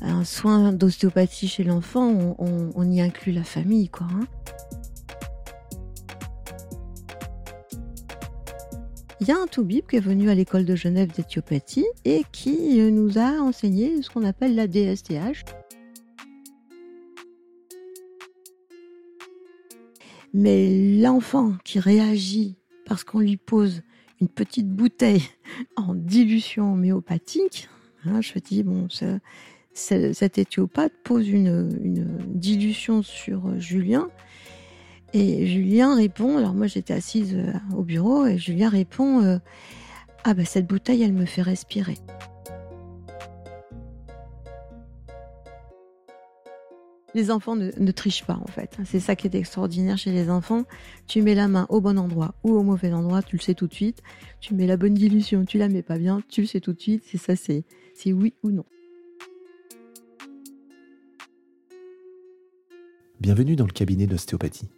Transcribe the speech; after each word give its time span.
un 0.00 0.24
soin 0.24 0.72
d'ostéopathie 0.72 1.48
chez 1.48 1.64
l'enfant, 1.64 2.36
on, 2.38 2.90
y 2.90 3.00
inclut 3.00 3.32
la 3.32 3.44
famille, 3.44 3.88
quoi. 3.88 4.06
Hein. 4.10 4.26
Il 9.20 9.28
y 9.28 9.32
a 9.32 9.40
un 9.40 9.46
toubib 9.46 9.86
qui 9.86 9.96
est 9.96 10.00
venu 10.00 10.30
à 10.30 10.34
l'école 10.34 10.66
de 10.66 10.76
Genève 10.76 11.10
d'éthiopathie 11.10 11.86
et 12.04 12.22
qui 12.32 12.78
nous 12.92 13.18
a 13.18 13.40
enseigné 13.40 14.02
ce 14.02 14.10
qu'on 14.10 14.24
appelle 14.24 14.54
la 14.54 14.68
DSTH. 14.68 15.44
Mais 20.34 20.98
l'enfant 21.00 21.54
qui 21.64 21.80
réagit 21.80 22.56
parce 22.84 23.04
qu'on 23.04 23.20
lui 23.20 23.38
pose 23.38 23.82
une 24.20 24.28
petite 24.28 24.68
bouteille 24.68 25.22
en 25.76 25.94
dilution 25.94 26.74
homéopathique, 26.74 27.68
hein, 28.04 28.20
je 28.20 28.38
dis, 28.38 28.62
bon, 28.62 28.88
cet 29.76 30.38
éthiopathe 30.38 30.92
pose 31.04 31.28
une, 31.28 31.68
dilution 32.28 33.02
sur 33.02 33.60
Julien. 33.60 34.08
Et 35.12 35.46
Julien 35.46 35.94
répond, 35.94 36.38
alors 36.38 36.54
moi 36.54 36.66
j'étais 36.66 36.94
assise 36.94 37.34
euh, 37.34 37.52
au 37.76 37.82
bureau, 37.82 38.26
et 38.26 38.38
Julien 38.38 38.68
répond, 38.68 39.22
euh, 39.22 39.38
ah 40.24 40.34
ben 40.34 40.44
cette 40.44 40.66
bouteille 40.66 41.02
elle 41.02 41.12
me 41.12 41.26
fait 41.26 41.42
respirer. 41.42 41.96
les 47.14 47.30
enfants 47.30 47.56
ne, 47.56 47.90
trichent 47.92 48.26
pas 48.26 48.38
en 48.42 48.46
fait. 48.46 48.76
C'est 48.84 49.00
ça 49.00 49.16
qui 49.16 49.26
est 49.26 49.34
extraordinaire 49.34 49.96
chez 49.96 50.12
les 50.12 50.28
enfants. 50.28 50.64
Tu 51.06 51.22
mets 51.22 51.34
la 51.34 51.48
main 51.48 51.64
au 51.70 51.80
bon 51.80 51.98
endroit 51.98 52.34
ou 52.44 52.52
au 52.52 52.62
mauvais 52.62 52.92
endroit, 52.92 53.22
tu 53.22 53.36
le 53.36 53.40
sais 53.40 53.54
tout 53.54 53.66
de 53.66 53.72
suite. 53.72 54.02
Tu 54.40 54.52
mets 54.52 54.66
la 54.66 54.76
bonne 54.76 54.92
dilution, 54.92 55.46
tu 55.46 55.56
la 55.56 55.70
mets 55.70 55.82
pas 55.82 55.96
bien, 55.96 56.20
tu 56.28 56.42
le 56.42 56.46
sais 56.46 56.60
tout 56.60 56.74
de 56.74 56.80
suite. 56.80 57.04
C'est 57.06 57.16
ça, 57.16 57.34
c'est 57.34 58.12
oui 58.12 58.34
ou 58.42 58.50
non. 58.50 58.66
Bienvenue 63.26 63.56
dans 63.56 63.66
le 63.66 63.72
cabinet 63.72 64.06
d'ostéopathie, 64.06 64.70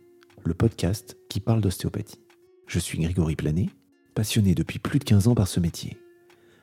le 0.43 0.55
podcast 0.55 1.19
qui 1.29 1.39
parle 1.39 1.61
d'ostéopathie. 1.61 2.23
Je 2.67 2.79
suis 2.79 2.99
Grégory 2.99 3.37
Planet, 3.37 3.69
passionné 4.15 4.55
depuis 4.55 4.79
plus 4.79 4.99
de 4.99 5.05
15 5.05 5.29
ans 5.29 5.35
par 5.35 5.47
ce 5.47 5.61
métier. 5.61 5.99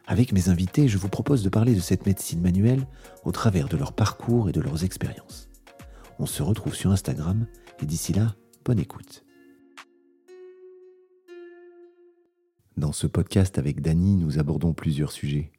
Avec 0.07 0.31
mes 0.31 0.49
invités, 0.49 0.87
je 0.87 0.97
vous 0.97 1.09
propose 1.09 1.43
de 1.43 1.49
parler 1.49 1.75
de 1.75 1.79
cette 1.79 2.07
médecine 2.07 2.41
manuelle 2.41 2.87
au 3.23 3.31
travers 3.31 3.69
de 3.69 3.77
leur 3.77 3.93
parcours 3.93 4.49
et 4.49 4.51
de 4.51 4.61
leurs 4.61 4.83
expériences. 4.83 5.47
On 6.17 6.25
se 6.25 6.41
retrouve 6.41 6.73
sur 6.73 6.89
Instagram 6.89 7.45
et 7.79 7.85
d'ici 7.85 8.13
là, 8.13 8.35
bonne 8.65 8.79
écoute. 8.79 9.23
Dans 12.77 12.93
ce 12.93 13.05
podcast 13.05 13.59
avec 13.59 13.81
Dany, 13.81 14.15
nous 14.15 14.39
abordons 14.39 14.73
plusieurs 14.73 15.11
sujets. 15.11 15.51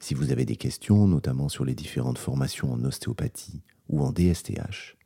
Si 0.00 0.14
vous 0.14 0.32
avez 0.32 0.46
des 0.46 0.56
questions, 0.56 1.06
notamment 1.06 1.48
sur 1.48 1.64
les 1.64 1.76
différentes 1.76 2.18
formations 2.18 2.72
en 2.72 2.82
ostéopathie 2.82 3.62
ou 3.88 4.02
en 4.02 4.10
DSTH, 4.10 4.96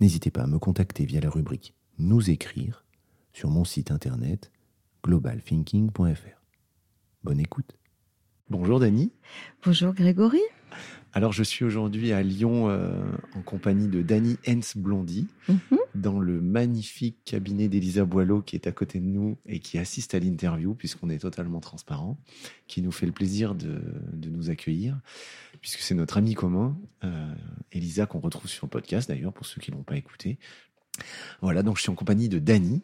n'hésitez 0.00 0.30
pas 0.30 0.42
à 0.42 0.46
me 0.46 0.58
contacter 0.58 1.04
via 1.04 1.20
la 1.20 1.30
rubrique 1.30 1.74
Nous 1.98 2.30
écrire 2.30 2.84
sur 3.32 3.50
mon 3.50 3.64
site 3.64 3.90
internet 3.90 4.50
globalthinking.fr. 5.04 6.42
Bonne 7.22 7.40
écoute. 7.40 7.76
Bonjour 8.48 8.80
Dany. 8.80 9.12
Bonjour 9.64 9.92
Grégory. 9.92 10.40
Alors, 11.16 11.32
je 11.32 11.42
suis 11.42 11.64
aujourd'hui 11.64 12.12
à 12.12 12.22
Lyon 12.22 12.68
euh, 12.68 12.90
en 13.34 13.40
compagnie 13.40 13.88
de 13.88 14.02
Dany 14.02 14.36
Hens 14.46 14.76
Blondy, 14.76 15.26
mhm. 15.48 15.78
dans 15.94 16.20
le 16.20 16.42
magnifique 16.42 17.16
cabinet 17.24 17.68
d'Elisa 17.68 18.04
Boileau 18.04 18.42
qui 18.42 18.54
est 18.54 18.66
à 18.66 18.72
côté 18.72 19.00
de 19.00 19.06
nous 19.06 19.38
et 19.46 19.60
qui 19.60 19.78
assiste 19.78 20.14
à 20.14 20.18
l'interview, 20.18 20.74
puisqu'on 20.74 21.08
est 21.08 21.20
totalement 21.20 21.60
transparent, 21.60 22.18
qui 22.66 22.82
nous 22.82 22.92
fait 22.92 23.06
le 23.06 23.12
plaisir 23.12 23.54
de, 23.54 23.80
nous 24.28 24.50
accueillir, 24.50 25.00
puisque 25.60 25.80
c'est 25.80 25.94
notre 25.94 26.16
ami 26.16 26.34
commun, 26.34 26.76
euh, 27.04 27.34
Elisa, 27.72 28.06
qu'on 28.06 28.20
retrouve 28.20 28.48
sur 28.48 28.66
le 28.66 28.70
podcast 28.70 29.08
d'ailleurs, 29.08 29.32
pour 29.32 29.46
ceux 29.46 29.60
qui 29.60 29.70
ne 29.70 29.76
l'ont 29.76 29.82
pas 29.82 29.96
écouté. 29.96 30.38
Voilà, 31.42 31.62
donc 31.62 31.76
je 31.76 31.82
suis 31.82 31.90
en 31.90 31.94
compagnie 31.94 32.28
de 32.28 32.38
Dany, 32.38 32.82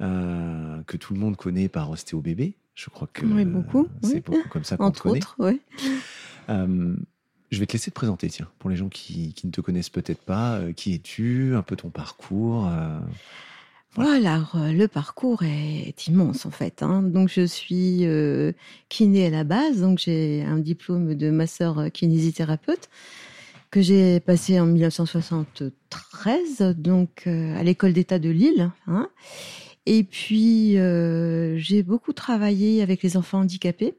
euh, 0.00 0.82
que 0.82 0.96
tout 0.96 1.14
le 1.14 1.20
monde 1.20 1.36
connaît 1.36 1.68
par 1.68 1.90
Ostéo 1.90 2.20
Bébé. 2.20 2.56
Je 2.74 2.90
crois 2.90 3.08
que 3.10 3.24
beaucoup, 3.44 3.88
c'est 4.02 4.24
beaucoup 4.24 4.48
comme 4.50 4.64
ça 4.64 4.76
qu'on 4.76 4.90
te 4.90 5.00
connaît. 5.00 5.18
Entre 5.18 5.36
autres, 5.36 5.36
oui. 5.38 5.60
Je 7.50 7.60
vais 7.60 7.66
te 7.66 7.74
laisser 7.74 7.90
te 7.90 7.94
présenter, 7.94 8.28
tiens, 8.28 8.48
pour 8.58 8.70
les 8.70 8.76
gens 8.76 8.88
qui, 8.88 9.34
ne 9.44 9.50
te 9.50 9.60
connaissent 9.60 9.90
peut-être 9.90 10.22
pas. 10.22 10.56
Euh, 10.56 10.72
qui 10.72 10.94
es-tu 10.94 11.54
Un 11.54 11.62
peu 11.62 11.76
ton 11.76 11.90
parcours 11.90 12.66
euh, 12.66 12.98
voilà. 13.96 14.34
alors 14.34 14.56
euh, 14.56 14.72
le 14.72 14.88
parcours 14.88 15.42
est, 15.42 16.06
immense 16.06 16.46
en 16.46 16.50
fait. 16.50 16.82
Hein. 16.82 17.02
Donc 17.02 17.28
je 17.28 17.46
suis 17.46 18.06
kiné 18.88 19.26
à 19.26 19.30
la 19.30 19.44
base, 19.44 19.80
donc 19.80 19.98
j'ai 19.98 20.44
un 20.44 20.58
diplôme 20.58 21.14
de 21.14 21.30
master 21.30 21.90
kinésithérapeute 21.92 22.88
que 23.70 23.82
j'ai 23.82 24.20
passé 24.20 24.60
en 24.60 24.66
1973, 24.66 26.74
donc 26.76 27.26
à 27.26 27.62
l'école 27.62 27.92
d'État 27.92 28.18
de 28.18 28.30
Lille. 28.30 28.70
Hein. 28.86 29.08
Et 29.86 30.04
puis 30.04 30.76
j'ai 31.56 31.82
beaucoup 31.82 32.12
travaillé 32.12 32.82
avec 32.82 33.02
les 33.02 33.16
enfants 33.16 33.40
handicapés. 33.40 33.94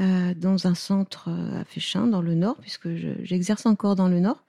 Euh, 0.00 0.32
dans 0.36 0.68
un 0.68 0.76
centre 0.76 1.24
euh, 1.26 1.60
à 1.60 1.64
Féchin, 1.64 2.06
dans 2.06 2.22
le 2.22 2.36
Nord, 2.36 2.56
puisque 2.60 2.88
j'exerce 3.24 3.66
encore 3.66 3.96
dans 3.96 4.06
le 4.06 4.20
Nord. 4.20 4.44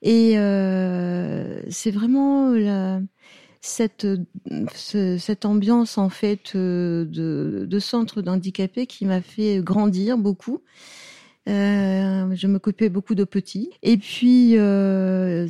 Et 0.00 0.38
euh, 0.38 1.60
c'est 1.68 1.90
vraiment 1.90 2.52
la, 2.52 3.02
cette, 3.60 4.06
cette 4.66 5.44
ambiance 5.44 5.98
en 5.98 6.08
fait 6.08 6.56
de, 6.56 7.06
de 7.68 7.78
centre 7.78 8.22
d'handicapés 8.22 8.86
qui 8.86 9.04
m'a 9.06 9.20
fait 9.20 9.60
grandir 9.60 10.18
beaucoup. 10.18 10.62
Euh, 11.48 12.34
je 12.34 12.46
m'occupais 12.46 12.88
beaucoup 12.88 13.14
de 13.14 13.24
petits. 13.24 13.70
Et 13.82 13.96
puis, 13.96 14.58
euh, 14.58 15.48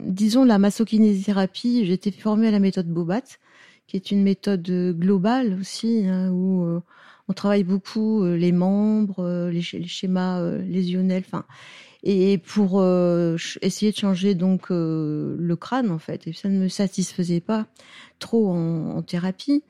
disons, 0.00 0.44
la 0.44 0.58
massokinésithérapie, 0.58 1.86
j'étais 1.86 2.10
formée 2.10 2.48
à 2.48 2.50
la 2.50 2.58
méthode 2.58 2.88
Bobat, 2.88 3.22
qui 3.86 3.96
est 3.96 4.10
une 4.10 4.22
méthode 4.22 4.68
globale 4.98 5.58
aussi, 5.60 6.06
hein, 6.06 6.30
où 6.30 6.80
on 7.28 7.34
travaille 7.34 7.64
beaucoup 7.64 8.24
euh, 8.24 8.36
les 8.36 8.52
membres, 8.52 9.22
euh, 9.22 9.50
les, 9.50 9.62
schémas 9.62 10.40
euh, 10.40 10.62
lésionnels, 10.62 11.24
enfin, 11.26 11.44
et 12.02 12.38
pour 12.38 12.84
essayer 13.62 13.92
de 13.92 13.96
changer 13.96 14.34
donc 14.34 14.70
le 14.70 15.54
crâne 15.56 15.90
en 15.90 15.98
fait. 15.98 16.26
Et 16.26 16.32
ça 16.32 16.48
ne 16.48 16.58
me 16.58 16.68
satisfaisait 16.68 17.40
pas 17.40 17.66
trop 18.18 18.50
en, 18.50 19.02
thérapie 19.02 19.62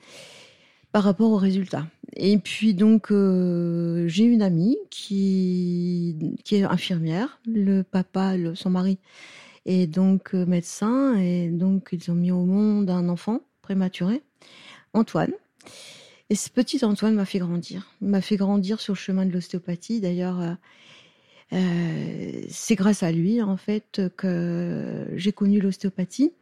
par 0.92 1.04
rapport 1.04 1.30
aux 1.30 1.36
résultats. 1.36 1.86
Et 2.16 2.38
puis 2.38 2.74
donc 2.74 3.08
j'ai 3.10 4.24
une 4.24 4.42
amie 4.42 4.76
qui 4.90 6.36
qui 6.44 6.56
est 6.56 6.64
infirmière, 6.64 7.40
le 7.46 7.82
papa, 7.82 8.34
son 8.54 8.70
mari 8.70 8.98
est 9.66 9.86
donc 9.86 10.32
médecin 10.32 11.14
et 11.16 11.48
donc 11.48 11.90
ils 11.92 12.10
ont 12.10 12.14
mis 12.14 12.30
au 12.30 12.44
monde 12.44 12.90
un 12.90 13.08
enfant 13.08 13.40
prématuré, 13.62 14.22
Antoine. 14.94 15.32
Et 16.30 16.34
ce 16.34 16.48
petit 16.50 16.84
Antoine 16.84 17.14
m'a 17.14 17.26
fait 17.26 17.38
grandir, 17.38 17.86
m'a 18.00 18.20
fait 18.20 18.36
grandir 18.36 18.80
sur 18.80 18.94
le 18.94 18.98
chemin 18.98 19.26
de 19.26 19.32
l'ostéopathie. 19.32 20.00
D'ailleurs, 20.00 20.56
euh, 21.52 21.56
euh, 21.56 22.42
c'est 22.48 22.74
grâce 22.74 23.02
à 23.02 23.12
lui 23.12 23.42
en 23.42 23.56
fait 23.56 24.02
que 24.16 25.06
j'ai 25.16 25.32
connu 25.32 25.60
l'ostéopathie. 25.60 26.32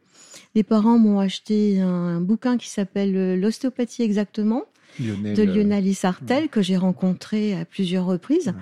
Les 0.55 0.63
parents 0.63 0.97
m'ont 0.97 1.19
acheté 1.19 1.79
un, 1.79 2.21
bouquin 2.21 2.57
qui 2.57 2.69
s'appelle 2.69 3.39
L'ostéopathie 3.39 4.03
exactement 4.03 4.63
de 4.99 5.43
Lionel 5.43 5.85
Isartel 5.85 6.49
que 6.49 6.61
j'ai 6.61 6.77
rencontré 6.77 7.55
à 7.55 7.65
plusieurs 7.65 8.05
reprises. 8.05 8.53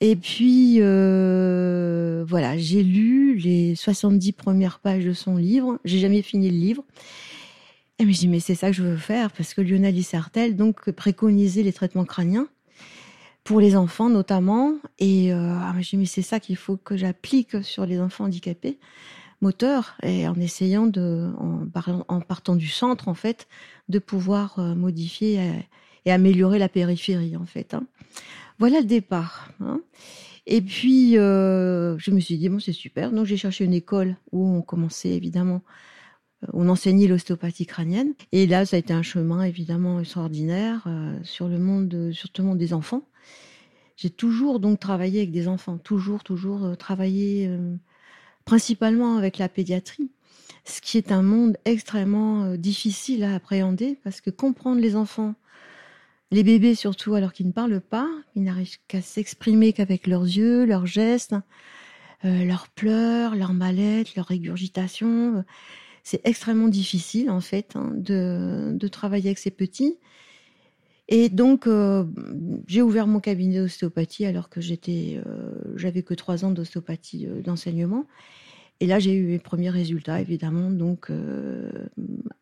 Et 0.00 0.16
puis 0.16 0.78
euh, 0.80 2.24
voilà, 2.26 2.58
j'ai 2.58 2.82
lu 2.82 3.36
les 3.36 3.76
70 3.76 4.32
premières 4.32 4.80
pages 4.80 5.04
de 5.04 5.12
son 5.12 5.36
livre. 5.36 5.78
J'ai 5.84 5.98
jamais 5.98 6.22
fini 6.22 6.50
le 6.50 6.56
livre. 6.56 6.84
Et 7.98 8.04
mais 8.04 8.12
je 8.12 8.18
dis, 8.18 8.28
mais 8.28 8.40
c'est 8.40 8.56
ça 8.56 8.68
que 8.68 8.72
je 8.72 8.82
veux 8.82 8.96
faire, 8.96 9.30
parce 9.30 9.54
que 9.54 9.60
Lionel 9.60 9.96
Isartel 9.96 10.56
donc 10.56 10.90
préconisait 10.90 11.62
les 11.62 11.72
traitements 11.72 12.04
crâniens 12.04 12.48
pour 13.44 13.60
les 13.60 13.76
enfants 13.76 14.08
notamment. 14.08 14.74
Et 14.98 15.32
euh, 15.32 15.54
ah, 15.54 15.74
je 15.80 15.90
dis, 15.90 15.96
mais 15.96 16.06
c'est 16.06 16.22
ça 16.22 16.40
qu'il 16.40 16.56
faut 16.56 16.76
que 16.76 16.96
j'applique 16.96 17.62
sur 17.62 17.86
les 17.86 18.00
enfants 18.00 18.24
handicapés 18.24 18.78
moteurs 19.40 19.96
et 20.04 20.28
en 20.28 20.36
essayant 20.36 20.86
de, 20.86 21.32
en, 21.36 22.20
partant 22.20 22.54
du 22.54 22.68
centre 22.68 23.08
en 23.08 23.14
fait, 23.14 23.48
de 23.88 23.98
pouvoir 23.98 24.60
euh, 24.60 24.76
modifier 24.76 25.66
et, 26.04 26.12
améliorer 26.12 26.60
la 26.60 26.68
périphérie 26.68 27.36
en 27.36 27.44
fait. 27.44 27.74
Hein. 27.74 27.84
Voilà 28.60 28.80
le 28.80 28.86
départ. 28.86 29.50
Hein. 29.60 29.80
Et 30.46 30.60
puis, 30.60 31.18
euh, 31.18 31.96
je 31.98 32.10
me 32.10 32.20
suis 32.20 32.36
dit, 32.36 32.48
bon, 32.48 32.58
c'est 32.58 32.72
super. 32.72 33.12
Donc, 33.12 33.26
j'ai 33.26 33.36
cherché 33.36 33.64
une 33.64 33.72
école 33.72 34.16
où 34.32 34.44
on 34.44 34.62
commençait 34.62 35.10
évidemment 35.10 35.62
on 36.52 36.68
enseignait 36.68 37.06
l'ostéopathie 37.06 37.66
crânienne. 37.66 38.14
Et 38.32 38.48
là, 38.48 38.66
ça 38.66 38.74
a 38.74 38.78
été 38.80 38.92
un 38.92 39.02
chemin 39.02 39.44
évidemment 39.44 40.00
extraordinaire 40.00 40.88
sur 41.22 41.46
le 41.46 41.60
monde, 41.60 42.10
surtout 42.12 42.56
des 42.56 42.74
enfants. 42.74 43.04
J'ai 44.02 44.10
toujours 44.10 44.58
donc 44.58 44.80
travaillé 44.80 45.20
avec 45.20 45.30
des 45.30 45.46
enfants, 45.46 45.78
toujours, 45.78 46.24
toujours 46.24 46.64
euh, 46.64 46.74
travaillé 46.74 47.46
euh, 47.46 47.76
principalement 48.44 49.16
avec 49.16 49.38
la 49.38 49.48
pédiatrie, 49.48 50.10
ce 50.64 50.80
qui 50.80 50.98
est 50.98 51.12
un 51.12 51.22
monde 51.22 51.56
extrêmement 51.64 52.56
difficile 52.56 53.22
à 53.22 53.36
appréhender 53.36 53.96
parce 54.02 54.20
que 54.20 54.30
comprendre 54.30 54.80
les 54.80 54.96
enfants 54.96 55.36
Les 56.32 56.42
bébés 56.42 56.74
surtout, 56.74 57.14
alors 57.14 57.32
qu'ils 57.32 57.46
ne 57.46 57.52
parlent 57.52 57.80
pas, 57.80 58.08
ils 58.34 58.42
n'arrivent 58.42 58.76
qu'à 58.88 59.02
s'exprimer 59.02 59.72
qu'avec 59.72 60.08
leurs 60.08 60.24
yeux, 60.24 60.64
leurs 60.64 60.86
gestes, 60.86 61.36
euh, 62.24 62.44
leurs 62.44 62.66
pleurs, 62.70 63.36
leurs 63.36 63.54
mallettes, 63.54 64.16
leurs 64.16 64.26
régurgitations. 64.26 65.44
C'est 66.02 66.26
extrêmement 66.26 66.66
difficile 66.66 67.30
en 67.30 67.40
fait 67.40 67.76
hein, 67.76 67.92
de, 67.94 68.88
travailler 68.88 69.28
avec 69.28 69.38
ces 69.38 69.52
petits. 69.52 69.96
Et 71.14 71.28
donc 71.28 71.66
euh, 71.66 72.04
j'ai 72.66 72.80
ouvert 72.80 73.06
mon 73.06 73.20
cabinet 73.20 73.60
d'ostéopathie 73.60 74.24
alors 74.24 74.48
que 74.48 74.60
euh, 74.60 75.22
j'avais 75.76 76.02
que 76.02 76.14
trois 76.14 76.44
ans 76.44 76.50
d'ostéopathie 76.50 77.26
d'enseignement. 77.44 78.06
Et 78.80 78.86
là 78.86 78.98
j'ai 78.98 79.14
eu 79.14 79.26
mes 79.26 79.38
premiers 79.38 79.70
résultats 79.70 80.20
évidemment, 80.20 80.70
donc 80.70 81.10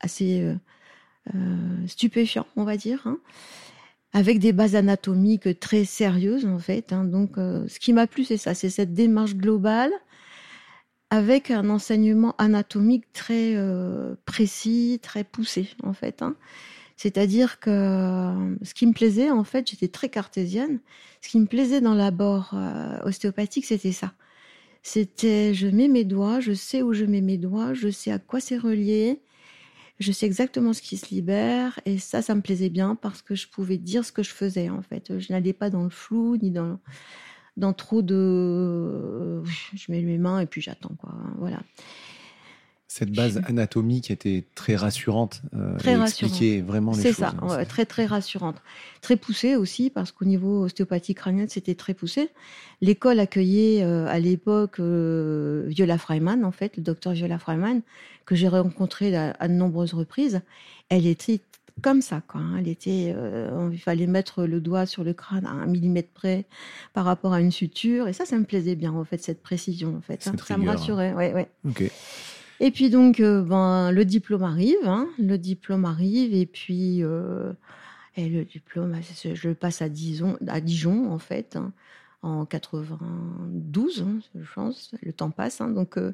assez 0.00 0.56
stupéfiants 1.86 2.46
on 2.56 2.64
va 2.64 2.76
dire. 2.76 3.06
Hein 3.06 3.18
avec 4.12 4.38
des 4.38 4.52
bases 4.52 4.74
anatomiques 4.74 5.60
très 5.60 5.84
sérieuses 5.84 6.46
en 6.46 6.58
fait. 6.58 6.92
Hein. 6.92 7.04
Donc, 7.04 7.38
euh, 7.38 7.66
ce 7.68 7.78
qui 7.78 7.92
m'a 7.92 8.06
plu, 8.06 8.24
c'est 8.24 8.36
ça, 8.36 8.54
c'est 8.54 8.70
cette 8.70 8.94
démarche 8.94 9.34
globale 9.34 9.92
avec 11.10 11.50
un 11.50 11.68
enseignement 11.70 12.34
anatomique 12.38 13.12
très 13.12 13.54
euh, 13.56 14.14
précis, 14.26 15.00
très 15.02 15.24
poussé 15.24 15.68
en 15.82 15.92
fait. 15.92 16.22
Hein. 16.22 16.36
C'est-à-dire 17.02 17.60
que 17.60 17.70
euh, 17.70 18.56
ce 18.62 18.74
qui 18.74 18.86
me 18.86 18.92
plaisait, 18.92 19.30
en 19.30 19.42
fait, 19.42 19.70
j'étais 19.70 19.88
très 19.88 20.10
cartésienne. 20.10 20.80
Ce 21.22 21.30
qui 21.30 21.40
me 21.40 21.46
plaisait 21.46 21.80
dans 21.80 21.94
l'abord 21.94 22.54
ostéopathique, 23.04 23.64
c'était 23.64 23.92
ça. 23.92 24.12
C'était, 24.82 25.54
je 25.54 25.66
mets 25.66 25.88
mes 25.88 26.04
doigts, 26.04 26.40
je 26.40 26.52
sais 26.52 26.82
où 26.82 26.92
je 26.92 27.06
mets 27.06 27.22
mes 27.22 27.38
doigts, 27.38 27.72
je 27.72 27.88
sais 27.88 28.12
à 28.12 28.18
quoi 28.18 28.38
c'est 28.38 28.58
relié, 28.58 29.22
je 29.98 30.12
sais 30.12 30.26
exactement 30.26 30.74
ce 30.74 30.82
qui 30.82 30.98
se 30.98 31.14
libère 31.14 31.80
et 31.86 31.96
ça, 31.96 32.20
ça 32.20 32.34
me 32.34 32.42
plaisait 32.42 32.68
bien 32.68 32.96
parce 32.96 33.22
que 33.22 33.34
je 33.34 33.48
pouvais 33.48 33.78
dire 33.78 34.04
ce 34.04 34.12
que 34.12 34.22
je 34.22 34.32
faisais 34.34 34.68
en 34.68 34.82
fait. 34.82 35.18
Je 35.18 35.32
n'allais 35.32 35.54
pas 35.54 35.70
dans 35.70 35.84
le 35.84 35.90
flou 35.90 36.36
ni 36.36 36.50
dans 36.50 36.78
dans 37.56 37.72
trop 37.72 38.02
de. 38.02 39.42
Je 39.74 39.90
mets 39.90 40.02
mes 40.02 40.18
mains 40.18 40.40
et 40.40 40.46
puis 40.46 40.60
j'attends 40.60 40.94
quoi. 40.98 41.14
Voilà 41.38 41.62
cette 42.90 43.12
base 43.12 43.40
anatomique 43.46 44.10
était 44.10 44.44
très 44.56 44.74
rassurante. 44.74 45.42
Euh, 45.54 45.78
très 45.78 45.94
rassurante. 45.94 46.42
vraiment 46.66 46.90
les 46.90 46.96
choses. 46.96 47.12
C'est 47.14 47.20
ça, 47.20 47.34
hein, 47.40 47.64
très 47.64 47.86
très 47.86 48.04
rassurante. 48.04 48.56
Très 49.00 49.14
poussée 49.14 49.54
aussi, 49.54 49.90
parce 49.90 50.10
qu'au 50.10 50.24
niveau 50.24 50.64
ostéopathie 50.64 51.14
crânienne, 51.14 51.48
c'était 51.48 51.76
très 51.76 51.94
poussé. 51.94 52.30
L'école 52.80 53.20
accueillait 53.20 53.84
euh, 53.84 54.08
à 54.08 54.18
l'époque 54.18 54.80
euh, 54.80 55.66
Viola 55.68 55.98
Freiman, 55.98 56.44
en 56.44 56.50
fait, 56.50 56.76
le 56.76 56.82
docteur 56.82 57.12
Viola 57.12 57.38
Freiman, 57.38 57.80
que 58.26 58.34
j'ai 58.34 58.48
rencontré 58.48 59.16
à, 59.16 59.46
de 59.46 59.52
nombreuses 59.52 59.94
reprises. 59.94 60.40
Elle 60.88 61.06
était 61.06 61.40
comme 61.82 62.02
ça, 62.02 62.22
quoi. 62.26 62.40
Hein. 62.40 62.56
Elle 62.58 62.68
était, 62.68 63.14
il 63.72 63.78
fallait 63.78 64.08
mettre 64.08 64.42
le 64.46 64.60
doigt 64.60 64.86
sur 64.86 65.04
le 65.04 65.12
crâne 65.12 65.46
à 65.46 65.50
un 65.50 65.66
millimètre 65.66 66.10
près 66.12 66.44
par 66.92 67.04
rapport 67.04 67.34
à 67.34 67.40
une 67.40 67.52
suture, 67.52 68.08
et 68.08 68.12
ça, 68.12 68.24
ça 68.24 68.36
me 68.36 68.44
plaisait 68.44 68.74
bien, 68.74 68.92
en 68.92 69.04
fait, 69.04 69.22
cette 69.22 69.42
précision, 69.44 69.96
en 69.96 70.00
fait. 70.00 70.26
Hein. 70.26 70.34
Ça 70.44 70.58
me 70.58 70.66
rassurait, 70.66 71.12
ouais, 71.12 71.32
ouais. 71.32 71.48
Ok. 71.68 71.88
Et 72.60 72.70
puis 72.70 72.90
donc, 72.90 73.20
euh, 73.20 73.42
ben, 73.42 73.90
le 73.90 74.04
diplôme 74.04 74.42
arrive, 74.42 74.76
hein, 74.84 75.08
le 75.18 75.38
diplôme 75.38 75.86
arrive, 75.86 76.34
et 76.34 76.44
puis 76.44 77.02
euh, 77.02 77.52
le 78.18 78.44
diplôme, 78.44 78.94
je 79.24 79.48
le 79.48 79.54
passe 79.54 79.80
à 79.80 79.88
Dijon, 79.88 80.36
à 80.46 80.60
Dijon 80.60 81.10
en 81.10 81.18
fait, 81.18 81.56
hein, 81.56 81.72
en 82.20 82.44
92, 82.44 84.02
hein, 84.02 84.18
je 84.34 84.52
pense. 84.54 84.94
Le 85.02 85.12
temps 85.12 85.30
passe, 85.30 85.58
donc. 85.60 85.96
Euh, 85.96 86.12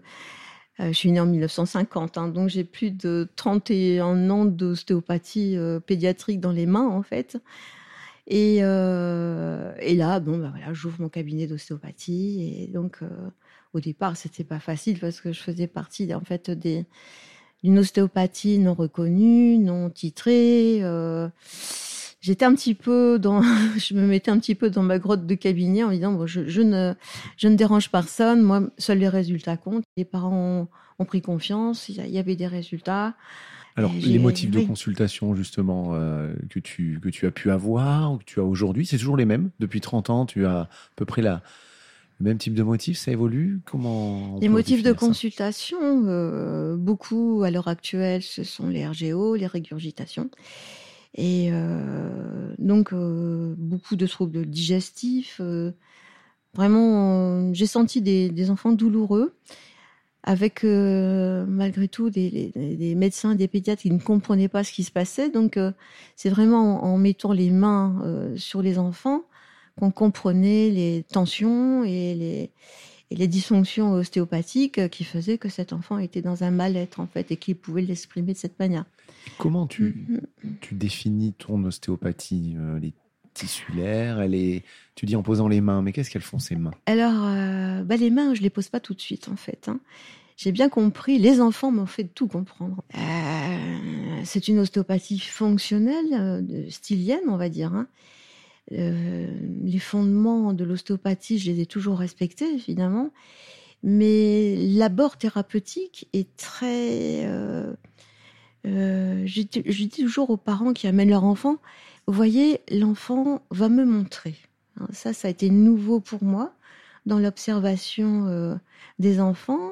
je 0.79 0.93
suis 0.93 1.11
née 1.11 1.21
en 1.21 1.27
1950, 1.27 2.19
hein, 2.19 2.29
donc 2.29 2.51
j'ai 2.51 2.63
plus 2.63 2.91
de 2.91 3.31
31 3.37 4.29
ans 4.29 4.45
d'ostéopathie 4.45 5.57
pédiatrique 5.87 6.39
dans 6.39 6.53
les 6.53 6.67
mains, 6.67 6.87
en 6.87 7.03
fait. 7.03 7.39
Et, 8.27 8.57
et 8.57 8.61
là, 9.97 10.21
bon, 10.21 10.37
ben 10.37 10.51
voilà, 10.51 10.75
j'ouvre 10.75 11.01
mon 11.01 11.09
cabinet 11.09 11.47
d'ostéopathie. 11.47 12.61
Et 12.61 12.67
donc, 12.67 13.01
au 13.77 13.81
départ, 13.81 14.17
c'était 14.17 14.45
pas 14.45 14.59
facile 14.59 14.99
parce 14.99 15.21
que 15.21 15.33
je 15.33 15.41
faisais 15.41 15.67
partie 15.67 16.13
en 16.15 16.23
fait 16.23 16.51
des 16.51 16.87
d'une 17.63 17.79
ostéopathie 17.79 18.59
non 18.59 18.75
reconnue, 18.75 19.59
non 19.59 19.91
titrée. 19.91 20.79
Euh, 20.83 21.29
j'étais 22.21 22.45
un 22.45 22.55
petit 22.55 22.75
peu 22.75 23.19
dans, 23.19 23.43
je 23.77 23.95
me 23.95 24.07
mettais 24.07 24.31
un 24.31 24.39
petit 24.39 24.55
peu 24.55 24.71
dans 24.71 24.83
ma 24.83 24.99
grotte 24.99 25.27
de 25.27 25.35
cabinet 25.35 25.83
en 25.83 25.91
disant 25.91 26.13
bon, 26.13 26.27
je, 26.27 26.41
ne 26.61 26.95
je 27.37 27.49
ne 27.49 27.55
dérange 27.55 27.91
personne, 27.91 28.43
moi 28.43 28.63
seuls 28.79 28.99
les 28.99 29.09
résultats 29.09 29.57
comptent. 29.57 29.85
Les 29.97 30.05
parents 30.05 30.69
ont, 30.99 31.05
pris 31.05 31.23
confiance, 31.23 31.89
il 31.89 31.97
y 32.09 32.19
avait 32.19 32.37
des 32.37 32.47
résultats. 32.47 33.15
Alors, 33.79 33.93
les 33.93 34.19
motifs 34.19 34.51
de 34.51 34.61
consultation, 34.61 35.35
justement, 35.35 35.91
euh, 35.93 36.35
que, 36.49 36.59
tu, 36.59 36.99
que 37.03 37.11
tu 37.11 37.27
as 37.27 37.31
pu 37.31 37.51
avoir, 37.51 38.15
ou 38.15 38.17
que 38.17 38.25
tu 38.25 38.41
as 38.41 38.43
aujourd'hui, 38.43 38.87
c'est 38.87 38.97
toujours 38.97 39.19
les 39.19 39.27
mêmes? 39.27 39.51
Depuis 39.61 39.83
30 39.83 40.09
ans, 40.09 40.25
tu 40.25 40.47
as 40.47 40.61
à 40.61 40.69
peu 40.97 41.05
près 41.05 41.21
la, 41.21 41.43
même 42.21 42.39
type 42.39 42.55
de 42.55 42.63
motifs, 42.63 42.99
ça 42.99 43.13
évolue? 43.13 43.61
Comment 43.67 44.39
Les 44.41 44.49
motifs 44.49 44.83
de 44.83 44.93
consultation, 44.93 45.79
euh, 46.07 46.77
beaucoup 46.77 47.43
à 47.45 47.51
l'heure 47.51 47.69
actuelle, 47.69 48.23
ce 48.23 48.43
sont 48.43 48.69
les 48.69 48.87
RGO, 48.87 49.37
les 49.37 49.47
régurgitations. 49.47 50.31
Et 51.15 51.49
euh, 51.53 52.55
donc, 52.59 52.93
euh, 52.93 53.55
beaucoup 53.59 53.97
de 53.97 54.07
troubles 54.07 54.47
digestifs. 54.47 55.41
vraiment, 56.55 57.53
j'ai 57.53 57.67
senti 57.67 58.01
des, 58.01 58.51
enfants 58.51 58.73
douloureux, 58.73 59.35
avec 60.23 60.65
malgré 60.65 61.87
tout 61.87 62.09
des, 62.09 62.51
des, 62.57 62.95
médecins, 62.95 63.35
des 63.35 63.47
pédiatres 63.47 63.83
qui 63.83 63.91
ne 63.91 64.01
comprenaient 64.01 64.49
pas 64.49 64.65
ce 64.65 64.73
qui 64.73 64.85
se 64.85 64.91
passait. 64.91 65.29
Donc, 65.29 65.59
c'est 66.17 66.31
vraiment 66.31 66.83
en, 66.83 66.97
mettant 66.97 67.33
les 67.33 67.51
mains 67.51 68.33
sur 68.37 68.63
les 68.63 68.79
enfants 68.79 69.26
qu'on 69.79 69.91
comprenait 69.91 70.71
les 70.71 71.05
tensions 71.09 71.85
et 71.85 72.15
les, 72.15 72.51
les 73.11 73.29
dysfonctions 73.29 73.93
ostéopathiques 73.93 74.89
qui 74.89 75.05
faisaient 75.05 75.39
que 75.39 75.49
cet 75.49 75.73
enfant 75.73 75.99
était 75.99 76.23
dans 76.23 76.45
un 76.45 76.51
mal-être 76.51 77.01
en 77.01 77.07
fait 77.07 77.31
et 77.31 77.37
qu'il 77.37 77.57
pouvait 77.57 77.83
l'exprimer 77.83 78.33
de 78.33 78.39
cette 78.39 78.59
manière. 78.59 78.85
Comment 79.39 79.67
tu, 79.67 80.07
mm-hmm. 80.11 80.51
tu 80.61 80.75
définis 80.75 81.33
ton 81.35 81.63
ostéopathie 81.65 82.55
euh, 82.59 82.79
Les 82.79 82.93
tissulaires, 83.35 84.21
elle 84.21 84.35
est, 84.35 84.65
tu 84.95 85.05
dis 85.07 85.15
en 85.15 85.23
posant 85.23 85.49
les 85.49 85.61
mains, 85.61 85.83
mais 85.83 85.93
qu'est-ce 85.93 86.11
qu'elles 86.11 86.23
font 86.23 86.39
ces 86.39 86.57
mains? 86.57 86.73
Alors, 86.87 87.25
euh, 87.27 87.83
bah, 87.85 87.97
les 87.97 88.11
mains, 88.11 88.35
je 88.35 88.43
les 88.43 88.51
pose 88.51 88.69
pas 88.69 88.81
tout 88.81 88.95
de 88.95 89.01
suite 89.01 89.29
en 89.29 89.37
fait. 89.37 89.69
Hein. 89.69 89.79
J'ai 90.37 90.53
bien 90.53 90.69
compris, 90.69 91.19
les 91.19 91.41
enfants 91.41 91.71
m'ont 91.71 91.87
fait 91.87 92.05
tout 92.05 92.29
comprendre. 92.29 92.83
Euh, 92.95 94.21
c'est 94.25 94.49
une 94.49 94.59
ostéopathie 94.59 95.19
fonctionnelle, 95.19 96.45
stylienne, 96.69 97.29
on 97.29 97.37
va 97.37 97.49
dire. 97.49 97.73
Hein. 97.73 97.87
Euh, 98.73 99.27
les 99.63 99.79
fondements 99.79 100.53
de 100.53 100.65
l'ostéopathie, 100.65 101.39
je 101.39 101.51
les 101.51 101.61
ai 101.61 101.67
toujours 101.67 101.99
respectés, 101.99 102.53
évidemment. 102.53 103.11
Mais 103.83 104.57
l'abord 104.57 105.17
thérapeutique 105.17 106.09
est 106.13 106.37
très... 106.37 107.25
Euh, 107.27 107.73
euh, 108.67 109.23
je, 109.27 109.43
dis 109.43 109.89
toujours 109.89 110.31
aux 110.31 110.37
parents 110.37 110.73
qui 110.73 110.89
amènent 110.89 111.11
leur 111.11 111.25
enfant, 111.25 111.59
vous 112.09 112.15
voyez, 112.15 112.61
l'enfant 112.71 113.43
va 113.51 113.69
me 113.69 113.85
montrer. 113.85 114.35
Hein, 114.81 114.89
ça, 114.93 115.13
ça 115.13 115.29
a 115.29 115.31
été 115.31 115.51
nouveau 115.51 116.01
pour 116.01 116.25
moi 116.25 116.53
dans 117.05 117.21
l'observation 117.21 118.59
des 118.99 119.21
enfants. 119.21 119.71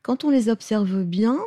Quand 0.00 0.24
on 0.24 0.30
les 0.30 0.48
observe 0.48 1.02
bien, 1.04 1.38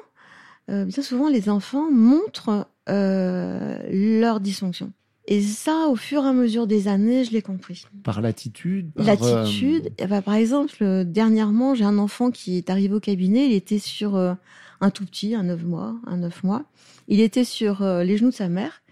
bien 0.67 1.01
souvent 1.01 1.29
les 1.29 1.49
enfants 1.49 1.89
montrent 1.89 2.67
leur 2.87 4.39
dysfonction. 4.39 4.93
Et 5.27 5.41
ça, 5.41 5.87
au 5.89 5.95
fur 5.95 6.23
et 6.23 6.27
à 6.27 6.33
mesure 6.33 6.67
des 6.67 6.87
années, 6.87 7.23
je 7.23 7.31
l'ai 7.31 7.41
compris. 7.41 7.85
Par 8.03 8.21
l'attitude 8.21 8.91
L'attitude. 8.95 9.91
Euh, 9.99 10.07
bah, 10.07 10.21
par 10.21 10.35
exemple, 10.35 11.03
dernièrement, 11.05 11.73
j'ai 11.73 11.83
un 11.83 11.97
enfant 11.97 12.29
qui 12.29 12.57
est 12.57 12.69
arrivé 12.69 12.93
au 12.93 12.99
cabinet. 12.99 13.47
Il 13.47 13.53
était 13.53 13.79
sur 13.79 14.15
euh, 14.15 14.35
un 14.81 14.91
tout 14.91 15.05
petit, 15.05 15.33
un 15.33 15.43
9 15.43 15.63
mois, 15.63 15.95
un 16.05 16.17
9 16.17 16.43
mois. 16.43 16.63
Il 17.07 17.19
était 17.19 17.43
sur 17.43 17.81
euh, 17.81 18.03
les 18.03 18.17
genoux 18.17 18.29
de 18.29 18.35
sa 18.35 18.49
mère. 18.49 18.83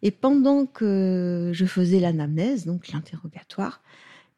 Et 0.00 0.10
pendant 0.10 0.64
que 0.64 1.50
je 1.52 1.64
faisais 1.64 2.00
l'anamnèse, 2.00 2.64
donc 2.64 2.88
l'interrogatoire 2.88 3.82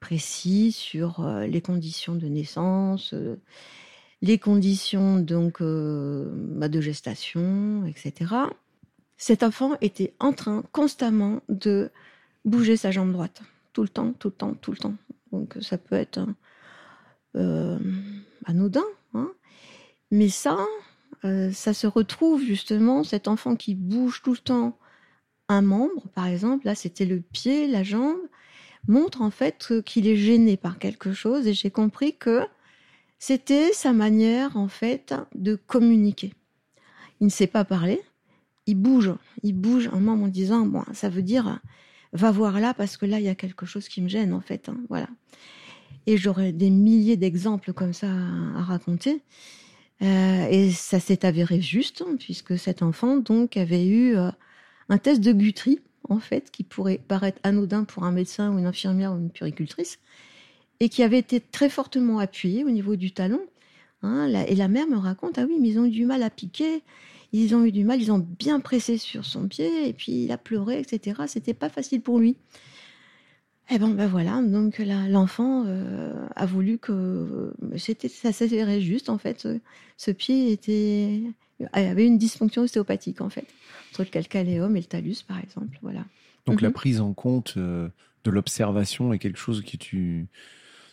précis 0.00 0.72
sur 0.72 1.26
les 1.48 1.62
conditions 1.62 2.14
de 2.14 2.26
naissance, 2.26 3.14
les 4.20 4.38
conditions 4.38 5.16
donc 5.16 5.62
bah, 5.62 6.68
de 6.68 6.80
gestation, 6.82 7.86
etc 7.86 8.26
cet 9.24 9.42
enfant 9.42 9.78
était 9.80 10.12
en 10.20 10.34
train 10.34 10.62
constamment 10.70 11.40
de 11.48 11.90
bouger 12.44 12.76
sa 12.76 12.90
jambe 12.90 13.10
droite. 13.10 13.40
Tout 13.72 13.80
le 13.80 13.88
temps, 13.88 14.12
tout 14.12 14.28
le 14.28 14.34
temps, 14.34 14.52
tout 14.52 14.70
le 14.70 14.76
temps. 14.76 14.96
Donc 15.32 15.56
ça 15.62 15.78
peut 15.78 15.94
être 15.94 16.20
euh, 17.34 17.78
anodin. 18.44 18.84
Hein. 19.14 19.32
Mais 20.10 20.28
ça, 20.28 20.58
euh, 21.24 21.50
ça 21.52 21.72
se 21.72 21.86
retrouve 21.86 22.42
justement, 22.42 23.02
cet 23.02 23.26
enfant 23.26 23.56
qui 23.56 23.74
bouge 23.74 24.20
tout 24.22 24.32
le 24.32 24.36
temps 24.36 24.78
un 25.48 25.62
membre, 25.62 26.06
par 26.14 26.26
exemple, 26.26 26.66
là 26.66 26.74
c'était 26.74 27.06
le 27.06 27.22
pied, 27.22 27.66
la 27.66 27.82
jambe, 27.82 28.20
montre 28.88 29.22
en 29.22 29.30
fait 29.30 29.72
qu'il 29.86 30.06
est 30.06 30.16
gêné 30.16 30.58
par 30.58 30.78
quelque 30.78 31.14
chose 31.14 31.46
et 31.46 31.54
j'ai 31.54 31.70
compris 31.70 32.14
que 32.14 32.42
c'était 33.18 33.72
sa 33.72 33.94
manière 33.94 34.58
en 34.58 34.68
fait 34.68 35.14
de 35.34 35.54
communiquer. 35.54 36.34
Il 37.20 37.24
ne 37.24 37.32
sait 37.32 37.46
pas 37.46 37.64
parler, 37.64 38.02
il 38.66 38.76
bouge, 38.76 39.12
il 39.42 39.54
bouge 39.54 39.88
un 39.92 40.00
membre 40.00 40.24
en 40.24 40.28
disant 40.28 40.66
bon, 40.66 40.84
ça 40.92 41.08
veut 41.08 41.22
dire 41.22 41.60
va 42.14 42.30
voir 42.30 42.60
là 42.60 42.72
parce 42.74 42.96
que 42.96 43.06
là, 43.06 43.18
il 43.18 43.24
y 43.24 43.28
a 43.28 43.34
quelque 43.34 43.66
chose 43.66 43.88
qui 43.88 44.00
me 44.00 44.08
gêne, 44.08 44.32
en 44.32 44.40
fait. 44.40 44.68
Hein, 44.68 44.78
voilà. 44.88 45.08
Et 46.06 46.16
j'aurais 46.16 46.52
des 46.52 46.70
milliers 46.70 47.16
d'exemples 47.16 47.72
comme 47.72 47.92
ça 47.92 48.08
à, 48.08 48.62
raconter. 48.62 49.22
Euh, 50.02 50.46
et 50.48 50.70
ça 50.70 51.00
s'est 51.00 51.26
avéré 51.26 51.60
juste, 51.60 52.04
puisque 52.18 52.58
cet 52.58 52.82
enfant, 52.82 53.16
donc, 53.16 53.56
avait 53.56 53.86
eu 53.86 54.16
euh, 54.16 54.30
un 54.88 54.98
test 54.98 55.20
de 55.20 55.32
Guthrie, 55.32 55.80
en 56.08 56.18
fait, 56.18 56.50
qui 56.50 56.62
pourrait 56.62 57.00
paraître 57.06 57.40
anodin 57.42 57.84
pour 57.84 58.04
un 58.04 58.12
médecin 58.12 58.52
ou 58.52 58.58
une 58.58 58.66
infirmière 58.66 59.12
ou 59.12 59.18
une 59.18 59.30
puricultrice, 59.30 59.98
et 60.80 60.88
qui 60.88 61.02
avait 61.02 61.18
été 61.18 61.40
très 61.40 61.68
fortement 61.68 62.18
appuyé 62.18 62.64
au 62.64 62.70
niveau 62.70 62.96
du 62.96 63.12
talon. 63.12 63.40
Hein, 64.02 64.28
et 64.46 64.54
la 64.54 64.68
mère 64.68 64.86
me 64.86 64.98
raconte, 64.98 65.38
ah 65.38 65.46
oui, 65.48 65.56
mais 65.60 65.70
ils 65.70 65.78
ont 65.78 65.86
eu 65.86 65.90
du 65.90 66.04
mal 66.04 66.22
à 66.22 66.30
piquer, 66.30 66.82
ils 67.42 67.54
ont 67.54 67.64
eu 67.64 67.72
du 67.72 67.84
mal, 67.84 68.00
ils 68.00 68.12
ont 68.12 68.18
bien 68.18 68.60
pressé 68.60 68.96
sur 68.96 69.24
son 69.24 69.48
pied, 69.48 69.88
et 69.88 69.92
puis 69.92 70.24
il 70.24 70.32
a 70.32 70.38
pleuré, 70.38 70.78
etc. 70.78 71.22
C'était 71.26 71.54
pas 71.54 71.68
facile 71.68 72.00
pour 72.00 72.20
lui. 72.20 72.36
Et 73.70 73.76
eh 73.76 73.78
ben, 73.78 73.88
ben 73.88 74.06
voilà, 74.06 74.42
donc 74.42 74.78
l'enfant 74.78 75.64
euh, 75.66 76.26
a 76.36 76.44
voulu 76.44 76.76
que 76.76 76.92
euh, 76.92 77.78
c'était 77.78 78.08
ça 78.08 78.30
s'avérait 78.30 78.82
juste 78.82 79.08
en 79.08 79.16
fait. 79.16 79.48
Ce, 79.96 80.10
pied 80.10 80.52
était 80.52 81.22
avait 81.72 82.06
une 82.06 82.18
dysfonction 82.18 82.62
ostéopathique 82.62 83.22
en 83.22 83.30
fait 83.30 83.46
entre 83.90 84.02
le 84.02 84.10
calcaléum 84.10 84.76
et 84.76 84.80
le 84.80 84.86
talus 84.86 85.22
par 85.26 85.38
exemple, 85.40 85.78
voilà. 85.80 86.04
Donc 86.44 86.60
la 86.60 86.68
mhm. 86.68 86.74
prise 86.74 87.00
en 87.00 87.14
compte 87.14 87.54
euh, 87.56 87.88
de 88.24 88.30
l'observation 88.30 89.14
est 89.14 89.18
quelque 89.18 89.38
chose 89.38 89.62
que 89.64 89.78
tu 89.78 90.26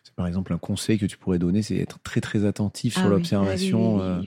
c'est 0.03 0.15
par 0.15 0.25
exemple 0.25 0.53
un 0.53 0.57
conseil 0.57 0.97
que 0.97 1.05
tu 1.05 1.17
pourrais 1.17 1.39
donner, 1.39 1.63
c'est 1.63 1.77
être 1.77 1.99
très 1.99 2.21
très 2.21 2.45
attentif 2.45 2.93
sur 2.93 3.07
ah 3.07 3.09
l'observation. 3.09 3.99
Ah 3.99 4.21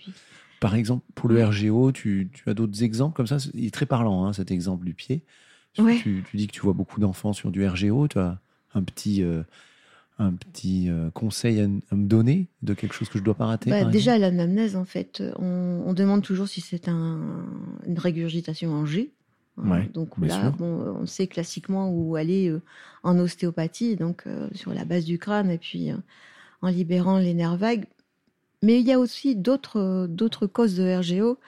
par 0.60 0.74
exemple, 0.74 1.04
pour 1.14 1.28
le 1.28 1.44
RGO, 1.44 1.92
tu, 1.92 2.30
tu 2.32 2.48
as 2.48 2.54
d'autres 2.54 2.82
exemples 2.82 3.16
comme 3.16 3.26
ça? 3.26 3.36
Il 3.54 3.66
est 3.66 3.74
très 3.74 3.86
parlant, 3.86 4.24
hein, 4.24 4.32
cet 4.32 4.50
exemple 4.50 4.84
du 4.84 4.94
pied. 4.94 5.22
Tu, 5.74 6.24
dis 6.34 6.46
que 6.46 6.52
tu 6.52 6.60
vois 6.60 6.72
beaucoup 6.72 7.00
d'enfants 7.00 7.32
sur 7.32 7.50
du 7.50 7.66
RGO. 7.66 8.08
Tu 8.08 8.18
as 8.18 8.38
un 8.74 8.82
petit, 8.82 9.22
euh, 9.22 9.42
un 10.18 10.32
petit 10.32 10.88
euh, 10.88 11.10
conseil 11.10 11.60
à, 11.60 11.66
me 11.66 12.06
donner 12.06 12.48
de 12.62 12.74
quelque 12.74 12.94
chose 12.94 13.08
que 13.08 13.18
je 13.18 13.24
dois 13.24 13.34
pas 13.34 13.46
rater 13.46 13.70
bah, 13.70 13.84
Déjà, 13.84 14.16
l'anamnèse, 14.16 14.76
en 14.76 14.84
fait, 14.84 15.22
on, 15.36 15.92
demande 15.92 16.22
toujours 16.22 16.48
si 16.48 16.60
c'est 16.60 16.88
un, 16.88 17.20
une 17.86 17.98
régurgitation 17.98 18.72
en 18.72 18.86
G. 18.86 19.12
Hein. 19.56 19.84
donc 19.92 20.18
là, 20.18 20.50
bon, 20.50 20.96
on 21.00 21.06
sait 21.06 21.28
classiquement 21.28 21.88
où 21.88 22.16
aller 22.16 22.48
euh, 22.48 22.60
en 23.04 23.16
ostéopathie, 23.18 23.94
donc 23.94 24.24
sur 24.52 24.74
la 24.74 24.84
base 24.84 25.04
du 25.04 25.18
crâne 25.18 25.48
et 25.48 25.58
puis 25.58 25.92
en 26.60 26.68
libérant 26.68 27.18
les 27.18 27.34
nerfs 27.34 27.56
vagues. 27.56 27.86
Mais 28.62 28.80
il 28.80 28.86
y 28.86 28.92
a 28.92 28.98
aussi 28.98 29.36
d'autres 29.36 30.46
causes 30.46 30.76
de 30.76 30.96
RGO 30.96 31.38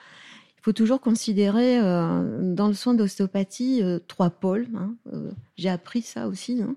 faut 0.67 0.73
toujours 0.73 0.99
considérer 0.99 1.79
euh, 1.79 2.53
dans 2.53 2.67
le 2.67 2.73
soin 2.73 2.93
d'ostéopathie 2.93 3.81
euh, 3.81 3.99
trois 4.05 4.29
pôles. 4.29 4.67
Hein, 4.75 4.95
euh, 5.13 5.31
j'ai 5.55 5.69
appris 5.69 6.01
ça 6.01 6.27
aussi. 6.27 6.61
Hein. 6.61 6.75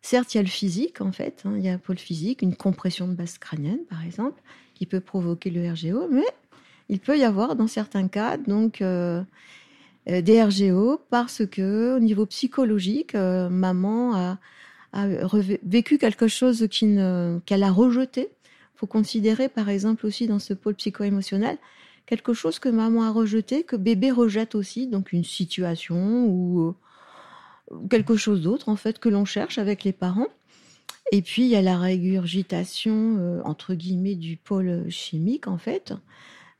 Certes, 0.00 0.34
il 0.34 0.38
y 0.38 0.40
a 0.40 0.42
le 0.42 0.48
physique 0.48 1.00
en 1.00 1.12
fait. 1.12 1.42
Hein, 1.44 1.52
il 1.56 1.64
y 1.64 1.68
a 1.68 1.74
un 1.74 1.78
pôle 1.78 1.98
physique, 1.98 2.42
une 2.42 2.56
compression 2.56 3.06
de 3.06 3.12
base 3.12 3.38
crânienne 3.38 3.78
par 3.88 4.02
exemple, 4.02 4.42
qui 4.74 4.86
peut 4.86 4.98
provoquer 4.98 5.50
le 5.50 5.70
RGO, 5.70 6.08
mais 6.10 6.26
il 6.88 6.98
peut 6.98 7.16
y 7.16 7.22
avoir 7.22 7.54
dans 7.54 7.68
certains 7.68 8.08
cas 8.08 8.38
donc 8.38 8.82
des 8.82 10.42
RGO 10.42 11.00
parce 11.08 11.46
que 11.46 11.94
au 11.96 12.00
niveau 12.00 12.26
psychologique, 12.26 13.14
maman 13.14 14.36
a, 14.92 15.06
vécu 15.62 15.96
quelque 15.96 16.26
chose 16.26 16.66
qu'elle 17.46 17.62
a 17.62 17.70
rejeté. 17.70 18.30
Faut 18.82 18.88
considérer 18.88 19.48
par 19.48 19.68
exemple 19.68 20.04
aussi 20.06 20.26
dans 20.26 20.40
ce 20.40 20.54
pôle 20.54 20.74
psycho-émotionnel 20.74 21.56
quelque 22.04 22.32
chose 22.32 22.58
que 22.58 22.68
maman 22.68 23.04
a 23.04 23.10
rejeté, 23.10 23.62
que 23.62 23.76
bébé 23.76 24.10
rejette 24.10 24.56
aussi, 24.56 24.88
donc 24.88 25.12
une 25.12 25.22
situation 25.22 26.26
ou 26.26 26.74
euh, 27.70 27.76
quelque 27.88 28.16
chose 28.16 28.42
d'autre 28.42 28.68
en 28.68 28.74
fait 28.74 28.98
que 28.98 29.08
l'on 29.08 29.24
cherche 29.24 29.58
avec 29.58 29.84
les 29.84 29.92
parents. 29.92 30.26
Et 31.12 31.22
puis 31.22 31.42
il 31.42 31.48
y 31.48 31.54
a 31.54 31.62
la 31.62 31.78
régurgitation 31.78 33.18
euh, 33.20 33.40
entre 33.44 33.74
guillemets 33.74 34.16
du 34.16 34.36
pôle 34.36 34.90
chimique 34.90 35.46
en 35.46 35.58
fait. 35.58 35.94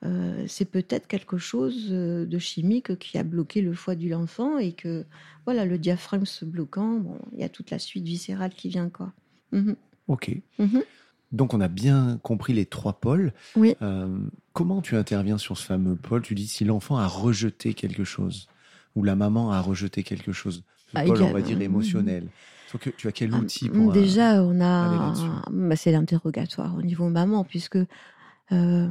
Euh, 0.04 0.44
c'est 0.46 0.70
peut-être 0.70 1.08
quelque 1.08 1.38
chose 1.38 1.90
de 1.90 2.38
chimique 2.38 3.00
qui 3.00 3.18
a 3.18 3.24
bloqué 3.24 3.62
le 3.62 3.72
foie 3.72 3.96
de 3.96 4.08
l'enfant 4.08 4.58
et 4.58 4.70
que 4.70 5.06
voilà 5.44 5.64
le 5.64 5.76
diaphragme 5.76 6.24
se 6.24 6.44
bloquant, 6.44 7.00
bon, 7.00 7.18
il 7.32 7.40
y 7.40 7.42
a 7.42 7.48
toute 7.48 7.72
la 7.72 7.80
suite 7.80 8.04
viscérale 8.04 8.54
qui 8.54 8.68
vient 8.68 8.90
quoi. 8.90 9.12
Mhm. 9.50 9.74
Ok. 10.06 10.36
Mhm. 10.60 10.84
Donc 11.32 11.54
on 11.54 11.60
a 11.60 11.68
bien 11.68 12.18
compris 12.22 12.52
les 12.52 12.66
trois 12.66 12.94
pôles. 12.94 13.32
Oui. 13.56 13.74
Euh, 13.82 14.18
comment 14.52 14.82
tu 14.82 14.96
interviens 14.96 15.38
sur 15.38 15.56
ce 15.56 15.64
fameux 15.64 15.96
pôle? 15.96 16.22
Tu 16.22 16.34
dis 16.34 16.46
si 16.46 16.64
l'enfant 16.64 16.98
a 16.98 17.06
rejeté 17.06 17.74
quelque 17.74 18.04
chose 18.04 18.48
ou 18.94 19.02
la 19.02 19.16
maman 19.16 19.50
a 19.52 19.60
rejeté 19.60 20.02
quelque 20.02 20.32
chose. 20.32 20.62
Ce 20.88 20.98
ah, 20.98 21.04
pôle, 21.04 21.22
on 21.22 21.32
va 21.32 21.40
dire 21.40 21.60
émotionnel. 21.60 22.28
tu 22.96 23.08
as 23.08 23.12
quel 23.12 23.30
ah, 23.32 23.38
outil 23.38 23.70
pour 23.70 23.92
Déjà, 23.92 24.38
euh, 24.38 24.42
on 24.42 24.60
a, 24.60 25.14
bah, 25.50 25.76
c'est 25.76 25.92
l'interrogatoire 25.92 26.76
au 26.76 26.82
niveau 26.82 27.08
maman, 27.08 27.44
puisque 27.44 27.76
euh, 27.76 28.88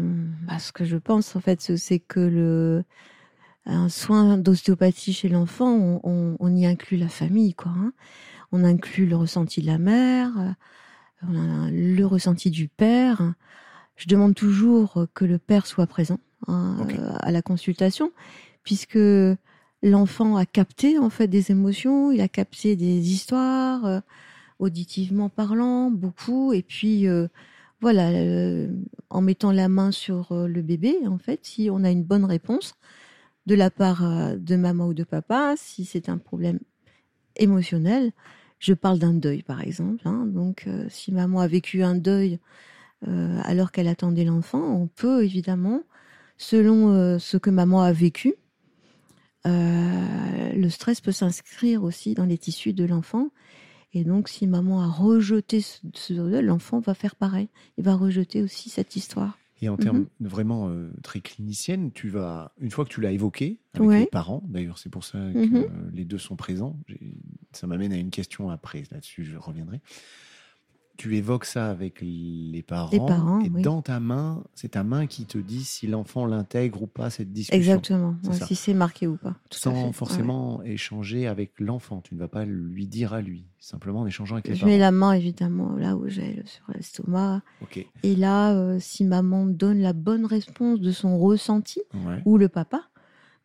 bah, 0.47 0.57
ce 0.57 0.71
que 0.71 0.83
je 0.83 0.97
pense 0.97 1.35
en 1.35 1.41
fait, 1.41 1.77
c'est 1.77 1.99
que 1.99 2.19
le 2.19 2.83
un 3.67 3.89
soin 3.89 4.39
d'ostéopathie 4.39 5.13
chez 5.13 5.29
l'enfant, 5.29 6.01
on, 6.03 6.55
y 6.55 6.65
inclut 6.65 6.97
la 6.97 7.09
famille, 7.09 7.53
quoi. 7.53 7.71
Hein. 7.71 7.93
On 8.51 8.63
inclut 8.63 9.05
le 9.05 9.15
ressenti 9.15 9.61
de 9.61 9.67
la 9.67 9.77
mère 9.77 10.55
le 11.29 12.03
ressenti 12.03 12.49
du 12.49 12.67
père. 12.67 13.33
Je 13.95 14.07
demande 14.07 14.33
toujours 14.33 15.05
que 15.13 15.25
le 15.25 15.37
père 15.37 15.67
soit 15.67 15.87
présent 15.87 16.19
hein, 16.47 16.77
euh, 16.89 17.13
à 17.19 17.31
la 17.31 17.41
consultation, 17.41 18.11
puisque 18.63 18.97
l'enfant 19.83 20.37
a 20.37 20.45
capté 20.45 20.97
en 20.97 21.09
fait 21.09 21.27
des 21.27 21.51
émotions, 21.51 22.11
il 22.11 22.21
a 22.21 22.27
capté 22.27 22.75
des 22.75 23.11
histoires, 23.11 23.85
euh, 23.85 23.99
auditivement 24.59 25.29
parlant, 25.29 25.91
beaucoup, 25.91 26.53
et 26.53 26.63
puis 26.63 27.07
euh, 27.07 27.27
voilà, 27.79 28.09
en 29.09 29.21
mettant 29.21 29.51
la 29.51 29.69
main 29.69 29.91
sur 29.91 30.27
le 30.31 30.61
bébé, 30.61 30.95
en 31.07 31.17
fait, 31.17 31.39
si 31.43 31.69
on 31.71 31.83
a 31.83 31.89
une 31.89 32.03
bonne 32.03 32.25
réponse 32.25 32.75
de 33.47 33.55
la 33.55 33.71
part 33.71 34.03
de 34.37 34.55
maman 34.55 34.85
ou 34.85 34.93
de 34.93 35.03
papa, 35.03 35.55
si 35.57 35.83
c'est 35.83 36.07
un 36.07 36.19
problème 36.19 36.59
émotionnel, 37.35 38.11
je 38.61 38.73
parle 38.73 38.99
d'un 38.99 39.13
deuil, 39.13 39.41
par 39.41 39.61
exemple. 39.61 40.07
Hein. 40.07 40.25
Donc, 40.27 40.65
euh, 40.67 40.85
si 40.87 41.11
maman 41.11 41.39
a 41.41 41.47
vécu 41.47 41.81
un 41.83 41.95
deuil 41.95 42.39
euh, 43.07 43.39
alors 43.43 43.71
qu'elle 43.71 43.87
attendait 43.87 44.23
l'enfant, 44.23 44.61
on 44.61 44.87
peut 44.87 45.25
évidemment, 45.25 45.81
selon 46.37 46.93
euh, 46.93 47.17
ce 47.17 47.37
que 47.37 47.49
maman 47.49 47.81
a 47.81 47.91
vécu, 47.91 48.35
le 49.43 50.69
stress 50.69 51.01
peut 51.01 51.11
s'inscrire 51.11 51.83
aussi 51.83 52.13
dans 52.13 52.25
les 52.25 52.37
tissus 52.37 52.73
de 52.73 52.85
l'enfant. 52.85 53.31
Et 53.93 54.03
donc, 54.03 54.29
si 54.29 54.45
maman 54.45 54.81
a 54.81 54.87
rejeté 54.87 55.61
ce 55.61 56.13
deuil, 56.13 56.45
l'enfant 56.45 56.79
va 56.79 56.93
faire 56.93 57.15
pareil. 57.15 57.49
Il 57.77 57.83
va 57.83 57.95
rejeter 57.95 58.43
aussi 58.43 58.69
cette 58.69 58.95
histoire. 58.95 59.39
Et 59.63 59.69
en 59.69 59.77
termes 59.77 60.07
mhm. 60.19 60.27
vraiment 60.27 60.69
euh, 60.69 60.91
très 61.03 61.21
clinicienne, 61.21 61.91
tu 61.91 62.09
vas, 62.09 62.53
une 62.59 62.71
fois 62.71 62.83
que 62.83 62.89
tu 62.89 62.99
l'as 62.99 63.11
évoqué 63.11 63.59
avec 63.75 63.89
les 63.91 64.05
parents, 64.07 64.43
d'ailleurs 64.47 64.79
c'est 64.79 64.89
pour 64.89 65.03
ça 65.03 65.19
que 65.19 65.37
mhm. 65.37 65.91
les 65.93 66.03
deux 66.03 66.17
sont 66.17 66.35
présents, 66.35 66.79
ça 67.53 67.67
m'amène 67.67 67.93
à 67.93 67.97
une 67.97 68.11
question 68.11 68.49
après, 68.49 68.83
là-dessus 68.91 69.23
je 69.25 69.37
reviendrai. 69.37 69.81
Tu 70.97 71.15
évoques 71.17 71.45
ça 71.45 71.71
avec 71.71 71.99
les 72.01 72.63
parents, 72.67 73.39
et 73.39 73.49
dans 73.49 73.81
ta 73.81 73.99
main, 73.99 74.43
c'est 74.53 74.71
ta 74.71 74.83
main 74.83 75.07
qui 75.07 75.25
te 75.25 75.39
dit 75.39 75.63
si 75.63 75.87
l'enfant 75.87 76.27
l'intègre 76.27 76.83
ou 76.83 76.85
pas 76.85 77.09
cette 77.09 77.31
discussion. 77.31 77.57
Exactement, 77.57 78.15
si 78.45 78.53
c'est 78.53 78.75
marqué 78.75 79.07
ou 79.07 79.15
pas. 79.15 79.35
Sans 79.49 79.93
forcément 79.93 80.61
échanger 80.61 81.25
avec 81.25 81.53
l'enfant, 81.59 82.01
tu 82.01 82.13
ne 82.13 82.19
vas 82.19 82.27
pas 82.27 82.45
lui 82.45 82.85
dire 82.85 83.13
à 83.13 83.21
lui, 83.21 83.45
simplement 83.57 84.01
en 84.01 84.05
échangeant 84.05 84.35
avec 84.35 84.47
les 84.49 84.53
parents. 84.53 84.61
Je 84.61 84.65
mets 84.67 84.77
la 84.77 84.91
main 84.91 85.13
évidemment 85.13 85.75
là 85.75 85.95
où 85.95 86.07
j'ai 86.07 86.43
sur 86.45 86.65
l'estomac. 86.71 87.41
Et 88.03 88.15
là, 88.15 88.53
euh, 88.53 88.77
si 88.79 89.03
maman 89.03 89.47
donne 89.47 89.79
la 89.79 89.93
bonne 89.93 90.25
réponse 90.25 90.81
de 90.81 90.91
son 90.91 91.17
ressenti, 91.17 91.81
ou 92.25 92.37
le 92.37 92.47
papa, 92.47 92.83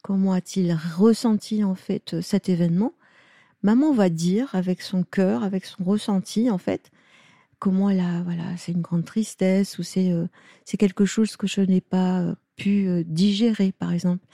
comment 0.02 0.32
a-t-il 0.34 0.76
ressenti 0.98 1.64
en 1.64 1.74
fait 1.74 2.20
cet 2.20 2.50
événement 2.50 2.92
Maman 3.62 3.92
va 3.92 4.08
dire 4.08 4.54
avec 4.54 4.82
son 4.82 5.02
cœur, 5.02 5.42
avec 5.42 5.64
son 5.64 5.84
ressenti 5.84 6.50
en 6.50 6.58
fait, 6.58 6.90
comment 7.58 7.90
là, 7.90 8.22
voilà, 8.22 8.56
c'est 8.56 8.72
une 8.72 8.82
grande 8.82 9.04
tristesse 9.04 9.78
ou 9.78 9.82
c'est 9.82 10.12
euh, 10.12 10.26
c'est 10.64 10.76
quelque 10.76 11.04
chose 11.04 11.36
que 11.36 11.46
je 11.46 11.60
n'ai 11.60 11.80
pas 11.80 12.20
euh, 12.20 12.34
pu 12.56 12.88
euh, 12.88 13.02
digérer, 13.06 13.72
par 13.72 13.92
exemple. 13.92 14.24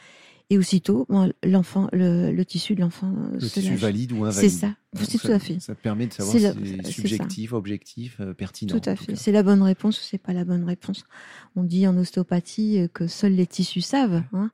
Et 0.50 0.59
aussitôt, 0.59 1.07
l'enfant, 1.43 1.88
le, 1.95 2.43
tissu 2.43 2.75
de 2.75 2.83
l'enfant. 2.83 3.11
Le 3.33 3.49
tissu 3.49 3.75
valide 3.75 4.12
ou 4.12 4.25
invalide. 4.25 4.50
C'est 4.50 4.55
ça. 4.55 4.75
C'est 4.93 5.19
tout 5.19 5.33
à 5.33 5.38
fait. 5.38 5.59
Ça 5.61 5.75
permet 5.75 6.07
de 6.07 6.12
savoir 6.12 6.37
si 6.37 6.43
c'est 6.85 6.93
subjectif, 6.93 7.55
objectif, 7.55 8.21
pertinent. 8.37 8.79
Tout 8.79 8.87
à 8.87 8.95
fait. 8.95 9.17
C'est 9.17 9.33
la 9.33 9.43
bonne 9.43 9.62
réponse 9.62 9.99
ou 9.99 10.05
c'est 10.05 10.19
pas 10.19 10.35
la 10.35 10.45
bonne 10.45 10.64
réponse. 10.64 11.05
On 11.57 11.62
dit 11.62 11.87
en 11.87 11.97
ostéopathie 11.97 12.87
que 12.93 13.07
seuls 13.07 13.33
les 13.33 13.47
tissus 13.47 13.81
savent. 13.81 14.25
Hein. 14.35 14.50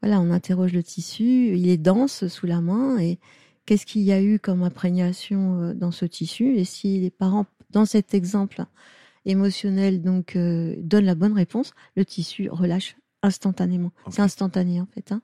Voilà, 0.00 0.20
on 0.22 0.30
interroge 0.30 0.72
le 0.72 0.82
tissu, 0.82 1.54
il 1.54 1.68
est 1.68 1.76
dense 1.76 2.28
sous 2.28 2.46
la 2.46 2.62
main 2.62 2.98
et 2.98 3.18
qu'est-ce 3.66 3.86
qu'il 3.86 4.02
y 4.02 4.12
a 4.12 4.22
eu 4.22 4.38
comme 4.38 4.62
imprégnation 4.62 5.74
dans 5.74 5.92
ce 5.92 6.04
tissu 6.04 6.56
et 6.56 6.64
si 6.64 7.00
les 7.00 7.10
parents 7.10 7.46
dans 7.70 7.86
cet 7.86 8.14
exemple 8.14 8.64
émotionnel, 9.24 10.02
donc 10.02 10.36
euh, 10.36 10.74
donne 10.78 11.04
la 11.04 11.14
bonne 11.14 11.32
réponse, 11.32 11.72
le 11.96 12.04
tissu 12.04 12.48
relâche 12.50 12.96
instantanément. 13.22 13.92
C'est 14.10 14.22
instantané 14.22 14.80
en 14.80 14.86
fait. 14.86 15.12
Hein. 15.12 15.22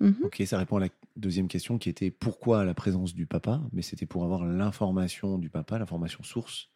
Mhm. 0.00 0.16
Ok, 0.24 0.42
ça 0.46 0.58
répond 0.58 0.76
à 0.76 0.80
la 0.80 0.88
deuxième 1.16 1.48
question 1.48 1.78
qui 1.78 1.88
était 1.88 2.10
pourquoi 2.10 2.64
la 2.64 2.74
présence 2.74 3.14
du 3.14 3.26
papa 3.26 3.60
Mais 3.72 3.82
c'était 3.82 4.06
pour 4.06 4.24
avoir 4.24 4.44
l'information 4.44 5.38
du 5.38 5.50
papa, 5.50 5.78
l'information 5.78 6.22
source, 6.22 6.68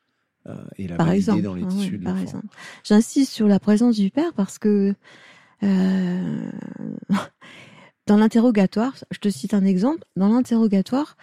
euh, 0.46 0.56
et 0.76 0.88
la 0.88 0.96
par 0.96 1.10
exemple, 1.10 1.42
dans 1.42 1.54
les 1.54 1.64
ah 1.64 1.68
tissus 1.68 1.98
de 1.98 2.04
par 2.04 2.18
exemple. 2.18 2.46
J'insiste 2.84 3.32
sur 3.32 3.48
la 3.48 3.60
présence 3.60 3.96
du 3.96 4.10
père 4.10 4.32
parce 4.34 4.58
que 4.58 4.94
euh, 5.62 6.50
dans 8.06 8.16
l'interrogatoire, 8.16 8.94
je 9.10 9.18
te 9.18 9.28
cite 9.28 9.54
un 9.54 9.64
exemple, 9.64 10.04
dans 10.16 10.28
l'interrogatoire, 10.28 11.16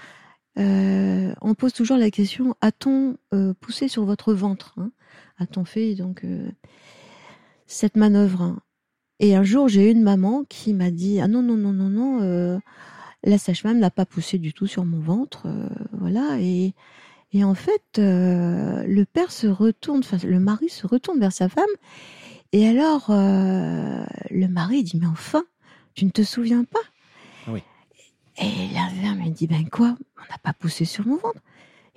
euh, 0.58 1.34
on 1.42 1.54
pose 1.54 1.74
toujours 1.74 1.98
la 1.98 2.10
question 2.10 2.56
a-t-on 2.60 3.18
poussé 3.60 3.88
sur 3.88 4.04
votre 4.04 4.34
ventre 4.34 4.74
hein? 4.78 4.92
A-t-on 5.38 5.64
fait 5.64 5.94
donc 5.96 6.26
cette 7.68 7.96
manœuvre 7.96 8.42
hein? 8.42 8.60
Et 9.20 9.36
un 9.36 9.44
jour, 9.44 9.68
j'ai 9.68 9.88
eu 9.88 9.92
une 9.92 10.02
maman 10.02 10.44
qui 10.48 10.74
m'a 10.74 10.92
dit 10.92 11.20
ah 11.22 11.28
non 11.28 11.42
non 11.42 11.58
non 11.58 11.74
non 11.74 11.90
non, 11.90 12.60
la 13.24 13.38
sage-femme 13.38 13.80
n'a 13.80 13.92
pas 13.92 14.06
poussé 14.06 14.38
du 14.38 14.54
tout 14.54 14.66
sur 14.66 14.86
mon 14.86 15.00
ventre, 15.00 15.48
voilà 15.92 16.40
et 16.40 16.74
et 17.32 17.44
en 17.44 17.54
fait, 17.54 18.00
euh, 18.00 18.84
le 18.88 19.06
père 19.06 19.32
se 19.32 19.48
retourne, 19.48 20.00
enfin 20.00 20.18
le 20.26 20.40
mari 20.40 20.70
se 20.70 20.88
retourne 20.88 21.20
vers 21.20 21.32
sa 21.32 21.48
femme. 21.48 21.66
Et 22.52 22.68
alors, 22.68 23.08
euh, 23.12 24.04
le 24.32 24.48
mari 24.48 24.84
dit, 24.84 24.98
mais 25.00 25.08
enfin, 25.08 25.44
tu 26.00 26.06
ne 26.06 26.12
te 26.12 26.24
souviens 26.24 26.64
pas 26.64 26.80
Oui. 27.50 27.62
Et 28.38 28.70
femme, 29.04 29.22
elle 29.26 29.34
dit, 29.34 29.48
ben 29.48 29.68
quoi 29.70 29.98
On 30.18 30.32
n'a 30.32 30.38
pas 30.42 30.54
poussé 30.54 30.86
sur 30.86 31.06
mon 31.06 31.18
ventre. 31.18 31.42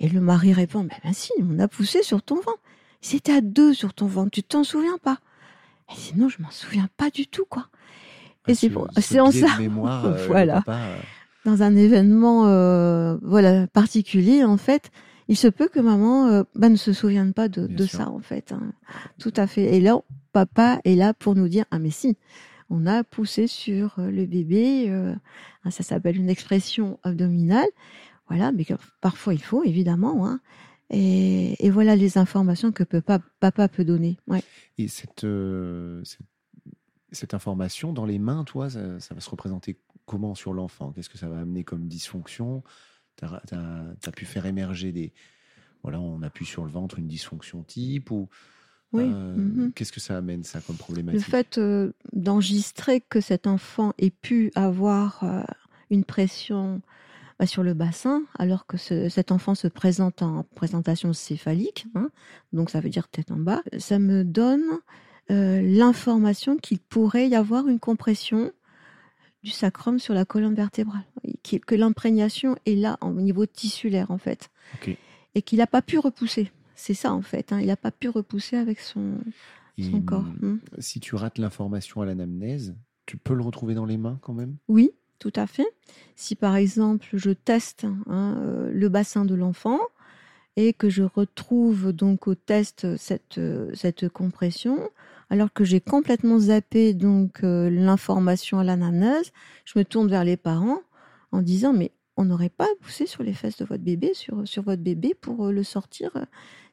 Et 0.01 0.09
le 0.09 0.19
mari 0.19 0.51
répond, 0.51 0.81
ben, 0.81 0.97
ben 1.05 1.13
si, 1.13 1.31
on 1.39 1.57
a 1.57 1.69
poussé 1.69 2.03
sur 2.03 2.21
ton 2.21 2.35
ventre. 2.35 2.59
C'était 2.99 3.31
à 3.31 3.39
deux 3.39 3.73
sur 3.73 3.93
ton 3.93 4.07
ventre, 4.07 4.31
tu 4.31 4.43
t'en 4.43 4.65
souviens 4.65 4.97
pas 5.01 5.19
Elle 5.89 5.95
dit, 5.95 6.13
non, 6.17 6.27
je 6.27 6.41
m'en 6.41 6.51
souviens 6.51 6.89
pas 6.97 7.11
du 7.11 7.27
tout, 7.27 7.45
quoi. 7.49 7.69
et 8.49 8.51
ah, 8.51 9.01
c'est 9.01 9.21
en 9.21 9.31
ça. 9.31 9.57
Mémoire, 9.57 10.05
euh, 10.05 10.27
voilà. 10.27 10.65
Dans 11.45 11.63
un 11.63 11.73
événement, 11.73 12.41
voilà, 13.21 13.67
particulier, 13.67 14.43
en 14.43 14.57
fait, 14.57 14.91
il 15.29 15.37
se 15.37 15.47
peut 15.47 15.69
que 15.69 15.79
maman 15.79 16.27
euh, 16.27 16.43
bah, 16.55 16.67
ne 16.67 16.75
se 16.75 16.91
souvienne 16.91 17.31
pas 17.31 17.47
de, 17.47 17.85
ça 17.85 18.09
en 18.09 18.19
fait. 18.19 18.51
Hein. 18.51 18.73
Tout 19.17 19.33
à 19.37 19.47
fait. 19.47 19.77
Et 19.77 19.79
là, 19.79 19.97
papa 20.33 20.81
est 20.83 20.95
là 20.95 21.13
pour 21.13 21.35
nous 21.35 21.47
dire 21.47 21.63
ah 21.71 21.79
mais 21.79 21.89
si, 21.91 22.17
on 22.73 22.87
a 22.87 23.03
poussé 23.03 23.47
sur 23.47 23.99
euh, 23.99 24.09
le 24.09 24.25
bébé. 24.25 24.89
Euh, 24.89 25.13
ça 25.69 25.83
s'appelle 25.83 26.17
une 26.17 26.29
expression 26.29 26.99
abdominale. 27.03 27.67
Voilà, 28.27 28.51
mais 28.51 28.65
parfois 29.01 29.33
il 29.33 29.43
faut 29.43 29.63
évidemment. 29.63 30.27
Hein. 30.27 30.39
et, 30.89 31.69
voilà 31.69 31.95
les 31.95 32.17
informations 32.17 32.71
que 32.71 32.83
papa, 32.83 33.67
peut 33.67 33.85
donner. 33.85 34.17
Ouais. 34.27 34.43
Et 34.77 34.87
cette, 34.87 35.25
cette, 37.11 37.33
information 37.33 37.93
dans 37.93 38.05
les 38.05 38.19
mains, 38.19 38.43
toi, 38.43 38.69
ça, 38.69 38.99
ça 38.99 39.13
va 39.13 39.21
se 39.21 39.29
représenter 39.29 39.77
comment 40.05 40.35
sur 40.35 40.53
l'enfant? 40.53 40.91
Qu'est-ce 40.91 41.09
que 41.09 41.17
ça 41.17 41.27
va 41.27 41.39
amener 41.39 41.63
comme 41.63 41.87
dysfonction? 41.87 42.63
Tu 43.17 43.25
as, 43.25 44.11
pu 44.15 44.25
faire 44.25 44.45
émerger 44.45 44.91
des. 44.91 45.13
Voilà, 45.83 45.99
on 45.99 46.21
appuie 46.23 46.45
sur 46.45 46.63
le 46.63 46.71
ventre, 46.71 46.99
une 46.99 47.07
dysfonction 47.07 47.63
type 47.63 48.11
ou. 48.11 48.29
Oui. 48.93 49.03
Euh, 49.05 49.35
mhm. 49.35 49.71
Qu'est-ce 49.73 49.91
que 49.91 49.99
ça 49.99 50.17
amène, 50.17 50.43
ça, 50.43 50.61
comme 50.61 50.77
problématique 50.77 51.25
Le 51.25 51.31
fait 51.31 51.57
euh, 51.57 51.91
d'enregistrer 52.13 53.01
que 53.01 53.19
cet 53.19 53.47
enfant 53.47 53.93
ait 53.97 54.11
pu 54.11 54.51
avoir 54.55 55.23
euh, 55.23 55.41
une 55.89 56.03
pression 56.03 56.81
bah, 57.39 57.47
sur 57.47 57.63
le 57.63 57.73
bassin, 57.73 58.21
alors 58.37 58.67
que 58.67 58.77
cet 58.77 59.31
enfant 59.31 59.55
se 59.55 59.67
présente 59.67 60.21
en 60.21 60.45
présentation 60.55 61.11
céphalique, 61.13 61.87
hein, 61.95 62.09
donc 62.53 62.69
ça 62.69 62.79
veut 62.79 62.89
dire 62.89 63.07
tête 63.07 63.31
en 63.31 63.37
bas, 63.37 63.63
ça 63.79 63.99
me 63.99 64.23
donne 64.23 64.63
l'information 65.29 66.57
qu'il 66.57 66.77
pourrait 66.77 67.27
y 67.27 67.35
avoir 67.35 67.67
une 67.67 67.79
compression 67.79 68.51
du 69.41 69.49
sacrum 69.49 69.97
sur 69.97 70.13
la 70.13 70.25
colonne 70.25 70.53
vertébrale, 70.53 71.05
que 71.65 71.75
l'imprégnation 71.75 72.55
est 72.67 72.75
là 72.75 72.97
au 73.01 73.13
niveau 73.13 73.47
tissulaire 73.47 74.11
en 74.11 74.19
fait, 74.19 74.51
et 75.33 75.41
qu'il 75.41 75.57
n'a 75.57 75.65
pas 75.65 75.81
pu 75.81 75.97
repousser. 75.97 76.51
C'est 76.75 76.93
ça 76.93 77.13
en 77.13 77.21
fait, 77.21 77.51
hein. 77.51 77.59
il 77.59 77.67
n'a 77.67 77.77
pas 77.77 77.91
pu 77.91 78.09
repousser 78.09 78.57
avec 78.57 78.79
son, 78.79 79.17
corps. 80.05 80.23
Hmm. 80.41 80.57
Si 80.79 80.99
tu 80.99 81.15
rates 81.15 81.37
l'information 81.37 82.01
à 82.01 82.05
l'anamnèse, 82.05 82.75
tu 83.05 83.17
peux 83.17 83.33
le 83.33 83.41
retrouver 83.41 83.75
dans 83.75 83.85
les 83.85 83.97
mains 83.97 84.19
quand 84.21 84.33
même? 84.33 84.55
Oui, 84.67 84.91
tout 85.19 85.33
à 85.35 85.47
fait. 85.47 85.67
Si 86.15 86.35
par 86.35 86.55
exemple 86.55 87.07
je 87.13 87.31
teste 87.31 87.85
hein, 88.07 88.37
euh, 88.39 88.71
le 88.73 88.89
bassin 88.89 89.25
de 89.25 89.35
l'enfant 89.35 89.79
et 90.55 90.73
que 90.73 90.89
je 90.89 91.03
retrouve 91.03 91.91
donc 91.91 92.27
au 92.27 92.35
test 92.35 92.95
cette, 92.97 93.37
euh, 93.39 93.71
cette 93.73 94.09
compression, 94.09 94.89
alors 95.29 95.51
que 95.51 95.63
j'ai 95.63 95.81
complètement 95.81 96.39
zappé 96.39 96.93
donc 96.93 97.43
euh, 97.43 97.69
l'information 97.69 98.59
à 98.59 98.63
l'ananas, 98.63 99.31
je 99.65 99.79
me 99.79 99.83
tourne 99.83 100.07
vers 100.07 100.23
les 100.23 100.37
parents 100.37 100.81
en 101.31 101.41
disant 101.41 101.73
mais 101.73 101.91
on 102.17 102.25
n'aurait 102.25 102.49
pas 102.49 102.67
poussé 102.81 103.05
sur 103.05 103.23
les 103.23 103.33
fesses 103.33 103.57
de 103.57 103.65
votre 103.65 103.83
bébé, 103.83 104.13
sur, 104.13 104.47
sur 104.47 104.63
votre 104.63 104.81
bébé 104.81 105.13
pour 105.19 105.47
euh, 105.47 105.51
le 105.51 105.63
sortir. 105.63 106.11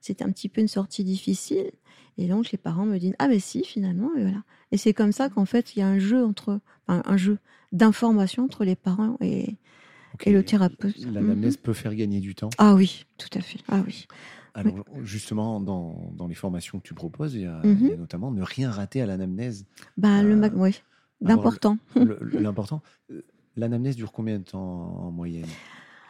C'était 0.01 0.25
un 0.25 0.31
petit 0.31 0.49
peu 0.49 0.61
une 0.61 0.69
sortie 0.69 1.05
difficile. 1.05 1.71
Et 2.19 2.29
donc 2.29 2.51
les 2.51 2.59
parents 2.59 2.87
me 2.87 2.99
disent 2.99 3.15
ah 3.19 3.29
mais 3.29 3.39
si 3.39 3.65
finalement 3.65 4.11
et 4.17 4.23
voilà. 4.23 4.43
Et 4.73 4.77
c'est 4.77 4.93
comme 4.93 5.13
ça 5.13 5.29
qu'en 5.29 5.47
fait 5.47 5.75
il 5.75 5.79
y 5.79 5.83
a 5.83 5.89
un 5.89 5.99
jeu 5.99 6.25
entre 6.25 6.61
un 6.89 7.17
jeu 7.17 7.39
d'information 7.73 8.45
entre 8.45 8.65
les 8.65 8.77
parents 8.77 9.17
et, 9.21 9.57
et 10.25 10.33
le 10.33 10.43
thérapeute. 10.43 10.99
L'anamnèse 10.99 11.57
mhm. 11.57 11.63
peut 11.63 11.73
faire 11.73 11.95
gagner 11.95 12.21
du 12.21 12.35
temps. 12.35 12.51
Ah 12.59 12.75
oui, 12.75 13.07
tout 13.19 13.29
à 13.35 13.41
fait. 13.41 13.61
Ah 13.69 13.83
oui. 13.87 14.07
Alors, 14.55 14.85
justement, 15.05 15.61
dans, 15.61 16.13
dans, 16.17 16.27
les 16.27 16.35
formations 16.35 16.81
que 16.81 16.87
tu 16.87 16.95
proposes, 16.95 17.35
il 17.35 17.43
y 17.43 17.47
a, 17.47 17.61
mhm. 17.65 17.97
notamment 17.97 18.33
ne 18.33 18.43
rien 18.43 18.71
rater 18.71 19.01
à 19.01 19.07
l'anamnèse. 19.07 19.65
Bah, 19.97 20.23
le 20.23 20.35
euh, 20.35 20.51
oui, 20.55 20.83
l'important. 21.21 21.79
L'important. 21.95 22.83
Euh, 23.57 23.61
l'anamnèse 23.61 23.97
dure 23.97 24.13
combien 24.13 24.39
de 24.39 24.45
temps 24.45 24.59
en 24.59 25.11
moyenne? 25.11 25.47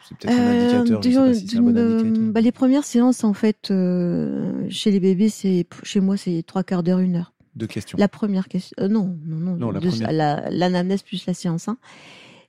C'est 0.07 0.17
peut-être 0.17 0.33
un 0.33 0.41
euh, 0.41 0.79
indicateur. 0.79 1.01
je 1.03 1.09
sais 1.09 1.15
pas 1.15 1.33
si 1.33 1.57
un 1.57 1.61
bon 1.61 1.77
indicateur. 1.77 2.31
Bah, 2.31 2.41
les 2.41 2.51
premières 2.51 2.83
séances, 2.83 3.23
en 3.23 3.33
fait, 3.33 3.67
chez 3.67 4.91
les 4.91 4.99
bébés, 4.99 5.29
c'est 5.29 5.67
chez 5.83 5.99
moi, 5.99 6.17
c'est 6.17 6.43
trois 6.45 6.63
quarts 6.63 6.83
d'heure, 6.83 6.99
une 6.99 7.15
heure. 7.17 7.33
De 7.55 7.65
questions. 7.65 7.97
La 7.99 8.07
première 8.07 8.47
question. 8.47 8.73
non, 8.79 9.17
non, 9.25 9.37
non. 9.37 9.55
non 9.57 9.71
l'anamnèse 9.71 11.03
plus 11.03 11.25
la 11.25 11.33
séance. 11.33 11.67
Hein. 11.67 11.77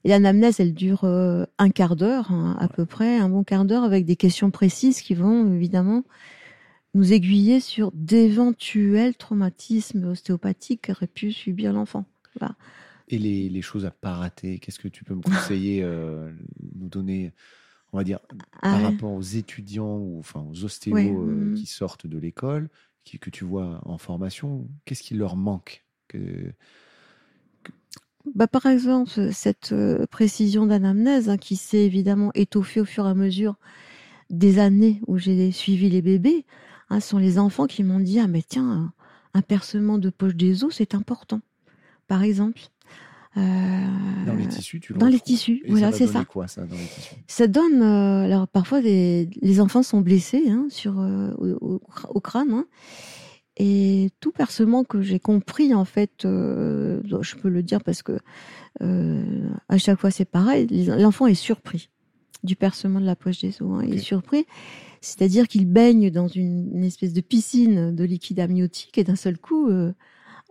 Et 0.04 0.08
l'anamnèse, 0.08 0.58
elle 0.58 0.74
dure 0.74 1.04
euh, 1.04 1.44
un 1.58 1.70
quart 1.70 1.96
d'heure, 1.96 2.32
hein, 2.32 2.56
à 2.58 2.68
peu 2.68 2.86
près, 2.86 3.18
un 3.18 3.28
bon 3.28 3.44
quart 3.44 3.64
d'heure, 3.64 3.84
avec 3.84 4.04
des 4.04 4.16
questions 4.16 4.50
précises 4.50 5.00
qui 5.00 5.14
vont 5.14 5.54
évidemment 5.54 6.02
nous 6.94 7.12
aiguiller 7.12 7.60
sur 7.60 7.90
d'éventuels 7.94 9.14
traumatismes 9.14 10.04
ostéopathiques 10.08 10.88
qu'aurait 10.88 11.06
pu 11.06 11.32
subir 11.32 11.72
l'enfant. 11.72 12.04
Et 13.12 13.18
les, 13.18 13.62
choses 13.62 13.84
à 13.84 13.90
pas 13.90 14.14
rater, 14.14 14.58
qu'est-ce 14.58 14.78
que 14.78 14.88
tu 14.88 15.04
peux 15.04 15.14
me 15.14 15.20
conseiller, 15.20 15.82
euh, 15.82 16.32
nous 16.74 16.88
donner, 16.88 17.32
on 17.92 17.98
va 17.98 18.04
dire, 18.04 18.20
par 18.62 18.74
ah 18.74 18.78
rapport 18.78 19.12
aux 19.12 19.20
étudiants 19.20 19.98
ou 19.98 20.18
enfin 20.18 20.40
aux 20.50 20.64
ostéos 20.64 20.96
euh, 20.96 21.52
mm-hmm. 21.52 21.54
qui 21.54 21.66
sortent 21.66 22.06
de 22.06 22.18
l'école, 22.18 22.70
que 23.20 23.30
tu 23.30 23.44
vois 23.44 23.82
en 23.84 23.98
formation, 23.98 24.66
qu'est-ce 24.86 25.02
qui 25.02 25.14
leur 25.14 25.36
manque 25.36 25.84
bah, 28.34 28.46
par 28.46 28.66
exemple, 28.66 29.32
cette 29.32 29.72
euh, 29.72 30.06
précision 30.06 30.66
d'anamnèse 30.66 31.28
hein, 31.28 31.38
qui 31.38 31.56
s'est 31.56 31.84
évidemment 31.84 32.30
étoffée 32.34 32.80
au 32.80 32.84
fur 32.84 33.06
et 33.06 33.10
à 33.10 33.14
mesure 33.14 33.56
des 34.30 34.58
années 34.58 35.00
où 35.06 35.18
j'ai 35.18 35.50
suivi 35.52 35.90
les 35.90 36.02
bébés, 36.02 36.46
hein, 36.88 37.00
sont 37.00 37.18
les 37.18 37.38
enfants 37.38 37.66
qui 37.66 37.82
m'ont 37.82 38.00
dit 38.00 38.20
Ah, 38.20 38.28
mais 38.28 38.42
tiens, 38.42 38.92
un 39.34 39.42
percement 39.42 39.98
de 39.98 40.08
poche 40.08 40.36
des 40.36 40.64
os, 40.64 40.74
c'est 40.74 40.94
important. 40.94 41.40
Par 42.06 42.22
exemple. 42.22 42.60
Euh, 43.36 43.40
dans 44.26 44.34
les 44.34 44.46
tissus, 44.46 44.80
tu 44.80 44.92
Dans 44.92 45.06
les 45.06 45.20
tissus, 45.20 45.62
voilà, 45.68 45.90
c'est 45.92 46.06
ça. 46.06 46.24
Quoi, 46.24 46.48
ça, 46.48 46.66
dans 46.66 46.76
les 46.76 46.86
tissus? 46.86 47.14
Ça 47.26 47.46
donne. 47.46 47.82
Euh, 47.82 48.24
alors, 48.24 48.46
parfois, 48.46 48.80
les 48.80 49.60
enfants 49.60 49.82
sont 49.82 50.00
blessés 50.00 50.50
hein, 50.50 50.66
sur, 50.68 50.96
au, 50.96 51.80
au, 52.08 52.20
crâne. 52.20 52.52
Hein, 52.52 52.66
et 53.56 54.10
tout 54.20 54.32
percement 54.32 54.82
que 54.82 55.02
j'ai 55.02 55.18
compris, 55.18 55.74
en 55.74 55.84
fait, 55.84 56.24
euh, 56.24 57.02
je 57.20 57.36
peux 57.36 57.50
le 57.50 57.62
dire 57.62 57.82
parce 57.82 58.02
que 58.02 58.18
euh, 58.80 59.50
à 59.68 59.76
chaque 59.76 60.00
fois 60.00 60.10
c'est 60.10 60.24
pareil, 60.24 60.66
l'enfant 60.86 61.26
est 61.26 61.34
surpris 61.34 61.90
du 62.42 62.56
percement 62.56 63.00
de 63.00 63.04
la 63.04 63.14
poche 63.14 63.40
des 63.40 63.60
os. 63.62 63.70
Hein, 63.70 63.84
Il 63.86 63.94
est 63.94 63.98
surpris, 63.98 64.46
c'est-à-dire 65.02 65.48
qu'il 65.48 65.66
baigne 65.66 66.10
dans 66.10 66.28
une, 66.28 66.82
espèce 66.82 67.12
de 67.12 67.20
piscine 67.20 67.94
de 67.94 68.04
liquide 68.04 68.40
amniotique 68.40 68.96
et 68.96 69.04
d'un 69.04 69.16
seul 69.16 69.36
coup, 69.36 69.68
euh, 69.68 69.92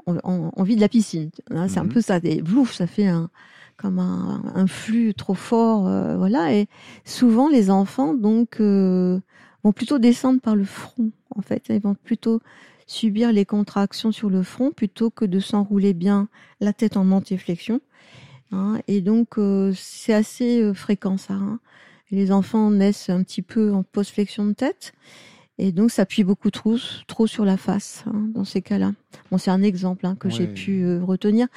on, 0.06 0.64
vit 0.64 0.76
de 0.76 0.82
la 0.82 0.90
piscine. 0.90 1.30
Hein, 1.52 1.68
c'est 1.68 1.80
un 1.80 1.84
mhm. 1.84 1.94
peu 1.94 2.02
ça, 2.02 2.20
des 2.20 2.42
blouf, 2.42 2.74
ça 2.74 2.88
fait 2.88 3.08
un 3.08 3.30
comme 3.78 3.98
un, 3.98 4.44
un 4.54 4.68
flux 4.68 5.16
trop 5.16 5.34
fort, 5.34 5.88
euh, 5.88 6.16
voilà. 6.16 6.54
Et 6.54 6.68
souvent 7.04 7.50
les 7.50 7.72
enfants 7.72 8.14
donc 8.14 8.60
euh, 8.60 9.20
vont 9.64 9.72
plutôt 9.72 9.98
descendre 9.98 10.40
par 10.40 10.56
le 10.56 10.66
front, 10.66 11.12
en 11.36 11.42
fait. 11.42 11.66
Ils 11.70 11.82
vont 11.82 11.96
plutôt 11.96 12.42
subir 12.86 13.32
les 13.32 13.46
contractions 13.46 14.12
sur 14.12 14.30
le 14.30 14.44
front 14.44 14.72
plutôt 14.72 15.10
que 15.10 15.26
de 15.26 15.40
s'enrouler 15.40 15.94
bien 15.94 16.28
la 16.60 16.74
tête 16.74 16.98
en 16.98 17.12
antiflexion. 17.12 17.82
Hein, 18.52 18.80
et 18.88 19.02
donc 19.02 19.38
euh, 19.38 19.72
c'est 19.76 20.14
assez 20.14 20.62
euh, 20.62 20.74
fréquent 20.74 21.18
ça. 21.18 21.34
Hein. 21.34 21.60
Les 22.12 22.32
enfants 22.32 22.70
naissent 22.70 23.10
un 23.10 23.24
petit 23.24 23.42
peu 23.42 23.72
en 23.72 23.84
post-flexion 23.84 24.46
de 24.46 24.54
tête 24.54 24.94
et 25.58 25.72
donc 25.72 25.92
ça 25.92 26.04
appuie 26.04 26.24
beaucoup 26.24 26.52
trop, 26.52 26.78
trop 27.08 27.28
sur 27.28 27.46
la 27.46 27.58
face 27.58 28.04
hein, 28.08 28.30
dans 28.34 28.46
ces 28.46 28.62
cas-là. 28.62 28.94
Bon, 29.30 29.38
c'est 29.38 29.52
un 29.52 29.64
exemple 29.64 30.08
que 30.20 30.30
j'ai 30.30 30.48
pu 30.48 30.84
euh, 30.84 31.04
retenir. 31.04 31.48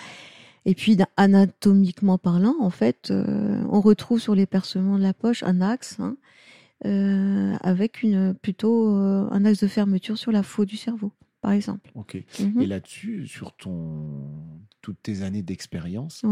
Et 0.67 0.75
puis 0.75 0.97
anatomiquement 1.17 2.17
parlant, 2.17 2.57
en 2.61 2.71
fait, 2.71 3.13
on 3.13 3.81
retrouve 3.83 4.19
sur 4.19 4.35
les 4.35 4.47
percements 4.47 4.97
de 4.97 5.03
la 5.03 5.13
poche 5.13 5.43
un 5.43 5.61
axe 5.61 5.99
hein, 6.01 6.17
avec 7.63 8.03
une 8.03 8.33
plutôt 8.33 8.89
un 8.89 9.45
axe 9.45 9.61
de 9.61 9.67
fermeture 9.67 10.17
sur 10.17 10.33
la 10.33 10.43
faux 10.43 10.65
du 10.65 10.79
cerveau 10.79 11.13
par 11.45 11.53
exemple. 11.53 11.91
Ok. 11.95 12.25
Mhm. 12.41 12.63
Et 12.63 12.67
là-dessus, 12.67 13.27
sur 13.27 13.55
ton 13.55 14.31
toutes 14.81 15.03
tes 15.03 15.21
années 15.21 15.43
d'expérience, 15.43 16.23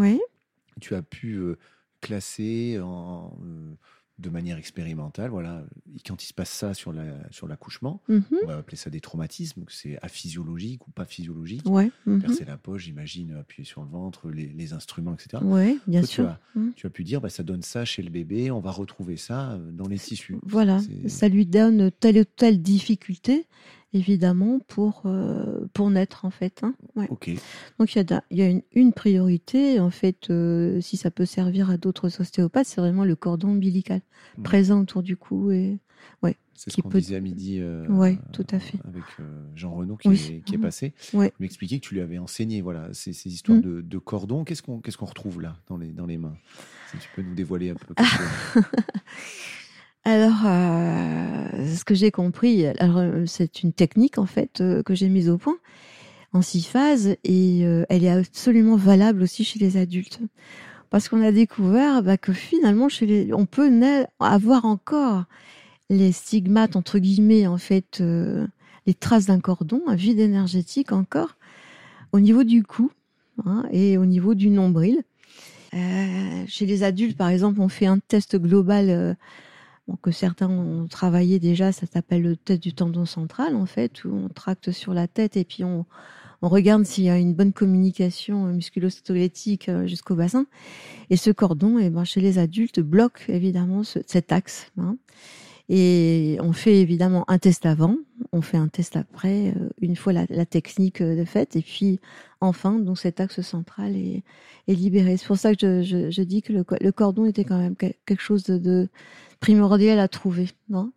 tu 0.81 0.95
as 0.95 1.03
pu 1.03 1.35
euh, 1.35 1.59
classer 2.01 2.81
en, 2.81 3.39
euh, 3.45 3.75
de 4.19 4.31
manière 4.31 4.59
expérimentale, 4.59 5.31
voilà, 5.31 5.65
quand 6.07 6.23
il 6.23 6.27
se 6.27 6.35
passe 6.35 6.51
ça 6.51 6.75
sur 6.75 6.93
la 6.93 7.05
sur 7.31 7.49
l'accouchement, 7.49 8.03
mhm. 8.09 8.23
on 8.43 8.47
va 8.47 8.57
appeler 8.59 8.77
ça 8.77 8.91
des 8.91 9.01
traumatismes, 9.01 9.65
que 9.65 9.73
c'est 9.73 9.99
aphysiologique 10.03 10.87
ou 10.87 10.91
pas 10.91 11.05
physiologique. 11.05 11.63
Ouais. 11.67 11.91
Mhm. 12.07 12.21
Percer 12.21 12.45
la 12.45 12.57
poche, 12.57 12.85
j'imagine, 12.85 13.37
appuyer 13.41 13.65
sur 13.65 13.83
le 13.83 13.89
ventre, 13.89 14.31
les, 14.31 14.73
instruments, 14.73 15.15
etc. 15.15 15.43
Oui, 15.45 15.81
bien 15.87 16.03
sûr. 16.03 16.37
Tu 16.53 16.59
as, 16.61 16.73
tu 16.77 16.87
as, 16.87 16.91
pu 16.91 17.05
dire, 17.05 17.21
bah, 17.21 17.29
ça 17.29 17.43
donne 17.43 17.63
ça 17.63 17.85
chez 17.85 18.03
le 18.03 18.11
bébé, 18.11 18.51
on 18.51 18.61
va 18.61 18.71
retrouver 18.71 19.17
ça 19.17 19.53
euh, 19.53 19.71
dans 19.73 19.89
les 19.89 19.99
tissus. 19.99 20.39
Voilà, 20.43 20.81
ça 21.09 21.29
lui 21.29 21.47
donne 21.47 21.91
telle 21.91 22.19
ou 22.19 22.25
telle 22.25 22.63
difficulté 22.63 23.47
évidemment, 23.95 24.59
pour, 24.61 25.03
euh, 25.05 25.67
pour 25.73 25.91
naître, 25.91 26.25
en 26.25 26.31
fait. 26.31 26.63
Hein. 26.63 26.75
Donc, 27.79 27.95
il 27.95 27.99
y 27.99 28.13
a, 28.13 28.25
y 28.31 28.43
a 28.43 28.49
une, 28.49 28.63
une, 28.73 28.93
priorité, 28.93 29.81
en 29.81 29.91
fait, 29.91 30.31
euh, 30.31 30.81
si 30.81 30.97
ça 30.97 31.11
peut 31.11 31.27
servir 31.27 31.71
à 31.71 31.77
d'autres 31.77 32.21
ostéopathes, 32.21 32.67
c'est 32.67 32.81
vraiment 32.81 33.05
le 33.05 33.17
cordon 33.17 33.51
ombilical 33.51 34.01
présent 34.43 34.81
autour 34.81 35.03
du 35.03 35.17
cou. 35.17 35.51
Et, 35.51 35.79
ouais, 36.23 36.37
c'est 36.55 36.71
ce 36.71 36.81
qu'on 36.81 36.89
peut... 36.89 37.01
disait 37.01 37.17
à 37.17 37.21
midi 37.21 37.59
euh, 37.61 37.87
ouais, 37.89 38.19
tout 38.33 38.47
à 38.51 38.59
fait. 38.59 38.79
avec 38.87 39.05
Jean 39.55 39.75
Renaud 39.75 39.97
qui, 39.97 40.09
est, 40.09 40.45
qui 40.45 40.55
est, 40.55 40.59
mhm. 40.59 40.63
passé. 40.63 40.95
Ouais. 41.13 41.33
Il 41.39 41.43
m'expliquait 41.43 41.79
que 41.79 41.87
tu 41.87 41.95
lui 41.95 42.01
avais 42.01 42.19
enseigné 42.19 42.63
voilà, 42.63 42.89
ces, 42.95 43.13
ces 43.13 43.31
histoires 43.31 43.59
mhm. 43.59 43.63
de, 43.63 43.81
de 43.83 43.99
cordons. 43.99 44.45
Qu'est-ce 44.45 44.63
qu'on 44.63 44.81
qu'est-ce 44.81 44.97
qu'on 44.97 45.07
retrouve 45.07 45.41
là, 45.43 45.57
dans 45.69 45.77
les, 45.77 45.89
dans 45.89 46.07
les 46.07 46.17
mains? 46.19 46.37
Si 46.91 46.99
tu 46.99 47.09
peux 47.15 47.23
nous 47.23 47.35
dévoiler 47.35 47.71
un 47.71 47.75
peu. 47.75 47.95
Alors, 50.05 50.47
euh, 50.47 51.77
ce 51.77 51.85
que 51.85 51.95
j'ai 51.95 52.11
compris, 52.11 52.67
euh, 52.67 53.25
c'est 53.27 53.63
une 53.63 53.73
technique 53.73 54.19
en 54.19 54.27
fait 54.27 54.61
euh, 54.61 54.83
que 54.83 54.97
j'ai 54.97 55.09
mise 55.09 55.31
au 55.31 55.39
point 55.39 55.57
en 56.33 56.43
six 56.43 56.67
phases 56.67 57.17
et 57.25 57.61
elle 57.61 58.05
est 58.05 58.11
absolument 58.11 58.77
valable 58.77 59.23
aussi 59.23 59.45
chez 59.45 59.59
les 59.59 59.77
adultes. 59.77 60.19
Parce 60.89 61.11
qu'on 61.11 61.23
a 61.23 61.31
découvert 61.31 62.03
bah, 62.03 62.17
que 62.17 62.33
finalement, 62.33 62.89
chez 62.89 63.05
les, 63.05 63.35
on 63.35 63.45
peut 63.45 63.71
avoir 64.19 64.65
encore 64.65 65.25
les 65.91 66.11
stigmates 66.11 66.75
entre 66.75 66.99
guillemets 66.99 67.47
en 67.47 67.59
fait, 67.59 68.03
les 68.87 68.95
traces 68.95 69.27
d'un 69.27 69.41
cordon, 69.41 69.83
un 69.87 69.95
vide 69.95 70.21
énergétique 70.21 70.93
encore 70.93 71.37
au 72.13 72.21
niveau 72.21 72.45
du 72.45 72.63
cou 72.63 72.91
hein, 73.45 73.65
et 73.71 73.99
au 73.99 74.07
niveau 74.07 74.35
du 74.35 74.49
nombril. 74.49 75.03
chez 75.73 76.65
les 76.65 76.83
adultes, 76.83 77.19
par 77.19 77.29
exemple, 77.29 77.61
on 77.61 77.69
fait 77.69 77.85
un 77.85 77.99
test 77.99 78.39
global 78.39 79.19
que 80.01 80.11
certains 80.11 80.49
ont 80.49 80.87
travaillé 80.87 81.39
déjà, 81.39 81.73
ça 81.73 81.87
s'appelle 81.87 82.23
le 82.23 82.37
test 82.37 82.63
du 82.63 82.73
tendon 82.73 83.05
central 83.05 83.57
en 83.57 83.67
fait, 83.67 84.05
où 84.05 84.15
on 84.15 84.29
tracte 84.29 84.71
sur 84.71 84.95
la 84.95 85.09
tête 85.09 85.37
et 85.37 85.45
puis 85.45 85.65
on, 85.65 85.87
regarde 86.41 86.85
s'il 86.85 87.05
y 87.05 87.11
a 87.11 87.19
une 87.19 87.35
bonne 87.35 87.53
communication 87.53 88.47
musculo-squelettique 88.47 89.69
euh, 89.69 89.87
jusqu'au 89.87 90.17
bassin. 90.17 90.47
Et 91.09 91.17
ce 91.17 91.31
cordon, 91.31 91.79
et 91.79 91.85
eh 91.85 91.91
ben, 91.91 92.03
chez 92.05 92.21
les 92.21 92.39
adultes, 92.39 92.81
bloque 92.81 93.27
évidemment 93.29 93.85
cet 93.85 94.33
axe. 94.33 94.73
Hein. 94.77 94.97
Et 95.75 96.37
on 96.43 96.53
fait 96.53 96.83
évidemment 96.83 97.25
un 97.29 97.39
test 97.39 97.65
avant, 97.65 97.97
on 98.33 98.43
fait 98.43 98.59
un 98.59 98.69
test 98.69 98.95
après, 98.95 99.55
euh, 99.57 99.71
une 99.81 99.97
fois 99.97 100.13
la, 100.13 100.27
la 100.29 100.45
technique 100.45 101.01
euh, 101.01 101.17
de 101.17 101.25
fait, 101.25 101.57
et 101.57 101.63
puis 101.63 101.99
enfin, 102.43 102.79
donc 102.79 102.99
cet 102.99 103.21
axe 103.21 103.41
central 103.41 103.97
est, 103.97 104.23
est 104.69 104.75
libéré. 104.75 105.17
C'est 105.17 105.27
pour 105.27 105.39
ça 105.39 105.55
que 105.55 105.81
je, 105.81 105.83
je, 105.83 106.11
je 106.11 106.23
dis 106.23 106.43
que 106.43 106.53
le, 106.53 106.63
le, 106.79 106.93
cordon 106.93 107.25
était 107.25 107.45
quand 107.45 107.59
même 107.59 107.75
quelque 107.75 108.21
chose 108.21 108.43
de, 108.43 108.59
de 108.59 108.91
primordial 109.41 109.99
à 109.99 110.09
trouver. 110.09 110.51
Non? 110.69 110.93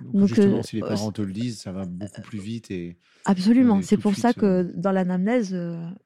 Donc, 0.00 0.28
justement, 0.28 0.58
euh, 0.58 0.62
si 0.62 0.76
les 0.76 0.82
parents 0.82 1.10
te 1.10 1.22
le 1.22 1.32
disent, 1.32 1.58
ça 1.58 1.72
va 1.72 1.84
beaucoup 1.84 2.20
plus 2.20 2.38
vite 2.38 2.70
et 2.70 2.96
absolument. 3.24 3.82
C'est 3.82 3.96
pour 3.96 4.14
ça 4.14 4.32
que 4.32 4.72
dans 4.76 4.92
l'anamnèse, 4.92 5.58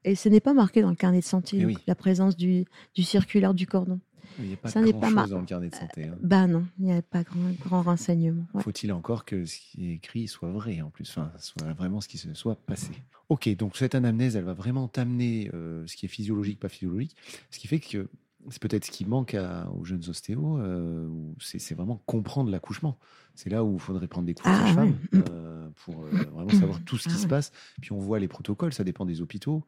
et 0.06 0.14
ce 0.14 0.30
n'est 0.30 0.40
pas 0.40 0.54
marqué 0.54 0.80
dans 0.80 0.88
le 0.88 0.96
carnet 0.96 1.20
de 1.20 1.24
santé, 1.24 1.66
eh 1.68 1.76
la 1.86 1.94
présence 1.94 2.34
du, 2.34 2.64
du 2.94 3.02
circulaire 3.02 3.52
du 3.52 3.66
cordon. 3.66 4.00
Il 4.40 4.48
n'y 4.48 4.54
a 4.54 4.56
pas 4.56 4.68
ça 4.68 4.82
grand 4.82 5.00
pas 5.00 5.08
chose 5.08 5.30
dans 5.30 5.40
le 5.40 5.46
carnet 5.46 5.68
de 5.68 5.74
santé. 5.74 6.04
Hein. 6.04 6.16
Bah 6.22 6.46
non, 6.46 6.66
il 6.78 6.86
n'y 6.86 6.92
a 6.92 7.02
pas 7.02 7.22
grand, 7.22 7.50
grand 7.60 7.82
renseignement. 7.82 8.44
Faut-il 8.58 8.92
encore 8.92 9.24
que 9.24 9.44
ce 9.44 9.58
qui 9.58 9.90
est 9.90 9.94
écrit 9.94 10.28
soit 10.28 10.50
vrai 10.50 10.80
en 10.80 10.90
plus, 10.90 11.08
enfin, 11.10 11.30
soit 11.38 11.72
vraiment 11.72 12.00
ce 12.00 12.08
qui 12.08 12.18
se 12.18 12.32
soit 12.34 12.56
passé. 12.56 12.92
Ok, 13.28 13.48
donc 13.56 13.76
cette 13.76 13.94
anamnèse, 13.94 14.36
elle 14.36 14.44
va 14.44 14.54
vraiment 14.54 14.88
t'amener 14.88 15.50
euh, 15.54 15.86
ce 15.86 15.96
qui 15.96 16.06
est 16.06 16.08
physiologique, 16.08 16.58
pas 16.58 16.68
physiologique, 16.68 17.16
ce 17.50 17.58
qui 17.58 17.68
fait 17.68 17.78
que 17.78 18.08
c'est 18.48 18.60
peut-être 18.60 18.86
ce 18.86 18.90
qui 18.90 19.04
manque 19.04 19.36
aux 19.78 19.84
jeunes 19.84 20.02
ostéos, 20.08 20.58
euh, 20.58 21.08
c'est 21.38 21.74
vraiment 21.74 22.02
comprendre 22.06 22.50
l'accouchement. 22.50 22.98
C'est 23.34 23.50
là 23.50 23.62
où 23.64 23.74
il 23.74 23.80
faudrait 23.80 24.08
prendre 24.08 24.26
des 24.26 24.34
cours 24.34 24.50
de 24.50 24.56
ah, 24.56 24.74
femme 24.74 24.96
euh, 25.14 25.68
pour 25.84 26.02
vraiment 26.02 26.48
savoir 26.48 26.80
tout 26.84 26.96
ce 26.96 27.08
qui 27.08 27.14
ah 27.14 27.18
se 27.18 27.26
passe. 27.26 27.52
Puis 27.80 27.92
on 27.92 27.98
voit 27.98 28.18
les 28.18 28.28
protocoles, 28.28 28.72
ça 28.72 28.84
dépend 28.84 29.04
des 29.04 29.20
hôpitaux. 29.20 29.64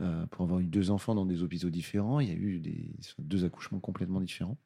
Euh, 0.00 0.26
pour 0.30 0.44
avoir 0.44 0.60
eu 0.60 0.64
deux 0.64 0.90
enfants 0.90 1.14
dans 1.14 1.26
des 1.26 1.42
hôpitaux 1.42 1.70
différents, 1.70 2.18
il 2.18 2.28
y 2.28 2.32
a 2.32 2.34
eu 2.34 2.58
des, 2.58 2.90
deux 3.18 3.44
accouchements 3.44 3.78
complètement 3.78 4.20
différents. 4.20 4.56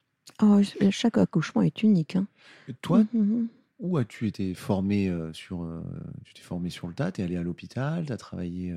Oh, 0.40 0.60
chaque 0.90 1.18
accouchement 1.18 1.62
est 1.62 1.82
unique. 1.82 2.16
Hein. 2.16 2.26
toi, 2.80 3.00
mmh, 3.00 3.08
mmh, 3.12 3.20
mmh. 3.20 3.48
où 3.80 3.96
as-tu 3.96 4.28
été 4.28 4.54
formé 4.54 5.08
euh, 5.08 5.32
sur 5.32 5.62
euh, 5.62 5.82
Tu 6.24 6.34
t'es 6.34 6.42
formé 6.42 6.70
sur 6.70 6.86
le 6.86 6.94
tas, 6.94 7.10
tu 7.10 7.20
es 7.20 7.24
allé 7.24 7.36
à 7.36 7.42
l'hôpital, 7.42 8.06
tu 8.06 8.12
as 8.12 8.16
travaillé 8.16 8.74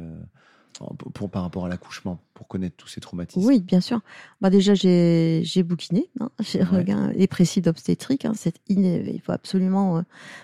pour, 1.13 1.29
par 1.29 1.43
rapport 1.43 1.65
à 1.65 1.69
l'accouchement, 1.69 2.19
pour 2.33 2.47
connaître 2.47 2.75
tous 2.77 2.88
ces 2.88 2.99
traumatismes? 2.99 3.47
Oui, 3.47 3.62
bien 3.62 3.81
sûr. 3.81 4.01
Bah 4.41 4.49
déjà, 4.49 4.73
j'ai 4.73 5.63
bouquiné, 5.63 6.09
hein, 6.19 6.31
j'ai 6.39 6.63
regardé 6.63 7.13
les 7.13 7.27
précis 7.27 7.62
d'obstétrique. 7.62 8.25
Hein, 8.25 8.33
il 8.67 9.21
faut 9.23 9.31
absolument 9.33 10.03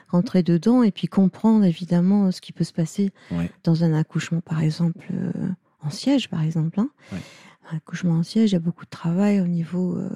rentrer 0.10 0.44
dedans 0.44 0.84
et 0.84 0.91
puis 0.91 1.08
comprendre 1.08 1.65
évidemment 1.65 2.32
ce 2.32 2.41
qui 2.41 2.52
peut 2.52 2.63
se 2.63 2.74
passer 2.74 3.12
dans 3.63 3.84
un 3.84 3.94
accouchement, 3.94 4.41
par 4.41 4.62
exemple 4.62 5.12
en 5.86 5.89
siège, 5.89 6.30
par 6.30 6.41
exemple. 6.41 6.80
Hein. 6.80 6.89
Un 7.71 7.78
accouchement 7.78 8.15
en 8.15 8.24
siège, 8.24 8.52
il 8.52 8.54
y 8.54 8.58
a 8.58 8.60
beaucoup 8.60 8.86
de 8.86 8.89
travail 8.89 9.39
au 9.39 9.48
niveau 9.48 9.98
euh, 9.98 10.10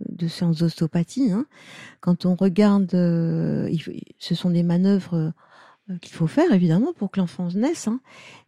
de 0.00 0.28
séances 0.28 0.58
d'ostéopathie. 0.58 1.32
Hein. 1.32 1.46
Quand 2.00 2.26
on 2.26 2.34
regarde, 2.34 2.94
euh, 2.94 3.74
ce 4.18 4.34
sont 4.34 4.50
des 4.50 4.62
manœuvres 4.62 5.32
euh, 5.90 5.98
qu'il 5.98 6.12
faut 6.14 6.26
faire 6.26 6.52
évidemment 6.52 6.92
pour 6.92 7.10
que 7.10 7.20
l'enfant 7.20 7.48
naisse, 7.54 7.88
hein. 7.88 8.00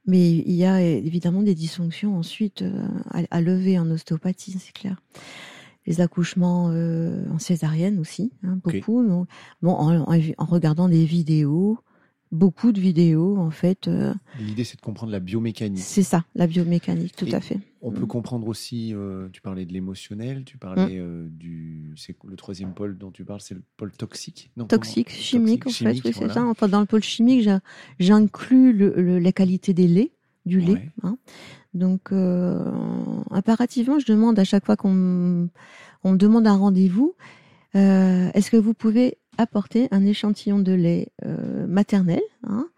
mais 0.06 0.30
il 0.30 0.52
y 0.52 0.64
a 0.64 0.80
évidemment 0.82 1.42
des 1.42 1.54
dysfonctions 1.54 2.16
ensuite 2.16 2.64
à, 3.10 3.40
lever 3.40 3.78
en 3.78 3.90
ostéopathie, 3.90 4.58
c'est 4.58 4.72
clair. 4.72 5.00
Les 5.86 6.00
accouchements 6.00 6.64
en 6.64 7.38
césarienne 7.38 8.00
aussi, 8.00 8.32
beaucoup. 8.42 9.04
bon, 9.62 9.70
en, 9.70 10.44
regardant 10.46 10.88
des 10.88 11.04
vidéos, 11.04 11.78
beaucoup 12.36 12.72
de 12.72 12.80
vidéos 12.80 13.36
en 13.38 13.50
fait. 13.50 13.88
Euh, 13.88 14.14
L'idée 14.38 14.64
c'est 14.64 14.76
de 14.76 14.82
comprendre 14.82 15.10
la 15.10 15.20
biomécanique. 15.20 15.82
C'est 15.82 16.02
ça, 16.02 16.24
la 16.34 16.46
biomécanique, 16.46 17.16
tout 17.16 17.28
à 17.32 17.40
fait. 17.40 17.58
On 17.82 17.90
peut 17.90 18.04
mm. 18.04 18.08
comprendre 18.08 18.46
aussi, 18.46 18.92
euh, 18.94 19.28
tu 19.32 19.40
parlais 19.40 19.64
de 19.64 19.72
l'émotionnel, 19.72 20.44
tu 20.44 20.58
parlais 20.58 20.96
mm. 20.96 21.00
euh, 21.00 21.26
du, 21.30 21.92
c'est 21.96 22.14
le 22.24 22.36
troisième 22.36 22.74
pôle 22.74 22.96
dont 22.96 23.10
tu 23.10 23.24
parles, 23.24 23.40
c'est 23.40 23.54
le 23.54 23.62
pôle 23.76 23.92
toxique. 23.92 24.50
Non, 24.56 24.66
toxique, 24.66 25.10
chimique 25.10 25.66
en 25.66 25.70
fait, 25.70 25.90
oui 25.90 26.00
c'est 26.04 26.28
ça. 26.28 26.44
Enfin 26.44 26.68
dans 26.68 26.80
le 26.80 26.86
pôle 26.86 27.02
chimique, 27.02 27.48
j'inclus 27.98 28.72
le, 28.72 29.18
la 29.18 29.32
qualité 29.32 29.74
des 29.74 29.88
laits, 29.88 30.12
du 30.44 30.60
lait. 30.60 30.90
Hein. 31.02 31.18
Donc 31.74 32.12
impérativement, 32.12 33.98
je 33.98 34.06
demande 34.06 34.38
à 34.38 34.44
chaque 34.44 34.64
fois 34.64 34.76
qu'on 34.76 35.48
on 36.04 36.12
me 36.12 36.16
demande 36.16 36.46
un 36.46 36.56
rendez-vous, 36.56 37.14
est-ce 37.74 38.50
que 38.50 38.56
vous 38.56 38.74
pouvez 38.74 39.18
apporter 39.38 39.88
un 39.90 40.04
échantillon 40.04 40.58
de 40.58 40.72
lait 40.72 41.08
euh, 41.24 41.66
maternel, 41.66 42.22
hein, 42.44 42.68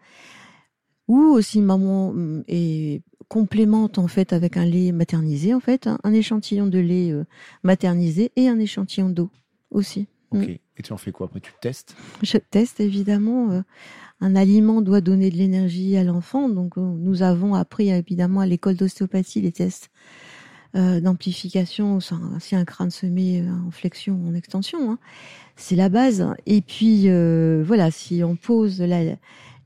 ou 1.07 1.19
aussi 1.19 1.61
maman 1.61 2.13
mm, 2.13 2.43
et 2.47 3.01
complémente 3.27 3.97
en 3.97 4.07
fait 4.07 4.33
avec 4.33 4.57
un 4.57 4.65
lait 4.65 4.91
maternisé 4.91 5.53
en 5.53 5.59
fait, 5.59 5.87
un, 6.03 6.13
échantillon 6.13 6.67
de 6.67 6.79
lait 6.79 7.11
euh, 7.11 7.25
maternisé 7.63 8.31
et 8.35 8.47
un 8.47 8.59
échantillon 8.59 9.09
d'eau 9.09 9.29
aussi. 9.71 10.07
Ok. 10.31 10.47
Mm. 10.47 10.55
Et 10.77 10.81
tu 10.83 10.93
en 10.93 10.97
fais 10.97 11.11
quoi 11.11 11.25
après? 11.25 11.41
Tu 11.41 11.51
testes? 11.61 11.95
Je 12.23 12.37
teste 12.37 12.79
évidemment. 12.79 13.51
Euh, 13.51 13.61
un 14.21 14.35
aliment 14.35 14.81
doit 14.81 15.01
donner 15.01 15.29
de 15.29 15.37
l'énergie 15.37 15.95
à 15.95 16.03
l'enfant, 16.03 16.49
donc 16.49 16.75
nous 16.75 17.21
avons 17.23 17.55
appris 17.55 17.89
évidemment 17.89 18.41
à 18.41 18.45
l'école 18.45 18.75
d'ostéopathie 18.75 19.39
les 19.39 19.53
tests 19.53 19.89
d'amplification 20.73 21.99
si 22.39 22.55
un 22.55 22.65
crâne 22.65 22.91
se 22.91 23.05
met 23.05 23.43
en 23.49 23.71
flexion 23.71 24.19
ou 24.23 24.29
en 24.29 24.35
extension. 24.35 24.91
Hein 24.91 24.99
c'est 25.59 25.75
la 25.75 25.89
base. 25.89 26.25
Et 26.45 26.61
puis 26.61 27.03
euh, 27.09 27.63
voilà, 27.65 27.91
si 27.91 28.23
on 28.23 28.35
pose 28.35 28.83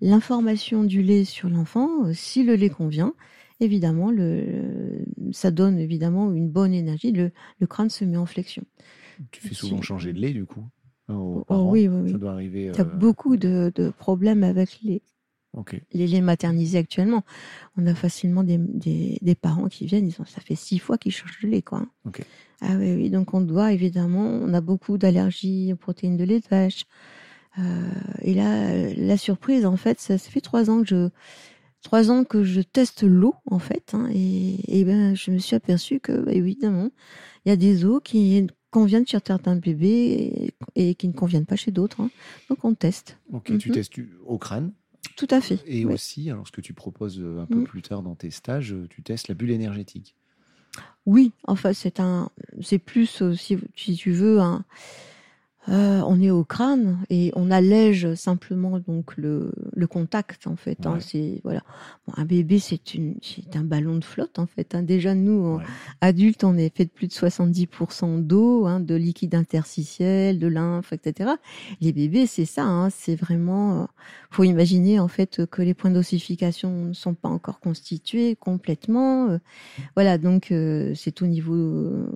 l'information 0.01 0.83
du 0.83 1.01
lait 1.01 1.23
sur 1.23 1.49
l'enfant, 1.49 2.05
euh, 2.05 2.13
si 2.13 2.43
le 2.43 2.55
lait 2.55 2.69
convient, 2.69 3.13
évidemment, 3.59 4.11
le, 4.11 5.05
ça 5.31 5.51
donne 5.51 5.77
évidemment 5.77 6.33
une 6.33 6.49
bonne 6.49 6.73
énergie. 6.73 7.11
Le, 7.11 7.31
crâne 7.67 7.89
se 7.89 8.03
met 8.03 8.17
en 8.17 8.25
flexion. 8.25 8.63
Tu 9.31 9.41
fais 9.41 9.53
souvent 9.53 9.81
changer 9.81 10.11
de 10.11 10.19
lait 10.19 10.33
du 10.33 10.45
coup 10.45 10.65
oh, 11.09 11.43
oui, 11.49 11.87
oui, 11.87 12.01
oui. 12.03 12.11
Ça 12.11 12.17
doit 12.17 12.33
arriver. 12.33 12.71
Tu 12.73 12.81
as 12.81 12.85
euh, 12.85 12.97
beaucoup 12.97 13.37
de, 13.37 13.93
problèmes 13.97 14.43
avec 14.43 14.79
les 14.81 15.01
les 15.91 16.07
laits 16.07 16.23
maternisés 16.23 16.77
actuellement. 16.77 17.23
On 17.77 17.85
a 17.85 17.95
facilement 17.95 18.43
des, 18.43 18.57
des, 18.57 19.35
parents 19.35 19.67
qui 19.67 19.85
viennent, 19.85 20.07
ils 20.07 20.21
ont, 20.21 20.25
ça 20.25 20.41
fait 20.41 20.55
six 20.55 20.79
fois 20.79 20.97
qu'ils 20.97 21.11
changent 21.11 21.39
de 21.41 21.47
lait, 21.47 21.61
quoi. 21.61 21.85
Ah 22.61 22.75
oui, 22.77 22.95
oui, 22.95 23.09
donc 23.09 23.33
on 23.33 23.41
doit 23.41 23.73
évidemment, 23.73 24.25
on 24.25 24.53
a 24.53 24.61
beaucoup 24.61 24.97
d'allergies 24.97 25.73
aux 25.73 25.77
protéines 25.77 26.17
de 26.17 26.23
lait 26.23 26.39
de 26.39 26.47
vache. 26.49 26.85
Euh, 27.59 27.91
et 28.21 28.33
là, 28.33 28.93
la 28.95 29.17
surprise, 29.17 29.65
en 29.65 29.77
fait, 29.77 29.99
ça, 29.99 30.17
fait 30.17 30.41
trois 30.41 30.69
ans 30.69 30.81
que 30.81 30.87
je, 30.87 31.09
trois 31.83 32.09
ans 32.09 32.23
que 32.23 32.43
je 32.43 32.61
teste 32.61 33.03
l'eau, 33.03 33.35
en 33.45 33.59
fait, 33.59 33.93
hein, 33.93 34.09
et, 34.11 34.79
et, 34.79 34.83
ben, 34.85 35.15
je 35.15 35.29
me 35.29 35.37
suis 35.37 35.55
aperçue 35.55 35.99
que, 35.99 36.13
bah, 36.13 36.31
évidemment, 36.31 36.89
il 37.45 37.49
y 37.49 37.51
a 37.51 37.57
des 37.57 37.85
eaux 37.85 37.99
qui 37.99 38.47
conviennent 38.73 39.07
chez 39.07 39.19
certains 39.25 39.55
bébés 39.55 40.51
et, 40.75 40.95
qui 40.95 41.07
ne 41.07 41.13
conviennent 41.13 41.45
pas 41.45 41.55
chez 41.55 41.71
d'autres. 41.71 42.01
Hein. 42.01 42.09
Donc 42.49 42.65
on 42.65 42.73
teste. 42.73 43.17
Ok, 43.31 43.57
tu 43.57 43.69
mhm. 43.69 43.75
testes 43.75 43.93
au 44.25 44.37
crâne 44.37 44.73
Tout 45.15 45.27
à 45.29 45.41
fait. 45.41 45.59
Et 45.65 45.85
aussi, 45.85 46.29
alors 46.29 46.47
ce 46.47 46.51
que 46.51 46.61
tu 46.61 46.73
proposes 46.73 47.19
euh, 47.19 47.41
un 47.41 47.45
peu 47.45 47.59
mm. 47.59 47.63
plus 47.65 47.81
tard 47.81 48.01
dans 48.01 48.15
tes 48.15 48.31
stages, 48.31 48.73
euh, 48.73 48.87
tu 48.89 49.03
testes 49.03 49.27
la 49.27 49.35
bulle 49.35 49.51
énergétique. 49.51 50.15
Oui, 51.05 51.33
enfin 51.45 51.73
c'est 51.73 51.99
un, 51.99 52.29
c'est 52.61 52.79
plus 52.79 53.21
si, 53.35 53.57
si 53.75 53.95
tu 53.95 54.11
veux 54.11 54.39
un 54.39 54.63
euh, 55.69 56.01
on 56.05 56.21
est 56.21 56.29
au 56.29 56.43
crâne 56.43 56.99
et 57.09 57.31
on 57.35 57.49
allège 57.49 58.13
simplement 58.15 58.79
donc 58.79 59.15
le, 59.15 59.53
le 59.73 59.87
contact 59.87 60.45
en 60.45 60.57
fait. 60.57 60.85
Hein, 60.85 60.97
c'est 60.99 61.39
voilà, 61.43 61.61
un 62.17 62.25
bébé 62.25 62.59
c'est 62.59 62.93
une 62.93 63.15
c'est 63.21 63.55
un 63.55 63.63
ballon 63.63 63.95
de 63.95 64.03
flotte 64.03 64.39
en 64.39 64.45
fait. 64.45 64.75
Hein. 64.75 64.83
Déjà 64.83 65.15
nous 65.15 65.59
adultes 66.01 66.43
on 66.43 66.57
est 66.57 66.75
fait 66.75 66.83
de 66.85 66.89
plus 66.89 67.07
de 67.07 67.13
70% 67.13 68.21
d'eau, 68.21 68.65
hein, 68.65 68.81
de 68.81 68.95
liquide 68.95 69.35
interstitiel, 69.35 70.37
de 70.37 70.47
lymphe, 70.47 70.91
etc. 70.91 71.31
Les 71.79 71.93
bébés 71.93 72.27
c'est 72.27 72.45
ça, 72.45 72.63
hein, 72.63 72.89
c'est 72.89 73.15
vraiment. 73.15 73.83
Euh, 73.83 73.85
faut 74.31 74.43
imaginer 74.43 74.99
en 74.99 75.07
fait 75.07 75.45
que 75.45 75.61
les 75.61 75.73
points 75.73 75.91
d'ossification 75.91 76.85
ne 76.85 76.93
sont 76.93 77.13
pas 77.13 77.29
encore 77.29 77.59
constitués 77.59 78.35
complètement. 78.35 79.29
Euh. 79.29 79.37
voilà 79.95 80.17
donc 80.17 80.53
c'est 80.95 81.21
au 81.21 81.27
niveau 81.27 82.09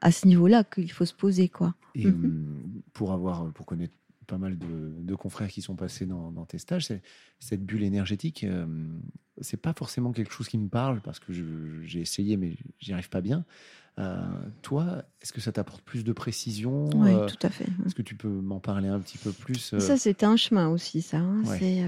à 0.00 0.12
ce 0.12 0.26
niveau-là 0.26 0.64
qu'il 0.64 0.90
faut 0.92 1.04
se 1.04 1.14
poser 1.14 1.48
quoi. 1.48 1.74
Et 1.94 2.06
mhm. 2.06 2.24
hum, 2.24 2.82
pour 2.92 3.12
avoir, 3.12 3.50
pour 3.52 3.66
connaître 3.66 3.94
pas 4.30 4.38
mal 4.38 4.56
de, 4.56 5.14
confrères 5.16 5.48
qui 5.48 5.60
sont 5.60 5.74
passés 5.74 6.06
dans, 6.06 6.44
tes 6.46 6.58
stages, 6.58 6.88
cette 7.40 7.66
bulle 7.66 7.82
énergétique, 7.82 8.44
euh, 8.44 8.64
c'est 9.40 9.60
pas 9.60 9.72
forcément 9.72 10.12
quelque 10.12 10.32
chose 10.32 10.48
qui 10.48 10.56
me 10.56 10.68
parle 10.68 11.00
parce 11.00 11.18
que 11.18 11.32
j'ai 11.82 12.00
essayé 12.00 12.36
mais 12.36 12.56
j'y 12.78 12.92
arrive 12.92 13.08
pas 13.08 13.20
bien. 13.20 13.44
Euh, 13.98 14.16
toi, 14.62 15.02
est-ce 15.20 15.32
que 15.32 15.40
ça 15.40 15.50
t'apporte 15.50 15.82
plus 15.82 16.04
de 16.04 16.12
précision 16.12 16.88
Oui, 16.94 17.10
euh, 17.10 17.26
tout 17.26 17.44
à 17.44 17.50
fait. 17.50 17.66
Est-ce 17.84 17.94
que 17.94 18.02
tu 18.02 18.14
peux 18.14 18.28
m'en 18.28 18.60
parler 18.60 18.88
un 18.88 19.00
petit 19.00 19.18
peu 19.18 19.32
plus 19.32 19.74
Ça, 19.78 19.96
c'était 19.96 20.26
un 20.26 20.36
chemin 20.36 20.68
aussi, 20.68 21.02
ça. 21.02 21.18
Hein. 21.18 21.42
C'est 21.58 21.84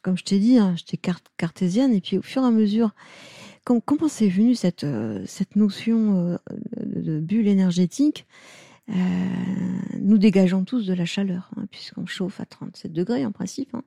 comme 0.00 0.16
je 0.16 0.24
t'ai 0.24 0.38
dit, 0.38 0.56
hein, 0.56 0.74
j'étais 0.74 0.98
cartésienne 1.36 1.92
et 1.92 2.00
puis 2.00 2.16
au 2.16 2.22
fur 2.22 2.42
et 2.42 2.46
à 2.46 2.50
mesure 2.50 2.94
comment 3.64 4.08
c'est 4.08 4.28
venu 4.28 4.54
cette, 4.54 4.84
euh, 4.84 5.22
cette 5.26 5.56
notion 5.56 6.16
euh, 6.16 6.36
de 6.84 7.20
bulle 7.20 7.48
énergétique? 7.48 8.26
Euh, 8.88 8.94
Nous 10.00 10.18
dégageons 10.18 10.64
tous 10.64 10.86
de 10.86 10.92
la 10.92 11.04
chaleur, 11.04 11.50
hein, 11.56 11.66
puisqu'on 11.70 12.06
chauffe 12.06 12.40
à 12.40 12.46
37 12.46 12.92
degrés 12.92 13.24
en 13.24 13.32
principe. 13.32 13.74
Hein. 13.74 13.84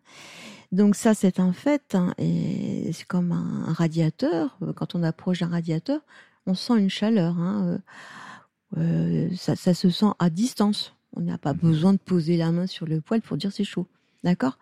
Donc 0.72 0.96
ça, 0.96 1.14
c'est 1.14 1.40
un 1.40 1.54
fait, 1.54 1.96
hein, 1.96 2.14
et 2.18 2.92
c'est 2.94 3.06
comme 3.06 3.32
un, 3.32 3.74
radiateur. 3.74 4.58
Quand 4.76 4.96
on 4.96 5.04
approche 5.04 5.40
d'un 5.40 5.50
radiateur, 5.50 6.02
on 6.48 6.56
sent 6.56 6.80
une 6.80 6.90
chaleur. 6.90 7.36
ça, 9.36 9.74
se 9.74 9.90
sent 9.90 10.12
à 10.20 10.30
distance. 10.30 10.96
On 11.18 11.22
n'a 11.22 11.38
pas 11.38 11.54
besoin 11.54 11.94
de 11.94 11.98
poser 11.98 12.36
la 12.38 12.52
main 12.52 12.68
sur 12.68 12.86
le 12.86 13.02
poêle 13.02 13.22
pour 13.22 13.38
dire 13.38 13.52
c'est 13.52 13.64
chaud. 13.64 13.88
D'accord? 14.24 14.58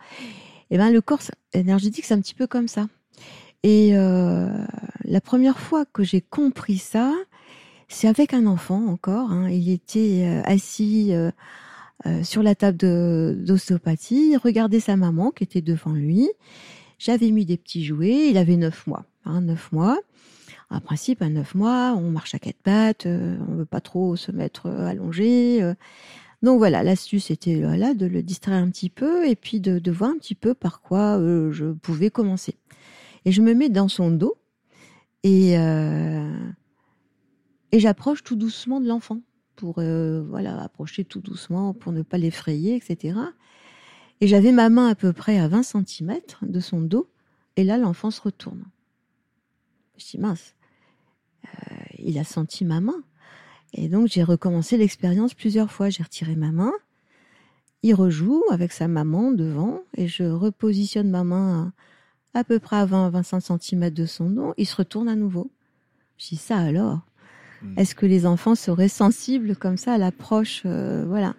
Eh 0.70 0.78
ben 0.78 0.92
le 0.92 1.02
corps 1.02 1.22
énergétique, 1.54 2.06
c'est 2.06 2.14
un 2.14 2.22
petit 2.22 2.36
peu 2.36 2.48
comme 2.48 2.68
ça. 2.68 2.88
Et 3.64 3.92
euh, 3.94 4.50
la 5.06 5.22
première 5.22 5.58
fois 5.58 5.86
que 5.86 6.04
j'ai 6.04 6.20
compris 6.20 6.78
ça, 6.78 7.14
c'est 7.88 8.10
avec 8.10 8.34
un 8.34 8.46
enfant 8.46 8.88
encore. 8.88 9.32
Hein. 9.32 9.50
Il 9.50 9.70
était 9.70 10.26
euh, 10.26 10.42
assis 10.44 11.14
euh, 11.14 11.32
sur 12.24 12.44
la 12.44 12.56
table 12.56 12.78
d'ostéopathie, 13.46 14.32
il 14.32 14.38
regardait 14.38 14.82
sa 14.82 14.98
maman 14.98 15.32
qui 15.32 15.46
était 15.46 15.62
devant 15.62 15.94
lui. 15.94 16.30
J'avais 17.00 17.32
mis 17.32 17.46
des 17.46 17.56
petits 17.56 17.86
jouets, 17.86 18.30
il 18.30 18.38
avait 18.38 18.58
neuf 18.58 18.86
mois. 18.86 19.06
Hein, 19.26 19.42
neuf 19.42 19.72
mois. 19.72 19.98
En 20.70 20.82
principe, 20.82 21.22
à 21.22 21.30
neuf 21.30 21.56
mois, 21.56 21.94
on 21.96 22.10
marche 22.10 22.36
à 22.36 22.40
quatre 22.40 22.62
pattes, 22.62 23.06
on 23.06 23.56
veut 23.56 23.66
pas 23.66 23.80
trop 23.80 24.16
se 24.16 24.32
mettre 24.32 24.68
allongé. 24.70 25.62
Donc 26.42 26.58
voilà, 26.58 26.84
l'astuce 26.84 27.30
était 27.32 27.62
là 27.78 27.94
de 27.94 28.06
le 28.06 28.24
distraire 28.24 28.62
un 28.62 28.70
petit 28.70 28.90
peu 28.90 29.28
et 29.28 29.36
puis 29.36 29.60
de, 29.60 29.80
de 29.80 29.92
voir 29.92 30.10
un 30.10 30.18
petit 30.18 30.36
peu 30.36 30.54
par 30.54 30.82
quoi 30.82 31.20
je 31.52 31.72
pouvais 31.74 32.10
commencer. 32.10 32.56
Et 33.26 33.32
je 33.32 33.42
me 33.42 33.54
mets 33.54 33.70
dans 33.70 33.88
son 33.88 34.12
dos 34.12 34.36
et, 35.24 35.58
euh, 35.58 36.50
et 37.72 37.80
j'approche 37.80 38.24
tout 38.24 38.36
doucement 38.36 38.82
de 38.82 38.88
l'enfant 38.88 39.22
pour 39.56 39.76
euh, 39.80 40.24
voilà 40.24 40.62
approcher 40.62 41.06
tout 41.06 41.22
doucement 41.22 41.74
pour 41.74 41.92
ne 41.92 42.02
pas 42.02 42.18
l'effrayer, 42.18 42.76
etc. 42.76 43.18
Et 44.22 44.28
j'avais 44.28 44.52
ma 44.52 44.70
main 44.70 44.88
à 44.88 44.96
peu 44.96 45.14
près 45.14 45.40
à 45.40 45.48
20 45.48 45.64
cm 45.64 46.20
de 46.42 46.60
son 46.60 46.82
dos 46.82 47.10
et 47.56 47.64
là 47.64 47.78
l'enfant 47.78 48.12
se 48.12 48.22
retourne. 48.22 48.66
Je 49.98 50.06
dis 50.06 50.18
mince, 50.18 50.56
euh, 51.46 51.76
il 52.00 52.18
a 52.18 52.24
senti 52.24 52.66
ma 52.66 52.82
main. 52.82 53.04
Et 53.74 53.90
donc 53.90 54.08
j'ai 54.08 54.24
recommencé 54.24 54.78
l'expérience 54.78 55.34
plusieurs 55.34 55.72
fois. 55.72 55.90
J'ai 55.90 56.04
retiré 56.04 56.36
ma 56.36 56.52
main, 56.52 56.74
il 57.84 57.94
rejoue 57.96 58.44
avec 58.50 58.72
sa 58.72 58.88
maman 58.88 59.32
devant 59.32 59.82
et 59.98 60.08
je 60.08 60.24
repositionne 60.24 61.10
ma 61.10 61.24
main 61.24 61.74
peu 62.44 62.60
près 62.60 62.78
à 62.78 62.86
20-25 62.86 63.60
cm 63.62 63.90
de 63.92 64.06
son 64.06 64.30
dos, 64.30 64.54
il 64.58 64.66
se 64.66 64.76
retourne 64.76 65.08
à 65.08 65.16
nouveau. 65.16 65.52
Je 66.18 66.30
dis 66.30 66.36
ça 66.36 66.58
alors? 66.58 67.02
Hmm. 67.62 67.78
Est-ce 67.78 67.96
que 67.96 68.06
les 68.06 68.26
enfants 68.26 68.56
seraient 68.56 68.88
sensibles 68.88 69.56
comme 69.56 69.78
ça 69.78 69.94
à 69.94 69.98
l'approche 69.98 70.64
euh, 70.66 71.06
Voilà. 71.08 71.36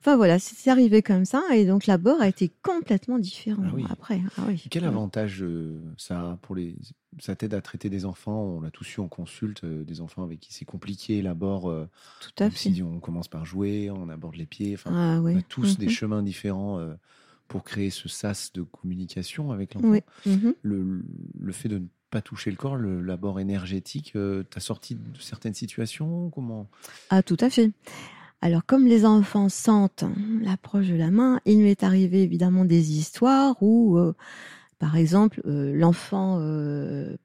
Enfin 0.00 0.16
voilà, 0.16 0.38
c'est 0.38 0.70
arrivé 0.70 1.02
comme 1.02 1.24
ça 1.24 1.42
et 1.52 1.66
donc 1.66 1.86
l'abord 1.86 2.20
a 2.20 2.28
été 2.28 2.48
complètement 2.62 3.18
différent 3.18 3.64
ah 3.66 3.90
après. 3.90 4.20
Ah 4.38 4.42
oui. 4.46 4.64
Quel 4.70 4.84
avantage 4.84 5.42
euh, 5.42 5.80
ça 5.98 6.20
a 6.20 6.36
pour 6.42 6.54
les 6.54 6.76
ça 7.18 7.34
t'aide 7.34 7.54
à 7.54 7.60
traiter 7.60 7.90
des 7.90 8.04
enfants? 8.04 8.40
On 8.40 8.60
l'a 8.60 8.70
tous 8.70 8.86
eu 8.96 9.00
en 9.00 9.08
consulte, 9.08 9.64
euh, 9.64 9.82
des 9.82 10.00
enfants 10.00 10.22
avec 10.22 10.38
qui 10.38 10.54
c'est 10.54 10.64
compliqué 10.64 11.22
l'abord. 11.22 11.74
Tout 12.20 12.44
à 12.44 12.50
fait. 12.50 12.70
Si 12.70 12.82
on 12.84 13.00
commence 13.00 13.26
par 13.26 13.44
jouer, 13.44 13.90
on 13.90 14.08
aborde 14.08 14.36
les 14.36 14.46
pieds. 14.46 14.74
Enfin, 14.74 14.92
ah 14.94 15.20
on 15.20 15.36
a 15.36 15.42
tous 15.42 15.76
des 15.76 15.86
mhm. 15.86 15.92
chemins 15.92 16.22
différents 16.22 16.78
pour 17.48 17.64
créer 17.64 17.90
ce 17.90 18.08
sas 18.08 18.52
de 18.52 18.62
communication 18.62 19.52
avec 19.52 19.74
l'enfant. 19.74 20.00
Mhm. 20.26 20.54
Le, 20.62 21.04
le, 21.38 21.52
fait 21.52 21.68
de 21.68 21.78
ne 21.78 21.86
pas 22.10 22.20
toucher 22.20 22.50
le 22.50 22.56
corps, 22.56 22.76
l'abord 22.76 23.40
énergétique, 23.40 24.12
euh, 24.16 24.44
t'as 24.48 24.60
sorti 24.60 24.94
de 24.94 25.18
certaines 25.20 25.54
situations 25.54 26.30
Comment? 26.30 26.68
Ah, 27.10 27.22
tout 27.22 27.36
à 27.40 27.50
fait. 27.50 27.70
Alors, 28.42 28.64
comme 28.66 28.86
les 28.86 29.04
enfants 29.04 29.48
sentent 29.48 30.04
l'approche 30.42 30.88
de 30.88 30.94
la 30.94 31.10
main, 31.10 31.40
il 31.46 31.58
m'est 31.58 31.82
arrivé 31.82 32.22
évidemment 32.22 32.64
des 32.64 32.92
histoires 32.92 33.56
où, 33.62 33.96
euh, 33.96 34.14
par 34.78 34.96
exemple, 34.96 35.40
euh, 35.46 35.72
l'enfant 35.74 36.38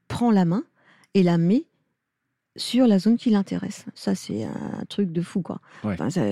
prend 0.08 0.32
la 0.32 0.46
main 0.46 0.64
et 1.14 1.24
la 1.24 1.38
met 1.38 1.66
sur 2.56 2.88
la 2.88 3.00
zone 3.00 3.18
qui 3.18 3.30
l'intéresse. 3.30 3.86
Ça, 3.94 4.16
c'est 4.16 4.44
un 4.44 4.84
truc 4.90 5.12
de 5.12 5.22
fou, 5.22 5.42
quoi. 5.42 5.60
Enfin, 5.84 6.10
ça, 6.10 6.24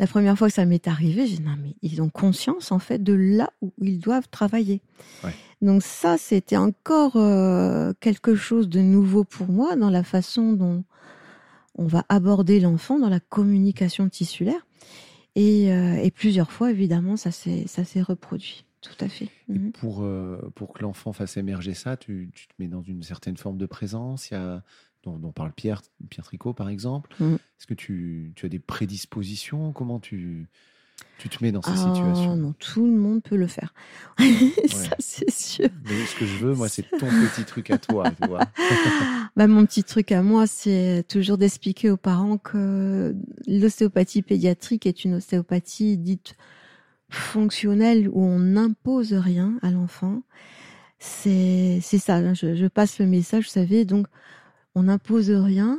la 0.00 0.06
première 0.06 0.38
fois 0.38 0.48
que 0.48 0.54
ça 0.54 0.64
m'est 0.64 0.88
arrivé, 0.88 1.26
j'ai 1.26 1.36
dit 1.36 1.42
non 1.42 1.56
mais 1.62 1.76
ils 1.82 2.00
ont 2.00 2.08
conscience 2.08 2.72
en 2.72 2.78
fait 2.78 3.02
de 3.02 3.12
là 3.12 3.52
où 3.60 3.70
ils 3.82 3.98
doivent 3.98 4.30
travailler. 4.30 4.80
Donc 5.60 5.82
ça, 5.82 6.16
c'était 6.16 6.56
encore 6.56 7.16
euh, 7.16 7.92
quelque 8.00 8.34
chose 8.34 8.70
de 8.70 8.80
nouveau 8.80 9.24
pour 9.24 9.48
moi 9.48 9.76
dans 9.76 9.90
la 9.90 10.02
façon 10.02 10.54
dont 10.54 10.84
on 11.74 11.86
va 11.86 12.06
aborder 12.08 12.60
l'enfant 12.60 12.98
dans 12.98 13.10
la 13.10 13.20
communication 13.20 14.08
tissulaire. 14.08 14.66
Et, 15.36 15.70
euh, 15.70 16.08
plusieurs 16.14 16.50
fois, 16.50 16.70
évidemment, 16.70 17.18
ça 17.18 17.30
s'est 17.30 18.02
reproduit. 18.02 18.64
Tout 18.80 19.04
à 19.04 19.08
fait. 19.10 19.28
Mhm. 19.48 19.72
pour, 19.72 20.02
euh, 20.02 20.50
pour 20.54 20.72
que 20.72 20.82
l'enfant 20.82 21.12
fasse 21.12 21.36
émerger 21.36 21.74
ça, 21.74 21.98
tu, 21.98 22.30
tu, 22.34 22.48
te 22.48 22.54
mets 22.58 22.68
dans 22.68 22.80
une 22.80 23.02
certaine 23.02 23.36
forme 23.36 23.58
de 23.58 23.66
présence? 23.66 24.30
Il 24.30 24.34
y 24.34 24.36
a 24.38 24.62
dont, 25.04 25.32
parle 25.32 25.52
Pierre, 25.52 25.82
Pierre 26.08 26.24
Tricot 26.24 26.52
par 26.52 26.68
exemple. 26.68 27.14
Mm. 27.18 27.34
Est-ce 27.34 27.66
que 27.66 27.74
tu, 27.74 28.34
as 28.42 28.48
des 28.48 28.58
prédispositions? 28.58 29.72
Comment 29.72 30.00
tu, 30.00 30.48
tu 31.18 31.28
te 31.28 31.42
mets 31.42 31.52
dans 31.52 31.62
ces 31.62 31.72
ah, 31.72 31.76
situations? 31.76 32.36
Non, 32.36 32.52
tout 32.52 32.86
le 32.86 32.96
monde 32.96 33.22
peut 33.22 33.36
le 33.36 33.46
faire. 33.46 33.74
Ça, 34.68 34.96
c'est 34.98 35.30
sûr. 35.30 35.68
Mais 35.84 36.06
ce 36.06 36.18
que 36.18 36.26
je 36.26 36.36
veux, 36.38 36.54
moi, 36.54 36.68
c'est 36.68 36.82
ton 36.82 37.08
petit 37.08 37.44
truc 37.44 37.70
à 37.70 37.78
toi. 37.78 38.10
Tu 38.10 38.28
vois 38.28 38.46
bah, 39.36 39.46
mon 39.46 39.64
petit 39.66 39.84
truc 39.84 40.12
à 40.12 40.22
moi, 40.22 40.46
c'est 40.46 41.04
toujours 41.08 41.38
d'expliquer 41.38 41.90
aux 41.90 41.96
parents 41.96 42.38
que 42.38 43.14
l'ostéopathie 43.46 44.22
pédiatrique 44.22 44.86
est 44.86 45.04
une 45.04 45.14
ostéopathie 45.14 45.98
dite 45.98 46.34
fonctionnelle 47.10 48.08
où 48.08 48.22
on 48.22 48.38
n'impose 48.38 49.12
rien 49.14 49.58
à 49.62 49.70
l'enfant. 49.70 50.22
C'est 51.02 51.80
ça, 51.80 52.16
hein, 52.16 52.34
je, 52.34 52.54
je, 52.54 52.66
passe 52.66 52.98
le 52.98 53.06
message, 53.06 53.44
vous 53.44 53.50
savez. 53.50 53.86
Donc, 53.86 54.06
on 54.74 54.84
n'impose 54.84 55.30
rien. 55.30 55.78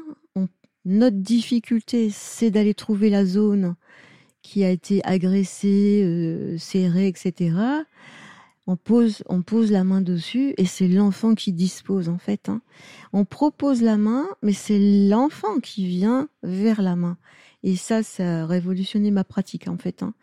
notre 0.86 1.17
difficulté, 1.17 2.10
c'est 2.10 2.51
d'aller 2.51 2.73
trouver 2.73 3.10
la 3.10 3.25
zone 3.25 3.75
qui 4.41 4.63
a 4.63 4.69
été 4.69 5.04
agressée, 5.06 6.01
euh, 6.04 6.58
serrée, 6.58 7.08
etc. 7.08 7.56
on 8.65 8.75
pose, 8.75 9.23
on 9.27 9.43
pose 9.43 9.71
la 9.71 9.84
main 9.84 10.01
dessus 10.01 10.54
et 10.58 10.65
c'est 10.65 10.88
l'enfant 10.88 11.36
qui 11.36 11.54
dispose 11.54 12.10
en 12.10 12.17
fait. 12.17 12.49
Hein. 12.49 12.62
On 13.13 13.25
propose 13.25 13.82
la 13.82 13.97
main, 13.97 14.25
mais 14.41 14.54
c'est 14.54 14.80
l'enfant 14.80 15.60
qui 15.60 15.86
vient 15.86 16.27
vers 16.41 16.82
la 16.82 16.95
main. 16.95 17.17
Et 17.63 17.75
ça, 17.75 18.01
ça 18.01 18.41
a 18.41 18.45
révolutionné 18.47 19.12
ma 19.12 19.23
pratique 19.23 19.67
en 19.67 19.77
fait. 19.77 20.01
Hein. 20.01 20.13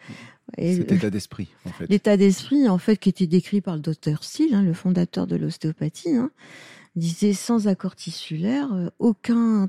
Cet 0.56 0.92
état 0.92 1.10
d'esprit, 1.10 1.48
en 1.66 1.70
fait. 1.70 1.86
L'état 1.88 2.16
d'esprit, 2.16 2.68
en 2.68 2.78
fait, 2.78 2.96
qui 2.96 3.10
était 3.10 3.26
décrit 3.26 3.60
par 3.60 3.74
le 3.74 3.80
docteur 3.80 4.24
Steele, 4.24 4.54
hein, 4.54 4.62
le 4.62 4.72
fondateur 4.72 5.26
de 5.26 5.36
l'ostéopathie, 5.36 6.16
hein, 6.16 6.30
disait 6.98 7.32
sans 7.32 7.68
accord 7.68 7.96
tissulaire, 7.96 8.72
euh, 8.72 8.88
aucun, 8.98 9.68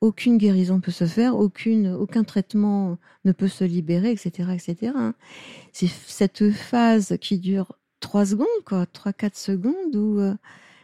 aucune 0.00 0.38
guérison 0.38 0.80
peut 0.80 0.92
se 0.92 1.06
faire, 1.06 1.36
aucune, 1.36 1.88
aucun 1.88 2.24
traitement 2.24 2.98
ne 3.24 3.32
peut 3.32 3.48
se 3.48 3.64
libérer, 3.64 4.10
etc., 4.10 4.50
etc. 4.54 4.92
Hein. 4.94 5.14
C'est 5.72 5.88
cette 5.88 6.50
phase 6.50 7.16
qui 7.20 7.38
dure 7.38 7.78
trois 8.00 8.26
secondes, 8.26 8.46
quoi, 8.64 8.86
trois, 8.86 9.12
quatre 9.12 9.36
secondes 9.36 9.94
où 9.94 10.20
euh, 10.20 10.34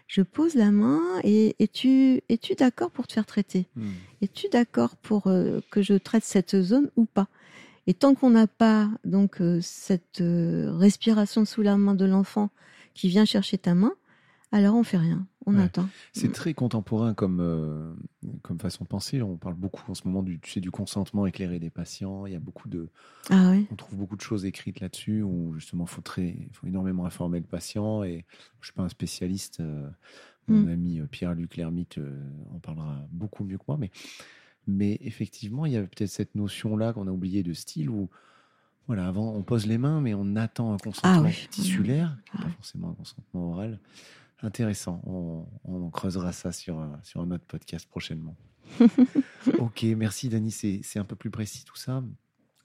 je 0.06 0.22
pose 0.22 0.54
la 0.54 0.70
main 0.70 1.00
et 1.22 1.54
es-tu 1.58 2.22
es-tu 2.28 2.54
d'accord 2.54 2.90
pour 2.90 3.06
te 3.06 3.12
faire 3.12 3.26
traiter? 3.26 3.66
Hmm. 3.76 3.92
Es-tu 4.20 4.48
d'accord 4.48 4.96
pour 4.96 5.26
euh, 5.26 5.60
que 5.70 5.82
je 5.82 5.94
traite 5.94 6.24
cette 6.24 6.60
zone 6.60 6.90
ou 6.96 7.04
pas? 7.04 7.28
Et 7.86 7.94
tant 7.94 8.14
qu'on 8.14 8.30
n'a 8.30 8.46
pas 8.46 8.90
donc 9.04 9.40
euh, 9.40 9.60
cette 9.62 10.22
respiration 10.22 11.44
sous 11.44 11.62
la 11.62 11.76
main 11.76 11.94
de 11.94 12.04
l'enfant 12.04 12.50
qui 12.94 13.08
vient 13.08 13.24
chercher 13.24 13.58
ta 13.58 13.74
main, 13.74 13.92
alors 14.54 14.76
on 14.76 14.84
fait 14.84 14.98
rien, 14.98 15.26
on 15.46 15.58
attend. 15.58 15.88
C'est 16.12 16.28
mm. 16.28 16.32
très 16.32 16.54
contemporain 16.54 17.12
comme, 17.12 17.40
euh, 17.40 17.92
comme 18.42 18.60
façon 18.60 18.84
de 18.84 18.88
penser. 18.88 19.20
On 19.20 19.36
parle 19.36 19.56
beaucoup 19.56 19.90
en 19.90 19.94
ce 19.94 20.06
moment 20.06 20.22
du, 20.22 20.38
tu 20.38 20.52
sais, 20.52 20.60
du 20.60 20.70
consentement 20.70 21.26
éclairé 21.26 21.58
des 21.58 21.70
patients. 21.70 22.24
Il 22.26 22.32
y 22.32 22.36
a 22.36 22.40
beaucoup 22.40 22.68
de, 22.68 22.88
ah 23.30 23.52
on 23.72 23.74
trouve 23.74 23.98
beaucoup 23.98 24.14
de 24.14 24.20
choses 24.20 24.44
écrites 24.44 24.78
là-dessus 24.78 25.22
où 25.22 25.54
justement 25.54 25.86
faut 25.86 26.02
très, 26.02 26.48
faut 26.52 26.68
énormément 26.68 27.04
informer 27.04 27.40
le 27.40 27.46
patient. 27.46 28.04
Et 28.04 28.24
je 28.60 28.66
suis 28.66 28.74
pas 28.74 28.84
un 28.84 28.88
spécialiste. 28.88 29.58
Euh, 29.58 29.88
mon 30.46 30.60
mm. 30.60 30.68
ami 30.68 31.00
euh, 31.00 31.06
Pierre-Luc 31.06 31.56
Lermite 31.56 31.98
en 32.54 32.60
parlera 32.60 33.04
beaucoup 33.10 33.42
mieux 33.42 33.58
que 33.58 33.64
moi, 33.66 33.76
mais 33.76 33.90
mais 34.66 34.98
effectivement, 35.02 35.66
il 35.66 35.72
y 35.72 35.76
a 35.76 35.82
peut-être 35.82 36.08
cette 36.08 36.36
notion-là 36.36 36.92
qu'on 36.92 37.06
a 37.06 37.10
oublié 37.10 37.42
de 37.42 37.52
style 37.52 37.90
où 37.90 38.08
voilà, 38.86 39.08
avant, 39.08 39.34
on 39.34 39.42
pose 39.42 39.66
les 39.66 39.78
mains, 39.78 40.00
mais 40.00 40.14
on 40.14 40.36
attend 40.36 40.72
un 40.72 40.78
consentement 40.78 41.28
ah 41.28 41.46
tissulaire, 41.50 42.16
pas 42.32 42.44
ah 42.44 42.50
forcément 42.50 42.90
un 42.90 42.94
consentement 42.94 43.52
oral. 43.52 43.78
Intéressant. 44.42 45.00
On, 45.06 45.90
creusera 45.90 46.32
ça 46.32 46.52
sur, 46.52 46.86
sur 47.02 47.20
un 47.20 47.30
autre 47.30 47.44
podcast 47.46 47.88
prochainement. 47.88 48.36
ok, 49.58 49.82
merci 49.96 50.28
Dani. 50.28 50.50
C'est 50.50 50.98
un 50.98 51.04
peu 51.04 51.16
plus 51.16 51.30
précis 51.30 51.64
tout 51.64 51.76
ça. 51.76 52.02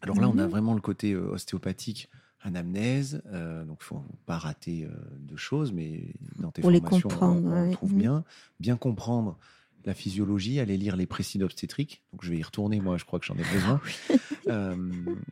Alors 0.02 0.20
là, 0.20 0.30
on 0.30 0.38
a 0.38 0.46
mhm. 0.46 0.50
vraiment 0.50 0.74
le 0.74 0.82
côté 0.82 1.14
euh, 1.14 1.32
ostéopathique, 1.32 2.10
anamnèse. 2.42 3.22
Euh, 3.28 3.66
donc, 3.66 3.80
il 3.82 3.86
faut 3.86 4.04
pas 4.26 4.38
rater 4.38 4.86
euh, 4.86 4.90
de 5.20 5.36
choses, 5.36 5.74
mais 5.74 6.14
dans 6.38 6.52
tes 6.52 6.62
formations, 6.62 7.10
on, 7.22 7.72
trouve 7.72 7.94
mhm. 7.94 8.00
bien. 8.00 8.24
Bien 8.60 8.78
comprendre 8.78 9.38
la 9.86 9.94
physiologie, 9.94 10.60
aller 10.60 10.78
lire 10.78 10.96
les 10.96 11.06
précis 11.06 11.42
obstétriques. 11.42 12.02
Donc, 12.12 12.24
je 12.24 12.30
vais 12.30 12.38
y 12.38 12.44
retourner, 12.44 12.80
moi, 12.80 12.98
je 12.98 13.06
crois 13.06 13.20
que 13.20 13.26
j'en 13.26 13.36
ai 13.36 13.46
besoin. 13.54 13.82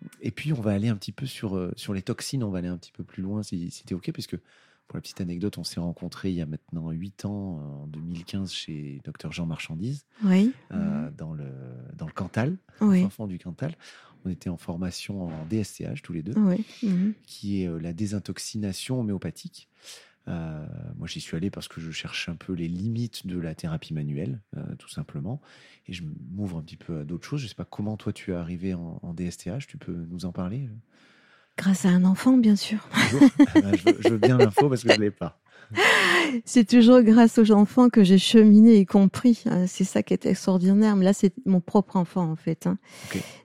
et 0.21 0.32
puis, 0.32 0.54
on 0.54 0.62
va 0.62 0.71
aller 0.71 0.88
un 0.88 0.95
petit 0.95 1.12
peu 1.12 1.26
sur, 1.26 1.71
sur 1.76 1.93
les 1.93 2.02
toxines. 2.02 2.43
On 2.43 2.50
va 2.50 2.60
aller 2.60 2.67
un 2.67 2.78
petit 2.78 2.91
peu 2.91 3.04
plus 3.04 3.23
loin, 3.23 3.43
si, 3.43 3.71
si 3.71 3.84
tu 3.86 3.93
es 3.93 3.97
OK, 3.97 4.12
puisque 4.12 4.38
pour 4.88 4.97
la 4.97 5.02
petite 5.02 5.21
anecdote, 5.21 5.58
on 5.58 5.63
s'est 5.63 5.80
rencontrés 5.80 6.30
il 6.30 6.36
y 6.36 6.41
a 6.41 6.45
maintenant 6.45 6.89
8 6.91 7.26
ans, 7.26 7.82
en 7.84 7.88
2015, 7.88 8.52
chez 8.52 9.02
Docteur 9.04 9.32
Jean 9.34 9.45
Marchandise, 9.45 10.06
oui. 10.23 10.54
Euh, 10.71 11.12
dans, 11.12 11.34
le, 11.34 11.45
dans 11.95 12.06
le 12.06 12.13
Cantal, 12.13 12.58
oui. 12.82 13.04
enfant 13.04 13.28
du 13.28 13.38
Cantal. 13.38 13.76
On 14.26 14.30
était 14.30 14.50
en 14.50 14.58
formation 14.58 15.28
en 15.28 15.45
DSTH 15.50 16.02
tous 16.04 16.13
les 16.13 16.23
deux, 16.23 16.34
oui. 16.38 16.65
Mhm. 16.84 17.13
qui 17.26 17.62
est 17.62 17.67
euh, 17.67 17.80
la 17.80 17.93
désintoxination 17.93 19.00
homéopathique. 19.00 19.69
Euh, 20.30 20.65
moi, 20.97 21.08
j'y 21.08 21.21
suis 21.21 21.38
allé 21.38 21.50
parce 21.50 21.67
que 21.67 21.80
je 21.80 21.91
cherche 21.91 22.28
un 22.28 22.36
peu 22.36 22.54
les 22.54 22.67
limites 22.67 23.28
de 23.28 23.39
la 23.39 23.56
thérapie 23.56 23.93
manuelle, 23.93 24.41
tout 24.78 24.89
simplement. 24.89 25.39
Et 25.86 25.93
je 25.93 26.04
m'ouvre 26.32 26.58
un 26.58 26.62
petit 26.62 26.76
peu 26.76 27.00
à 27.00 27.04
d'autres 27.06 27.26
choses. 27.26 27.39
Je 27.39 27.45
ne 27.45 27.50
sais 27.50 27.56
pas 27.56 27.63
comment 27.63 27.95
toi 27.95 28.12
tu 28.12 28.32
es 28.32 28.36
arrivé 28.36 28.73
en, 28.73 29.00
en 29.02 29.13
DSTH. 29.13 29.67
Tu 29.67 29.78
peux 29.78 30.06
nous 30.10 30.26
en 30.26 30.34
parler 30.34 30.67
Grâce 31.58 31.86
à 31.86 31.89
un 31.89 32.06
enfant, 32.06 32.38
bien 32.38 32.56
sûr. 32.56 32.88
Ah 32.93 33.00
ben, 33.56 33.72
je, 33.76 34.10
veux, 34.10 34.17
bien 34.17 34.38
l'info 34.38 34.70
parce 34.70 34.84
que 34.84 34.91
je 34.91 34.98
ne 34.98 35.02
l'ai 35.02 35.12
pas. 35.12 35.39
C'est 36.46 36.65
toujours 36.65 37.02
grâce 37.02 37.38
aux 37.39 37.52
enfants 37.52 37.89
que 37.89 38.04
j'ai 38.04 38.17
cheminé 38.17 38.76
et 38.76 38.86
compris. 38.86 39.43
Euh, 39.48 39.65
c'est 39.67 39.84
ça 39.84 40.04
qui 40.04 40.13
est 40.13 40.26
extraordinaire. 40.26 40.96
Mais 40.96 41.06
là, 41.06 41.13
c'est 41.13 41.34
mon 41.46 41.62
propre 41.62 41.96
enfant, 41.96 42.30
en 42.30 42.36
fait. 42.36 42.67
Hein. 42.67 42.78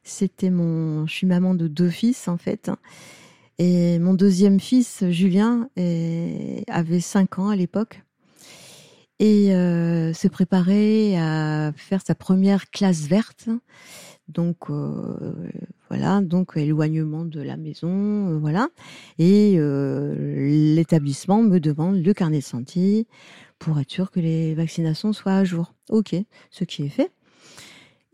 C'était 0.05 0.51
mon. 0.51 1.07
Je 1.07 1.12
suis 1.12 1.27
maman 1.27 1.55
de 1.55 1.68
deux 1.68 1.90
fils, 1.90 2.29
en 2.29 2.37
fait. 2.37 2.68
Hein. 2.68 2.77
Et 3.59 3.98
mon 3.98 4.14
deuxième 4.14 4.61
fils, 4.61 5.05
Julien, 5.11 5.68
avait 6.68 7.01
cinq 7.01 7.38
ans 7.38 7.48
à 7.48 7.57
l'époque 7.57 8.03
et 9.22 9.55
euh, 9.55 10.12
se 10.12 10.27
préparait 10.27 11.16
à 11.16 11.72
faire 11.77 12.01
sa 12.05 12.16
première 12.16 12.70
classe 12.70 13.03
verte. 13.03 13.48
Donc 14.33 14.71
euh, 14.71 15.35
voilà, 15.88 16.21
donc 16.21 16.57
éloignement 16.57 17.25
de 17.25 17.40
la 17.40 17.57
maison, 17.57 18.31
euh, 18.31 18.38
voilà. 18.38 18.68
Et 19.18 19.55
euh, 19.57 20.75
l'établissement 20.75 21.42
me 21.42 21.59
demande 21.59 22.03
le 22.03 22.14
carnet 22.14 22.38
de 22.38 22.45
santé 22.45 23.07
pour 23.59 23.79
être 23.79 23.90
sûr 23.90 24.11
que 24.11 24.21
les 24.21 24.55
vaccinations 24.55 25.12
soient 25.12 25.37
à 25.37 25.45
jour. 25.45 25.75
Ok, 25.90 26.14
ce 26.51 26.64
qui 26.64 26.85
est 26.85 26.88
fait. 26.88 27.12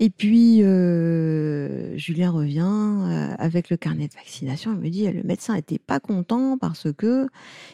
Et 0.01 0.11
puis 0.11 0.59
Julien 0.59 2.31
revient 2.31 3.35
avec 3.37 3.69
le 3.69 3.77
carnet 3.77 4.07
de 4.07 4.15
vaccination. 4.15 4.73
Il 4.73 4.79
me 4.79 4.91
dit 4.91 5.11
le 5.11 5.25
médecin 5.25 5.57
était 5.57 5.81
pas 5.81 5.99
content 5.99 6.57
parce 6.57 6.93
que 6.93 7.27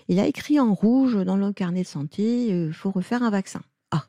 il 0.08 0.18
a 0.18 0.26
écrit 0.26 0.58
en 0.58 0.72
rouge 0.72 1.22
dans 1.22 1.36
le 1.36 1.52
carnet 1.52 1.82
de 1.82 1.86
santé 1.86 2.46
il 2.46 2.72
faut 2.72 2.90
refaire 2.90 3.22
un 3.22 3.28
vaccin. 3.28 3.60
Ah, 3.90 4.06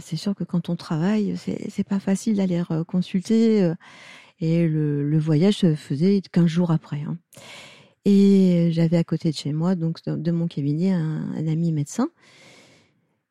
c'est 0.00 0.16
sûr 0.16 0.34
que 0.34 0.44
quand 0.44 0.68
on 0.68 0.76
travaille, 0.76 1.36
c'est 1.36 1.88
pas 1.88 2.00
facile 2.00 2.36
d'aller 2.36 2.62
consulter 2.86 3.74
et 4.40 4.66
le, 4.66 5.18
voyage 5.18 5.58
se 5.58 5.74
faisait 5.74 6.20
15 6.32 6.46
jours 6.46 6.70
après. 6.70 7.00
Hein. 7.02 7.18
Et 8.04 8.68
j'avais 8.72 8.96
à 8.96 9.04
côté 9.04 9.30
de 9.30 9.36
chez 9.36 9.52
moi, 9.52 9.74
donc 9.74 10.04
de 10.04 10.30
mon 10.30 10.46
cabinet, 10.46 10.92
un, 10.92 11.46
ami 11.46 11.72
médecin. 11.72 12.08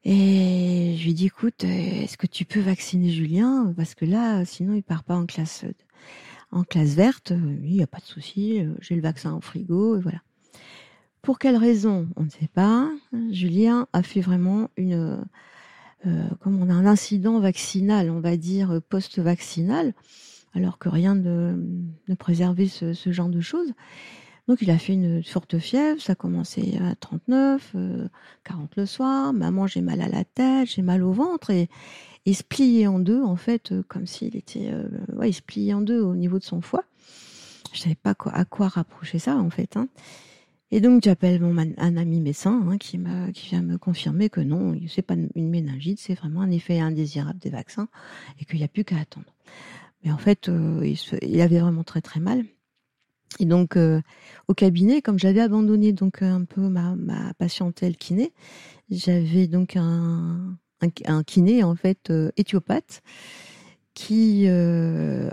Et 0.03 0.95
je 0.97 1.05
lui 1.05 1.13
dis, 1.13 1.27
écoute, 1.27 1.63
est-ce 1.63 2.17
que 2.17 2.27
tu 2.27 2.45
peux 2.45 2.59
vacciner 2.59 3.09
Julien? 3.09 3.73
Parce 3.77 3.95
que 3.95 4.05
là, 4.05 4.43
sinon, 4.43 4.73
il 4.73 4.83
part 4.83 5.03
pas 5.03 5.15
en 5.15 5.25
classe, 5.25 5.65
en 6.51 6.63
classe 6.63 6.95
verte. 6.95 7.31
Il 7.31 7.71
n'y 7.71 7.83
a 7.83 7.87
pas 7.87 7.99
de 7.99 8.05
souci, 8.05 8.65
j'ai 8.79 8.95
le 8.95 9.01
vaccin 9.01 9.31
en 9.31 9.41
frigo, 9.41 9.97
et 9.97 10.01
voilà. 10.01 10.21
Pour 11.21 11.39
quelle 11.39 11.55
raison? 11.55 12.09
On 12.17 12.23
ne 12.23 12.29
sait 12.29 12.49
pas. 12.53 12.89
Julien 13.31 13.87
a 13.93 14.03
fait 14.03 14.19
vraiment 14.19 14.69
une, 14.75 14.93
euh, 14.93 15.21
comme 16.39 16.61
on 16.61 16.69
a 16.69 16.73
un 16.73 16.85
incident 16.85 17.39
vaccinal, 17.39 18.09
on 18.09 18.19
va 18.19 18.37
dire 18.37 18.81
post-vaccinal 18.89 19.93
alors 20.55 20.77
que 20.77 20.89
rien 20.89 21.15
ne, 21.15 21.55
ne 22.07 22.15
préservait 22.15 22.67
ce, 22.67 22.93
genre 23.11 23.29
de 23.29 23.41
choses. 23.41 23.73
Donc 24.47 24.61
il 24.61 24.69
a 24.71 24.77
fait 24.77 24.93
une 24.93 25.23
forte 25.23 25.57
fièvre, 25.57 26.01
ça 26.01 26.13
a 26.13 26.15
commencé 26.15 26.77
à 26.81 26.95
39, 26.95 27.75
40 28.43 28.71
euh, 28.77 28.81
le 28.81 28.85
soir, 28.85 29.33
maman 29.33 29.67
j'ai 29.67 29.81
mal 29.81 30.01
à 30.01 30.09
la 30.09 30.25
tête, 30.25 30.69
j'ai 30.69 30.81
mal 30.81 31.01
au 31.01 31.13
ventre 31.13 31.49
et 31.49 31.69
il 32.25 32.35
se 32.35 32.43
pliait 32.43 32.87
en 32.87 32.99
deux 32.99 33.21
en 33.21 33.37
fait 33.37 33.71
euh, 33.71 33.83
comme 33.87 34.05
s'il 34.05 34.35
était 34.35 34.69
euh, 34.71 34.89
ouais, 35.13 35.29
il 35.29 35.33
se 35.33 35.41
pliait 35.41 35.73
en 35.73 35.81
deux 35.81 36.01
au 36.01 36.15
niveau 36.15 36.39
de 36.39 36.43
son 36.43 36.59
foie. 36.59 36.83
Je 37.73 37.79
savais 37.79 37.95
pas 37.95 38.13
à 38.33 38.45
quoi 38.45 38.67
rapprocher 38.67 39.17
ça 39.17 39.37
en 39.37 39.49
fait 39.49 39.77
hein. 39.77 39.87
Et 40.75 40.81
donc 40.81 41.03
j'appelle 41.03 41.39
mon 41.39 41.55
un 41.77 41.97
ami 41.97 42.19
médecin 42.19 42.59
hein, 42.67 42.79
qui 42.79 42.97
m'a 42.97 43.31
qui 43.31 43.49
vient 43.49 43.61
me 43.61 43.77
confirmer 43.77 44.31
que 44.31 44.41
non, 44.41 44.75
c'est 44.87 45.03
pas 45.03 45.13
une 45.13 45.49
méningite, 45.51 45.99
c'est 45.99 46.15
vraiment 46.15 46.41
un 46.41 46.49
effet 46.49 46.79
indésirable 46.79 47.37
des 47.37 47.51
vaccins 47.51 47.87
et 48.39 48.45
qu'il 48.45 48.57
n'y 48.57 48.63
a 48.65 48.67
plus 48.67 48.83
qu'à 48.83 48.97
attendre. 48.97 49.27
Mais 50.03 50.11
en 50.11 50.17
fait, 50.17 50.49
euh, 50.49 50.83
il, 51.21 51.41
avait 51.41 51.59
vraiment 51.59 51.83
très 51.83 52.01
très 52.01 52.19
mal. 52.19 52.43
Et 53.39 53.45
donc 53.45 53.77
euh, 53.77 54.01
au 54.47 54.55
cabinet, 54.55 55.03
comme 55.03 55.19
j'avais 55.19 55.41
abandonné 55.41 55.93
donc 55.93 56.23
un 56.23 56.43
peu 56.43 56.61
ma, 56.61 56.95
ma 56.95 57.35
patientèle 57.35 57.95
kiné, 57.95 58.33
j'avais 58.89 59.45
donc 59.45 59.75
un, 59.75 60.57
un, 61.05 61.23
kiné 61.23 61.63
en 61.63 61.75
fait 61.75 62.09
euh, 62.09 62.31
éthiopathe 62.35 63.03
qui 63.93 64.47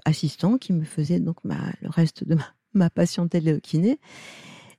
assistant 0.05 0.59
qui 0.59 0.75
me 0.75 0.85
faisait 0.85 1.19
donc 1.19 1.39
le 1.45 1.89
reste 1.89 2.29
de 2.29 2.35
ma, 2.35 2.45
ma 2.75 2.91
patientèle 2.91 3.59
kiné 3.63 3.99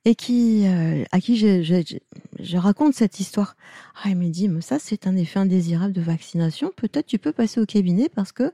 et 0.05 0.15
qui 0.15 0.65
à 1.11 1.19
qui 1.19 1.37
je, 1.37 2.57
raconte 2.57 2.93
cette 2.93 3.19
histoire. 3.19 3.55
Ah, 4.03 4.09
il 4.09 4.17
me 4.17 4.29
dit 4.29 4.47
mais 4.47 4.61
ça 4.61 4.79
c'est 4.79 5.07
un 5.07 5.15
effet 5.15 5.39
indésirable 5.39 5.93
de 5.93 6.01
vaccination. 6.01 6.71
Peut-être 6.75 7.05
tu 7.05 7.19
peux 7.19 7.31
passer 7.31 7.59
au 7.59 7.65
cabinet 7.65 8.09
parce 8.09 8.31
que 8.31 8.51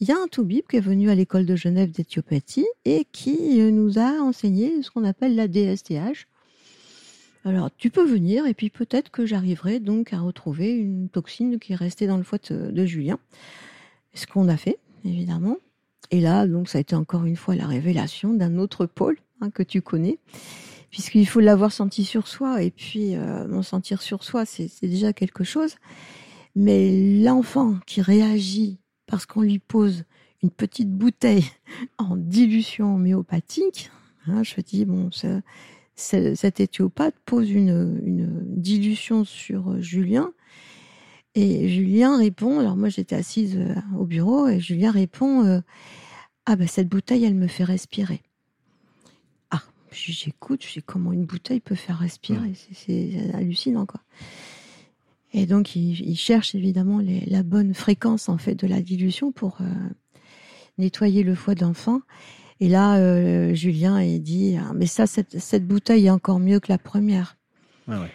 il 0.00 0.08
y 0.08 0.12
a 0.12 0.16
un 0.16 0.28
toubib 0.28 0.64
qui 0.68 0.76
est 0.76 0.80
venu 0.80 1.10
à 1.10 1.16
l'école 1.16 1.44
de 1.44 1.56
Genève 1.56 1.90
d'éthiopathie 1.90 2.66
et 2.84 3.04
qui 3.10 3.60
euh, 3.60 3.72
nous 3.72 3.98
a 3.98 4.20
enseigné 4.20 4.80
ce 4.82 4.92
qu'on 4.92 5.02
appelle 5.02 5.34
la 5.34 5.48
DSTH. 5.48 6.28
Alors, 7.44 7.70
tu 7.76 7.90
peux 7.90 8.06
venir 8.06 8.46
et 8.46 8.54
puis 8.54 8.70
peut-être 8.70 9.10
que 9.10 9.26
j'arriverai 9.26 9.80
donc 9.80 10.12
à 10.12 10.20
retrouver 10.20 10.72
une 10.72 11.08
toxine 11.08 11.58
qui 11.58 11.72
est 11.72 11.76
restée 11.76 12.06
dans 12.06 12.16
le 12.16 12.22
foie 12.22 12.38
de 12.50 12.84
Julien. 12.84 13.18
Ce 14.14 14.26
qu'on 14.26 14.48
a 14.48 14.56
fait, 14.56 14.78
évidemment. 15.04 15.56
Et 16.10 16.20
là, 16.20 16.46
donc, 16.46 16.68
ça 16.68 16.78
a 16.78 16.80
été 16.80 16.94
encore 16.94 17.24
une 17.24 17.36
fois 17.36 17.54
la 17.54 17.66
révélation 17.66 18.34
d'un 18.34 18.58
autre 18.58 18.86
pôle 18.86 19.16
hein, 19.40 19.50
que 19.50 19.62
tu 19.62 19.82
connais, 19.82 20.18
puisqu'il 20.90 21.26
faut 21.26 21.40
l'avoir 21.40 21.72
senti 21.72 22.04
sur 22.04 22.28
soi. 22.28 22.62
Et 22.62 22.70
puis, 22.70 23.16
euh, 23.16 23.46
mon 23.48 23.62
sentir 23.62 24.02
sur 24.02 24.24
soi, 24.24 24.44
c'est 24.44 24.68
déjà 24.82 25.12
quelque 25.12 25.44
chose. 25.44 25.76
Mais 26.54 27.20
l'enfant 27.22 27.78
qui 27.86 28.00
réagit 28.00 28.78
parce 29.06 29.26
qu'on 29.26 29.42
lui 29.42 29.58
pose 29.58 30.04
une 30.42 30.50
petite 30.50 30.90
bouteille 30.90 31.44
en 31.98 32.16
dilution 32.16 32.94
homéopathique, 32.94 33.90
hein, 34.26 34.42
je 34.42 34.60
dis, 34.60 34.84
bon, 34.84 35.10
ça, 35.10 35.40
cet 35.98 36.60
éthiopathe 36.60 37.16
pose 37.24 37.50
une, 37.50 38.00
une, 38.04 38.40
dilution 38.56 39.24
sur 39.24 39.80
Julien. 39.82 40.32
Et 41.34 41.68
Julien 41.68 42.16
répond, 42.16 42.60
alors 42.60 42.76
moi 42.76 42.88
j'étais 42.88 43.16
assise 43.16 43.56
euh, 43.56 43.74
au 43.96 44.04
bureau, 44.04 44.48
et 44.48 44.60
Julien 44.60 44.90
répond, 44.90 45.44
euh, 45.44 45.60
ah 46.46 46.56
ben 46.56 46.66
cette 46.66 46.88
bouteille, 46.88 47.24
elle 47.24 47.34
me 47.34 47.48
fait 47.48 47.64
respirer. 47.64 48.22
J'écoute, 49.92 50.64
je 50.64 50.74
sais 50.74 50.82
comment 50.82 51.12
une 51.12 51.24
bouteille 51.24 51.60
peut 51.60 51.74
faire 51.74 51.98
respirer. 51.98 52.52
C'est 52.72 53.30
hallucinant, 53.34 53.86
quoi. 53.86 54.00
Et 55.32 55.46
donc, 55.46 55.76
il, 55.76 56.16
cherche 56.16 56.54
évidemment 56.54 57.00
la 57.26 57.42
bonne 57.42 57.74
fréquence 57.74 58.28
en 58.28 58.38
fait 58.38 58.54
de 58.54 58.66
la 58.66 58.80
dilution 58.80 59.30
pour 59.30 59.58
euh, 59.60 59.64
nettoyer 60.78 61.22
le 61.22 61.34
foie 61.34 61.54
d'enfant. 61.54 62.00
Et 62.60 62.68
là, 62.68 62.96
euh, 62.96 63.54
Julien 63.54 64.02
il 64.02 64.22
dit 64.22 64.56
ah, 64.58 64.72
mais 64.74 64.86
ça, 64.86 65.06
cette, 65.06 65.66
bouteille 65.66 66.06
est 66.06 66.10
encore 66.10 66.40
mieux 66.40 66.60
que 66.60 66.72
la 66.72 66.78
première. 66.78 67.36
ouais. 67.86 68.10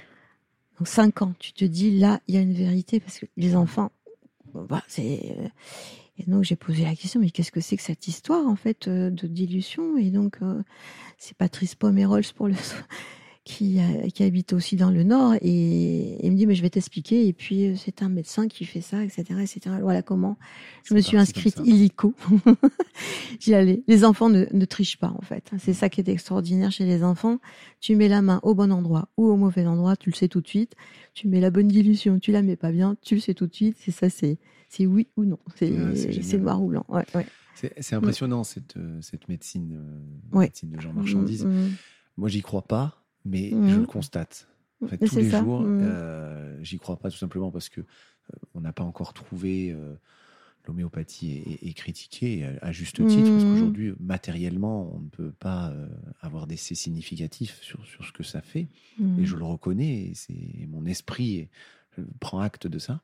Donc 0.80 0.88
cinq 0.88 1.21
ans, 1.21 1.34
tu 1.38 1.53
te 1.53 1.65
dis 1.65 1.97
là, 1.99 2.19
il 2.28 2.34
y 2.34 2.38
a 2.38 2.41
une 2.41 2.53
vérité 2.53 2.99
parce 2.99 3.19
que 3.19 3.28
les 3.38 3.55
enfants, 3.55 3.91
bah, 4.55 4.84
c'est 4.88 5.36
euh, 5.38 5.47
et 6.17 6.30
donc 6.30 6.43
j'ai 6.43 6.55
posé 6.55 6.84
la 6.84 6.95
question, 6.95 7.19
mais 7.19 7.30
qu'est-ce 7.30 7.51
que 7.51 7.61
c'est 7.61 7.78
que 7.78 7.84
cette 7.84 8.07
histoire 8.07 8.47
en 8.47 8.55
fait 8.55 8.88
de 8.89 9.28
dilution? 9.28 9.97
Et 9.97 10.09
donc 10.09 10.38
euh, 10.41 10.61
c'est 11.24 11.38
Patrice 11.38 11.76
Pomerols 11.76 12.34
pour 12.36 12.49
le 12.49 12.53
qui, 13.45 13.80
qui 14.13 14.24
habite 14.24 14.51
aussi 14.51 14.76
dans 14.76 14.89
le 14.89 15.03
Nord 15.03 15.36
et 15.41 16.26
il 16.26 16.32
me 16.32 16.36
dit 16.36 16.45
mais 16.45 16.55
je 16.55 16.61
vais 16.61 16.69
t'expliquer. 16.69 17.28
Et 17.28 17.34
puis 17.34 17.67
euh, 17.67 17.76
c'est 17.78 18.03
un 18.03 18.09
médecin 18.09 18.49
qui 18.49 18.65
fait 18.65 18.82
ça 18.82 19.03
etc 19.03 19.24
etc 19.41 19.76
voilà 19.82 20.01
comment 20.01 20.38
je 20.84 20.93
me 20.93 20.99
suis 20.99 21.15
inscrite 21.15 21.61
illico. 21.63 22.13
J'y 23.39 23.53
allais. 23.53 23.84
Les 23.88 24.03
enfants 24.03 24.30
ne, 24.30 24.45
ne 24.51 24.65
trichent 24.65 24.97
pas 24.97 25.13
en 25.17 25.21
fait. 25.21 25.49
C'est 25.59 25.74
ça 25.74 25.88
qui 25.88 26.01
est 26.01 26.09
extraordinaire 26.09 26.71
chez 26.71 26.86
les 26.86 27.03
enfants. 27.03 27.39
Tu 27.80 27.95
mets 27.95 28.09
la 28.09 28.21
main 28.21 28.41
au 28.43 28.53
bon 28.53 28.71
endroit 28.71 29.07
ou 29.15 29.28
au 29.28 29.38
mauvais 29.38 29.65
endroit 29.65 29.95
tu 29.95 30.09
le 30.09 30.15
sais 30.15 30.28
tout 30.28 30.41
de 30.41 30.47
suite. 30.47 30.74
Tu 31.13 31.30
mets 31.30 31.39
la 31.39 31.51
bonne 31.51 31.69
dilution 31.69 32.19
tu 32.19 32.34
la 32.34 32.41
mets 32.41 32.57
pas 32.57 32.74
bien 32.74 32.97
tu 33.01 33.15
le 33.15 33.21
sais 33.21 33.34
tout 33.34 33.47
de 33.47 33.55
suite. 33.55 33.78
C'est 33.80 33.91
ça 33.91 34.09
c'est 34.09 34.39
c'est 34.67 34.86
oui 34.86 35.07
ou 35.15 35.24
non. 35.24 35.39
C'est 35.55 35.69
noir 36.38 36.61
ou 36.61 36.67
blanc. 36.67 36.86
C'est 37.56 37.93
impressionnant 37.93 38.43
cette, 38.43 38.78
euh, 38.78 39.01
cette 39.01 39.28
médecine, 39.30 39.78
euh, 40.34 40.39
médecine 40.39 40.72
de 40.72 40.80
genre 40.80 40.93
marchandise. 40.93 41.45
Mm, 41.45 41.49
mm. 41.49 41.72
Moi, 42.18 42.30
j'y 42.30 42.41
crois 42.41 42.64
pas, 42.64 43.04
mais 43.26 43.51
mm. 43.51 43.70
je 43.70 43.80
le 43.80 43.86
constate. 43.86 44.47
En 44.84 44.88
fait, 44.88 44.97
tous 44.97 45.16
les 45.16 45.30
jours, 45.30 45.64
euh, 45.66 46.58
j'y 46.62 46.78
crois 46.78 46.97
pas 46.97 47.10
tout 47.10 47.18
simplement 47.18 47.51
parce 47.51 47.70
que 47.70 47.82
on 48.54 48.62
n'a 48.62 48.74
pas 48.74 48.84
encore 48.84 49.14
trouvé 49.14 49.76
l'homéopathie 50.66 51.60
est, 51.62 51.74
critiquée 51.74 52.45
à, 52.62 52.72
juste 52.72 52.95
titre 52.95 53.30
parce 53.30 53.43
qu'aujourd'hui, 53.43 53.93
matériellement, 53.99 54.93
on 54.93 54.99
ne 54.99 55.10
peut 55.10 55.32
pas 55.32 55.74
avoir 56.22 56.47
d'essais 56.47 56.76
significatifs 56.76 57.62
sur, 57.62 57.86
sur 57.86 58.06
ce 58.06 58.12
que 58.12 58.24
ça 58.24 58.41
fait. 58.41 58.68
Et 59.20 59.26
je 59.26 59.36
le 59.36 59.43
reconnais, 59.43 60.12
c'est 60.16 60.68
mon 60.70 60.86
esprit 60.86 61.47
prend 62.20 62.39
acte 62.39 62.68
de 62.68 62.80
ça 62.80 63.01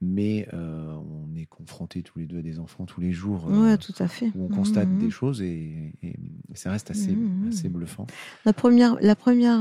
mais 0.00 0.48
euh, 0.54 0.94
on 0.94 1.34
est 1.36 1.46
confrontés 1.46 2.02
tous 2.02 2.18
les 2.18 2.26
deux 2.26 2.38
à 2.38 2.42
des 2.42 2.58
enfants 2.58 2.86
tous 2.86 3.00
les 3.00 3.12
jours. 3.12 3.46
Euh, 3.50 3.76
tout 3.76 3.94
à 3.98 4.08
fait. 4.08 4.30
Où 4.34 4.46
on 4.46 4.48
constate 4.48 4.88
mmh, 4.88 4.94
mmh. 4.94 4.98
des 4.98 5.10
choses 5.10 5.42
et, 5.42 5.92
ça 6.54 6.70
reste 6.70 6.90
assez, 6.90 7.12
mmh, 7.12 7.48
assez 7.48 7.68
bluffant. 7.68 8.06
La 8.44 8.52
première, 8.52 8.96
la 9.00 9.14
première 9.14 9.60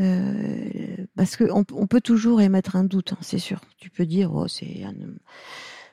euh, 0.00 0.96
parce 1.16 1.36
qu'on 1.36 1.64
on 1.72 1.86
peut 1.86 2.00
toujours 2.00 2.40
émettre 2.40 2.76
un 2.76 2.84
doute, 2.84 3.14
hein, 3.14 3.18
c'est 3.20 3.38
sûr. 3.38 3.60
Tu 3.78 3.90
peux 3.90 4.06
dire, 4.06 4.32
oh, 4.34 4.48
c'est 4.48 4.84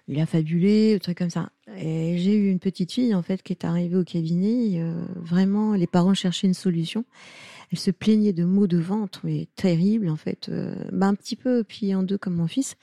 il 0.07 0.19
a 0.19 0.27
fabulé, 0.27 0.95
un 0.95 0.99
truc 0.99 1.17
comme 1.17 1.31
ça. 1.31 1.49
Et 1.77 2.17
j'ai 2.19 2.35
eu 2.35 2.51
une 2.51 2.59
petite 2.59 2.91
fille 2.91 3.15
en 3.15 3.23
fait 3.23 3.41
qui 3.41 3.53
est 3.53 3.65
arrivée 3.65 3.95
au 3.95 4.03
cabinet. 4.03 4.79
vraiment, 5.15 5.73
les 5.73 5.87
parents 5.87 6.13
cherchaient 6.13 6.45
une 6.45 6.53
solution 6.53 7.05
elle 7.71 7.79
se 7.79 7.91
plaignait 7.91 8.33
de 8.33 8.43
maux 8.43 8.67
de 8.67 8.77
ventre, 8.77 9.21
mais 9.23 9.47
terrible 9.55 10.09
en 10.09 10.15
fait, 10.15 10.51
bah, 10.91 11.07
un 11.07 11.15
petit 11.15 11.35
peu 11.35 11.63
plié 11.63 11.95
en 11.95 12.03
deux 12.03 12.17
comme 12.17 12.35
mon 12.35 12.47
fils. 12.47 12.77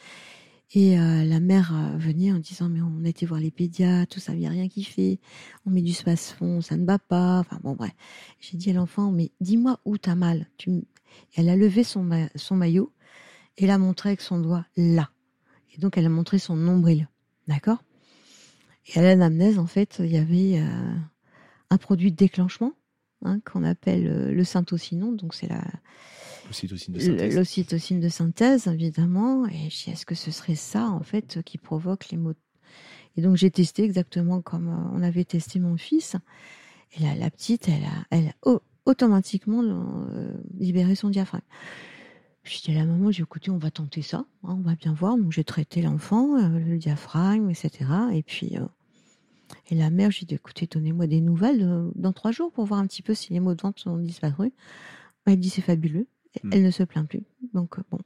Et 0.75 0.99
euh, 0.99 1.25
la 1.25 1.39
mère 1.39 1.75
euh, 1.75 1.99
venait 1.99 2.33
en 2.33 2.39
disant 2.39 2.71
mais 2.71 2.81
on 2.81 3.05
a 3.05 3.09
été 3.09 3.27
voir 3.27 3.41
les 3.41 3.51
pédiatres, 3.51 4.15
tout 4.15 4.21
ça, 4.21 4.33
il 4.33 4.39
n'y 4.39 4.47
a 4.47 4.51
rien 4.51 4.69
qui 4.69 4.85
fait. 4.85 5.21
On 5.67 5.71
met 5.71 5.83
du 5.83 5.93
space-fond, 5.93 6.63
ça 6.63 6.77
ne 6.79 6.85
bat 6.87 6.99
pas. 6.99 7.41
Enfin 7.41 7.59
bon 7.63 7.75
bref. 7.75 7.93
J'ai 8.41 8.57
dit 8.57 8.71
à 8.71 8.73
l'enfant 8.73 9.13
mais 9.13 9.33
dis-moi 9.41 9.81
où 9.85 9.99
t'as 9.99 10.15
mal. 10.15 10.49
Tu... 10.57 10.71
Elle 11.37 11.51
a 11.51 11.57
levé 11.57 11.85
son, 11.85 12.09
son 12.37 12.57
maillot 12.57 12.91
et 13.59 13.67
l'a 13.67 13.77
montré 13.77 14.11
avec 14.11 14.23
son 14.23 14.41
doigt 14.41 14.65
là. 14.77 15.11
Et 15.75 15.79
donc 15.79 15.99
elle 15.99 16.07
a 16.07 16.11
montré 16.11 16.39
son 16.39 16.57
nombril, 16.57 17.07
d'accord? 17.49 17.85
Et 18.87 18.99
à 18.99 19.03
l'anamnèse 19.03 19.59
en 19.59 19.67
fait 19.67 19.97
il 19.99 20.11
y 20.11 20.17
avait 20.17 20.59
un 21.69 21.77
produit 21.77 22.11
de 22.11 22.17
déclenchement 22.17 22.73
Hein, 23.25 23.39
qu'on 23.45 23.63
appelle 23.63 24.09
euh, 24.09 24.33
le 24.33 24.43
synthocinon, 24.43 25.13
donc 25.13 25.35
c'est 25.35 25.49
la 25.49 25.63
l'ocytocine 27.31 28.01
de 28.01 28.09
synthèse. 28.09 28.67
évidemment. 28.67 29.47
Et 29.47 29.71
je 29.71 29.85
dis, 29.85 29.91
est-ce 29.91 30.05
que 30.05 30.17
ce 30.17 30.33
serait 30.33 30.57
ça, 30.57 30.89
en 30.89 31.03
fait, 31.03 31.41
qui 31.45 31.57
provoque 31.57 32.09
les 32.11 32.19
maux 32.19 32.35
Et 33.17 33.23
donc, 33.23 33.37
j'ai 33.37 33.51
testé 33.51 33.85
exactement 33.85 34.43
comme 34.43 34.69
euh, 34.69 34.97
on 34.99 35.03
avait 35.03 35.25
testé 35.25 35.61
mon 35.61 35.77
fils. 35.77 36.17
Et 36.97 37.03
là, 37.05 37.15
la 37.15 37.31
petite, 37.31 37.69
elle 37.69 37.85
a, 37.85 38.07
elle 38.11 38.35
a 38.45 38.59
automatiquement 38.85 39.63
euh, 39.63 40.33
libéré 40.59 40.97
son 40.97 41.09
diaphragme. 41.09 41.45
Je 42.43 42.61
dis 42.61 42.73
à 42.73 42.75
la 42.75 42.85
maman, 42.85 43.13
j'ai 43.13 43.23
écouté, 43.23 43.53
on 43.53 43.59
va 43.59 43.71
tenter 43.71 44.03
ça, 44.03 44.25
hein, 44.43 44.57
on 44.59 44.63
va 44.63 44.75
bien 44.75 44.93
voir. 44.93 45.17
Donc, 45.17 45.31
j'ai 45.31 45.45
traité 45.45 45.81
l'enfant, 45.81 46.37
le 46.37 46.77
diaphragme, 46.77 47.49
etc. 47.51 47.89
Et 48.13 48.25
puis, 48.25 48.59
et 49.71 49.75
la 49.75 49.91
mère, 49.91 50.11
j'ai 50.11 50.27
dit, 50.27 50.35
écoutez, 50.35 50.67
donnez-moi 50.67 51.07
des 51.07 51.21
nouvelles 51.21 51.63
euh, 51.63 51.91
dans 51.95 52.13
trois 52.13 52.33
jours 52.33 52.53
pour 52.53 52.65
voir 52.65 52.81
un 52.81 52.87
petit 52.87 53.03
peu 53.03 53.15
si 53.15 53.33
les 53.33 53.41
maux 53.41 53.55
de 53.55 53.63
ventre 53.63 53.87
ont 53.89 53.97
disparu. 53.97 54.53
Elle 55.27 55.39
dit, 55.39 55.51
c'est 55.51 55.63
fabuleux. 55.63 56.07
Hmm. 56.43 56.51
Elle 56.53 56.63
ne 56.63 56.71
se 56.71 56.83
plaint 56.83 57.09
plus. 57.09 57.23
Donc, 57.53 57.79
euh, 57.79 57.83
bon. 57.91 57.99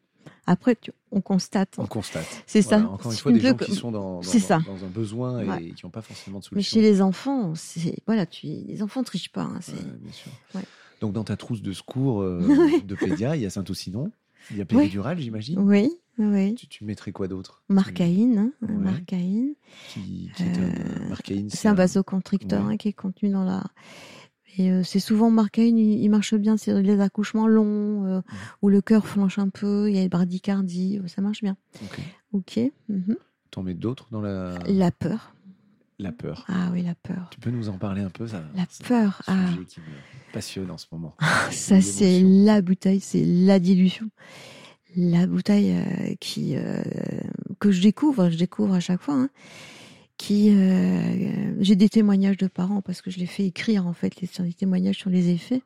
Après, 0.46 0.76
on 1.10 1.20
constate. 1.20 1.74
On 1.78 1.86
constate. 1.86 2.44
C'est 2.46 2.62
ça. 2.62 2.78
Encore 2.78 3.10
une 3.10 3.18
fois, 3.18 3.32
des 3.32 3.40
gens 3.40 3.54
qui 3.54 3.74
sont 3.74 3.90
dans, 3.90 4.20
dans, 4.20 4.84
un 4.84 4.88
besoin 4.88 5.58
et 5.58 5.70
qui 5.72 5.84
n'ont 5.84 5.90
pas 5.90 6.02
forcément 6.02 6.38
de 6.38 6.44
solution. 6.44 6.56
Mais 6.56 6.62
chez 6.62 6.80
les 6.88 7.02
enfants, 7.02 7.54
c'est 7.56 7.96
voilà, 8.06 8.26
tu, 8.26 8.46
les 8.46 8.82
enfants 8.82 9.00
ne 9.00 9.06
trichent 9.06 9.32
pas. 9.32 9.42
Hein, 9.42 9.60
bien 10.00 10.12
sûr. 10.12 10.30
Donc, 11.00 11.12
dans 11.12 11.24
ta 11.24 11.36
trousse 11.36 11.62
de 11.62 11.72
secours 11.72 12.22
euh, 12.22 12.40
de 12.84 12.94
pédia, 12.94 13.36
il 13.36 13.42
y 13.42 13.46
a 13.46 13.50
Saint-Occidon, 13.50 14.10
il 14.50 14.56
y 14.56 14.60
a 14.60 14.64
Péridurale, 14.64 15.18
j'imagine. 15.18 15.58
Oui. 15.58 15.90
Oui. 16.18 16.54
Tu, 16.54 16.84
mettrais 16.84 17.12
quoi 17.12 17.28
d'autre? 17.28 17.62
Marcaïne. 17.68 18.52
Hein, 18.62 18.66
Marcaïne. 18.68 19.54
Euh, 19.98 21.14
c'est 21.48 21.68
un, 21.68 21.74
vasoconstricteur 21.74 22.64
hein, 22.64 22.76
qui 22.76 22.88
est 22.88 22.92
contenu 22.92 23.30
dans 23.30 23.44
la. 23.44 23.64
Et 24.56 24.70
euh, 24.70 24.82
c'est 24.82 25.00
souvent 25.00 25.30
Marcaïne, 25.30 25.76
il, 25.76 26.08
marche 26.08 26.34
bien, 26.34 26.56
c'est 26.56 26.82
les 26.82 27.00
accouchements 27.00 27.46
longs, 27.46 28.06
euh, 28.06 28.20
où 28.62 28.70
le 28.70 28.80
cœur 28.80 29.06
flanche 29.06 29.38
un 29.38 29.50
peu, 29.50 29.90
il 29.90 29.96
y 29.96 29.98
a 29.98 30.02
une 30.02 30.08
bradicardie, 30.08 31.00
ça 31.06 31.20
marche 31.20 31.42
bien. 31.42 31.58
Ok. 31.82 32.00
Ok. 32.32 32.60
Mhm. 32.88 33.16
T'en 33.50 33.62
mets 33.62 33.74
d'autres 33.74 34.08
dans 34.10 34.22
la. 34.22 34.58
La 34.66 34.90
peur. 34.90 35.34
La 35.98 36.12
peur. 36.12 36.44
Ah 36.48 36.68
oui, 36.72 36.82
la 36.82 36.94
peur. 36.94 37.28
Tu 37.30 37.40
peux 37.40 37.50
nous 37.50 37.68
en 37.70 37.78
parler 37.78 38.02
un 38.02 38.10
peu 38.10 38.26
ça? 38.26 38.42
La 38.54 38.66
peur. 38.86 39.22
C'est 39.24 39.32
un 39.32 39.46
sujet 39.48 39.60
ah. 39.62 39.64
qui 39.66 39.80
me 39.80 40.32
passionne 40.32 40.70
en 40.70 40.78
ce 40.78 40.86
moment. 40.92 41.14
ça, 41.50 41.80
c'est 41.80 42.20
la 42.22 42.60
bouteille, 42.60 43.00
c'est 43.00 43.24
la 43.24 43.58
dilution 43.58 44.10
la 44.96 45.26
bouteille 45.26 45.74
euh, 45.76 46.14
qui 46.20 46.56
euh, 46.56 46.82
que 47.58 47.70
je 47.70 47.82
découvre, 47.82 48.30
je 48.30 48.36
découvre 48.36 48.74
à 48.74 48.80
chaque 48.80 49.00
fois. 49.00 49.14
Hein, 49.14 49.30
qui 50.18 50.48
euh, 50.50 51.54
j'ai 51.60 51.76
des 51.76 51.90
témoignages 51.90 52.38
de 52.38 52.46
parents 52.46 52.80
parce 52.80 53.02
que 53.02 53.10
je 53.10 53.18
les 53.18 53.26
fais 53.26 53.44
écrire 53.44 53.86
en 53.86 53.92
fait 53.92 54.14
les 54.22 54.28
témoignages 54.54 54.96
sur 54.96 55.10
les 55.10 55.28
effets. 55.28 55.60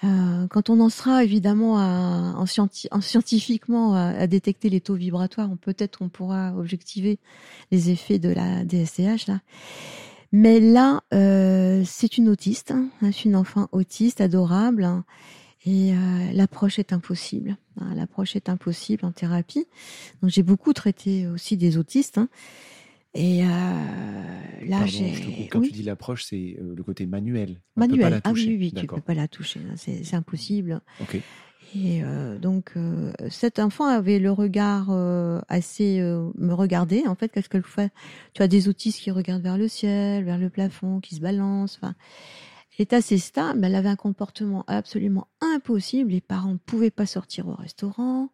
quand 0.00 0.70
on 0.70 0.80
en 0.80 0.88
sera 0.88 1.22
évidemment 1.22 1.74
en, 1.74 2.46
scientifiquement 2.46 3.94
à, 3.94 4.26
détecter 4.26 4.70
les 4.70 4.80
taux 4.80 4.94
vibratoires, 4.94 5.50
peut-être 5.60 6.00
on 6.00 6.08
pourra 6.08 6.56
objectiver 6.56 7.18
les 7.70 7.90
effets 7.90 8.18
de 8.18 8.30
la 8.30 8.64
DSCH 8.64 9.26
là. 9.26 9.40
Mais 10.32 10.58
là, 10.58 11.02
c'est 11.84 12.16
une 12.16 12.30
autiste, 12.30 12.70
hein, 12.70 12.88
c'est 13.02 13.26
une 13.26 13.36
enfant 13.36 13.68
autiste 13.70 14.22
adorable. 14.22 14.84
Hein, 14.84 15.04
et 15.64 15.92
euh, 15.92 16.32
l'approche 16.32 16.78
est 16.78 16.92
impossible. 16.92 17.56
Hein, 17.80 17.94
l'approche 17.94 18.36
est 18.36 18.48
impossible 18.48 19.04
en 19.04 19.12
thérapie. 19.12 19.66
Donc 20.20 20.30
j'ai 20.30 20.42
beaucoup 20.42 20.72
traité 20.72 21.26
aussi 21.26 21.56
des 21.56 21.76
autistes. 21.78 22.18
Hein. 22.18 22.28
Et 23.14 23.44
euh, 23.44 23.46
là, 24.66 24.86
j'ai. 24.86 25.48
Quand 25.50 25.60
tu 25.60 25.70
dis 25.70 25.82
l'approche, 25.82 26.24
c'est 26.24 26.56
euh, 26.58 26.74
le 26.74 26.82
côté 26.82 27.06
manuel. 27.06 27.60
On 27.76 27.80
manuel. 27.80 28.20
Ah 28.24 28.32
oui, 28.32 28.56
oui, 28.58 28.72
tu 28.72 28.86
peux 28.86 29.00
pas 29.00 29.14
la 29.14 29.28
toucher. 29.28 29.60
Hein, 29.60 29.74
c'est 29.76 30.14
impossible. 30.14 30.80
Ok. 31.00 31.20
Et 31.74 32.02
euh, 32.04 32.38
donc 32.38 32.72
euh, 32.76 33.12
cet 33.30 33.58
enfant 33.58 33.86
avait 33.86 34.18
le 34.18 34.30
regard 34.30 34.88
euh, 34.90 35.40
assez 35.48 36.00
me 36.00 36.52
regarder 36.52 37.04
en 37.06 37.14
fait 37.14 37.30
qu'est-ce 37.30 37.48
qu'elle 37.48 37.62
fait? 37.62 37.90
Tu 38.34 38.42
as 38.42 38.48
des 38.48 38.68
autistes 38.68 39.00
qui 39.00 39.10
regardent 39.10 39.42
vers 39.42 39.56
le 39.56 39.68
ciel, 39.68 40.24
vers 40.24 40.38
le 40.38 40.50
plafond, 40.50 41.00
qui 41.00 41.14
se 41.14 41.20
balancent. 41.20 41.78
Enfin, 41.80 41.94
J'étais 42.82 42.96
assez 42.96 43.18
stable, 43.18 43.64
elle 43.64 43.76
avait 43.76 43.90
un 43.90 43.94
comportement 43.94 44.64
absolument 44.66 45.28
impossible. 45.40 46.10
Les 46.10 46.20
parents 46.20 46.54
ne 46.54 46.58
pouvaient 46.58 46.90
pas 46.90 47.06
sortir 47.06 47.46
au 47.46 47.54
restaurant. 47.54 48.30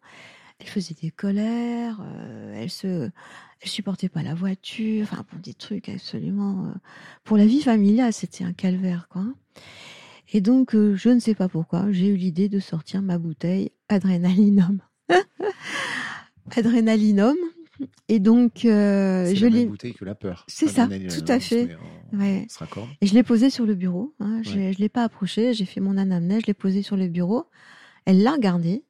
Elle 0.57 0.65
faisait 0.65 0.95
des 0.99 1.11
colères, 1.11 1.99
euh, 2.01 2.55
elle 2.55 2.71
se, 2.71 3.11
supportait 3.63 4.09
pas 4.09 4.23
la 4.23 4.33
voiture, 4.33 5.03
enfin 5.03 5.23
bon, 5.31 5.37
des 5.37 5.53
trucs 5.53 5.87
absolument. 5.87 6.65
Euh, 6.65 6.73
pour 7.23 7.37
la 7.37 7.45
vie 7.45 7.61
familiale, 7.61 8.11
c'était 8.11 8.43
un 8.43 8.53
calvaire, 8.53 9.07
quoi. 9.11 9.23
Et 10.33 10.41
donc, 10.41 10.73
euh, 10.73 10.95
je 10.95 11.09
ne 11.09 11.19
sais 11.19 11.35
pas 11.35 11.47
pourquoi, 11.47 11.91
j'ai 11.91 12.07
eu 12.07 12.15
l'idée 12.15 12.49
de 12.49 12.59
sortir 12.59 13.03
ma 13.03 13.19
bouteille 13.19 13.71
Adrénalinum. 13.87 14.81
Adrénalinum. 16.57 17.37
Et 18.07 18.19
donc, 18.19 18.65
euh, 18.65 19.33
je 19.33 19.45
l'ai. 19.45 19.65
bouteille 19.65 19.93
que 19.93 20.05
la 20.05 20.15
peur. 20.15 20.45
C'est 20.47 20.67
ça, 20.67 20.87
tout 20.87 21.25
à 21.27 21.39
fait. 21.39 21.77
ouais. 22.13 22.47
Et 23.01 23.07
je 23.07 23.13
l'ai 23.13 23.23
posée 23.23 23.49
sur 23.49 23.65
le 23.65 23.75
bureau. 23.75 24.13
Hein. 24.19 24.41
Je 24.43 24.57
ne 24.57 24.73
l'ai 24.73 24.89
pas 24.89 25.03
approchée. 25.03 25.53
J'ai 25.53 25.65
fait 25.65 25.79
mon 25.79 25.97
anamnèse, 25.97 26.41
je 26.41 26.47
l'ai 26.47 26.53
posée 26.53 26.81
sur 26.81 26.97
le 26.97 27.07
bureau. 27.07 27.45
Elle 28.05 28.23
l'a 28.23 28.31
regardée. 28.31 28.83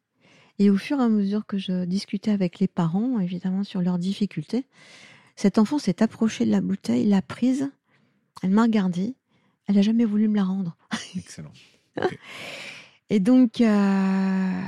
Et 0.57 0.69
au 0.69 0.77
fur 0.77 0.99
et 0.99 1.03
à 1.03 1.09
mesure 1.09 1.45
que 1.45 1.57
je 1.57 1.85
discutais 1.85 2.31
avec 2.31 2.59
les 2.59 2.67
parents, 2.67 3.19
évidemment, 3.19 3.63
sur 3.63 3.81
leurs 3.81 3.97
difficultés, 3.97 4.65
cet 5.35 5.57
enfant 5.57 5.79
s'est 5.79 6.03
approché 6.03 6.45
de 6.45 6.51
la 6.51 6.59
bouteille, 6.59 7.07
l'a 7.07 7.21
prise. 7.21 7.71
Elle 8.43 8.49
m'a 8.49 8.63
regardée. 8.63 9.15
Elle 9.67 9.75
n'a 9.75 9.81
jamais 9.81 10.05
voulu 10.05 10.27
me 10.27 10.35
la 10.35 10.43
rendre. 10.43 10.75
Excellent. 11.15 11.51
Et 13.09 13.19
donc, 13.19 13.61
euh, 13.61 14.61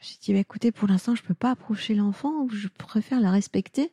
j'ai 0.00 0.16
dit, 0.20 0.32
bah, 0.32 0.40
écoutez, 0.40 0.72
pour 0.72 0.88
l'instant, 0.88 1.14
je 1.14 1.22
ne 1.22 1.26
peux 1.26 1.34
pas 1.34 1.50
approcher 1.50 1.94
l'enfant, 1.94 2.48
je 2.48 2.68
préfère 2.68 3.20
la 3.20 3.30
respecter 3.30 3.92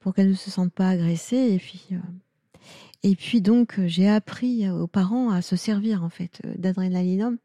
pour 0.00 0.14
qu'elle 0.14 0.30
ne 0.30 0.34
se 0.34 0.50
sente 0.50 0.72
pas 0.72 0.88
agressée. 0.88 1.52
Et 1.52 1.58
puis, 1.58 1.86
euh, 1.92 1.98
et 3.02 3.14
puis 3.16 3.40
donc, 3.40 3.78
j'ai 3.86 4.08
appris 4.08 4.68
aux 4.70 4.86
parents 4.86 5.30
à 5.30 5.42
se 5.42 5.56
servir, 5.56 6.02
en 6.02 6.08
fait, 6.08 6.40
d'adrénalinum 6.56 7.38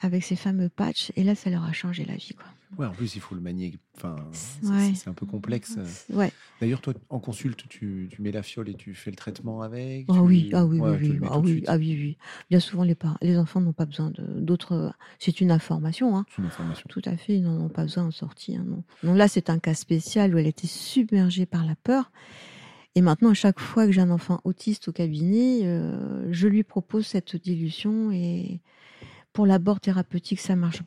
avec 0.00 0.24
ces 0.24 0.36
fameux 0.36 0.68
patchs. 0.68 1.12
Et 1.16 1.24
là, 1.24 1.34
ça 1.34 1.50
leur 1.50 1.64
a 1.64 1.72
changé 1.72 2.04
la 2.04 2.14
vie, 2.14 2.34
quoi. 2.34 2.46
Ouais, 2.78 2.86
en 2.86 2.92
plus, 2.92 3.16
il 3.16 3.20
faut 3.20 3.34
le 3.34 3.40
manier. 3.40 3.78
Enfin, 3.96 4.16
c'est 4.32 5.08
un 5.08 5.12
peu 5.12 5.26
complexe. 5.26 5.76
Ouais. 6.10 6.32
D'ailleurs, 6.60 6.80
toi, 6.80 6.94
en 7.10 7.20
consulte, 7.20 7.68
tu, 7.68 8.08
tu, 8.10 8.22
mets 8.22 8.32
la 8.32 8.42
fiole 8.42 8.68
et 8.68 8.74
tu 8.74 8.94
fais 8.94 9.10
le 9.10 9.16
traitement 9.16 9.62
avec. 9.62 10.06
Ah 10.08 10.22
oui, 10.22 10.50
ah 10.54 10.64
oui, 10.64 10.80
oui, 10.80 11.18
ah 11.28 11.38
oui, 11.38 11.64
ah 11.66 11.76
oui, 11.76 11.98
oui. 12.00 12.16
Bien 12.48 12.60
souvent, 12.60 12.84
les, 12.84 12.96
les 13.20 13.36
enfants 13.36 13.60
n'ont 13.60 13.74
pas 13.74 13.84
besoin 13.84 14.10
d'autres. 14.18 14.94
C'est 15.18 15.40
une 15.40 15.50
information. 15.50 16.16
Hein. 16.16 16.24
une 16.38 16.46
information. 16.46 16.86
Tout 16.88 17.02
à 17.04 17.16
fait, 17.16 17.36
ils 17.36 17.42
n'en 17.42 17.60
ont 17.60 17.68
pas 17.68 17.82
besoin 17.82 18.04
en 18.04 18.10
sortie. 18.10 18.56
Hein, 18.56 18.64
non. 18.66 18.84
non, 19.02 19.14
là, 19.14 19.28
c'est 19.28 19.50
un 19.50 19.58
cas 19.58 19.74
spécial 19.74 20.34
où 20.34 20.38
elle 20.38 20.46
était 20.46 20.66
submergée 20.66 21.46
par 21.46 21.66
la 21.66 21.74
peur. 21.76 22.10
Et 22.94 23.00
maintenant, 23.00 23.30
à 23.30 23.34
chaque 23.34 23.58
fois 23.58 23.86
que 23.86 23.92
j'ai 23.92 24.00
un 24.00 24.10
enfant 24.10 24.40
autiste 24.44 24.88
au 24.88 24.92
cabinet, 24.92 25.60
euh, 25.64 26.30
je 26.30 26.46
lui 26.46 26.62
propose 26.62 27.06
cette 27.06 27.36
dilution 27.36 28.10
et 28.12 28.60
pour 29.32 29.46
l'abord 29.46 29.80
thérapeutique, 29.80 30.40
ça 30.40 30.56
marche 30.56 30.82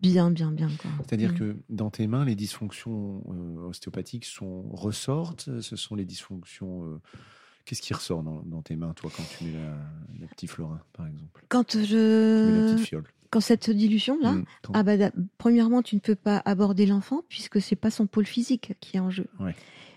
bien, 0.00 0.30
bien, 0.30 0.50
bien. 0.50 0.68
C'est-à-dire 0.98 1.32
mm. 1.32 1.38
que 1.38 1.56
dans 1.68 1.90
tes 1.90 2.06
mains, 2.06 2.24
les 2.24 2.34
dysfonctions 2.34 3.22
euh, 3.28 3.68
ostéopathiques 3.68 4.24
sont, 4.24 4.62
ressortent 4.70 5.60
Ce 5.60 5.76
sont 5.76 5.94
les 5.94 6.04
dysfonctions. 6.04 6.84
Euh, 6.84 7.00
qu'est-ce 7.64 7.82
qui 7.82 7.94
ressort 7.94 8.22
dans, 8.22 8.62
tes 8.62 8.76
mains, 8.76 8.92
toi, 8.94 9.10
quand 9.16 9.24
tu 9.36 9.44
mets 9.44 9.52
la, 10.20 10.26
petite 10.26 10.50
florin, 10.50 10.80
par 10.92 11.06
exemple? 11.06 11.44
Quand 11.48 11.78
je. 11.78 12.66
la 12.66 12.72
petite 12.72 12.86
fiole. 12.86 13.04
Quand 13.30 13.40
cette 13.40 13.68
dilution-là, 13.68 14.32
mm, 14.32 14.44
ah 14.74 14.82
bah, 14.84 15.10
premièrement, 15.38 15.82
tu 15.82 15.96
ne 15.96 16.00
peux 16.00 16.14
pas 16.14 16.40
aborder 16.44 16.86
l'enfant 16.86 17.24
puisque 17.28 17.60
c'est 17.60 17.76
pas 17.76 17.90
son 17.90 18.06
pôle 18.06 18.26
physique 18.26 18.74
qui 18.80 18.96
est 18.96 19.00
en 19.00 19.10
jeu. 19.10 19.26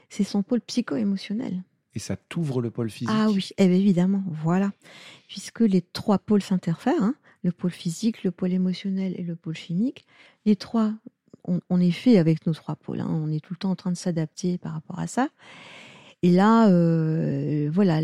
C'est 0.10 0.24
son 0.24 0.42
pôle 0.42 0.62
psycho-émotionnel. 0.62 1.64
Et 1.94 2.00
ça 2.00 2.16
t'ouvre 2.16 2.62
le 2.62 2.70
pôle 2.70 2.90
physique? 2.92 3.10
Ah 3.12 3.28
oui, 3.30 3.50
eh 3.58 3.68
bien, 3.68 3.76
évidemment, 3.76 4.24
voilà. 4.28 4.72
Puisque 5.28 5.62
les 5.62 5.82
trois 5.82 6.20
pôles 6.20 6.44
s'interfèrent, 6.44 7.02
hein, 7.02 7.16
le 7.44 7.52
pôle 7.52 7.72
physique, 7.72 8.24
le 8.24 8.32
pôle 8.32 8.54
émotionnel 8.54 9.14
et 9.18 9.24
le 9.24 9.36
pôle 9.36 9.56
chimique. 9.56 10.06
Les 10.46 10.56
trois, 10.56 10.94
on, 11.70 11.80
est 11.80 11.92
fait 11.92 12.18
avec 12.18 12.46
nos 12.46 12.54
trois 12.54 12.76
pôles. 12.76 13.00
Hein. 13.00 13.10
On 13.10 13.32
est 13.32 13.40
tout 13.40 13.54
le 13.54 13.58
temps 13.58 13.72
en 13.72 13.76
train 13.76 13.92
de 13.92 13.98
s'adapter 13.98 14.58
par 14.58 14.74
rapport 14.74 15.00
à 15.00 15.08
ça. 15.08 15.30
Et 16.24 16.32
là, 16.32 16.68
euh, 16.70 17.70
voilà, 17.72 18.02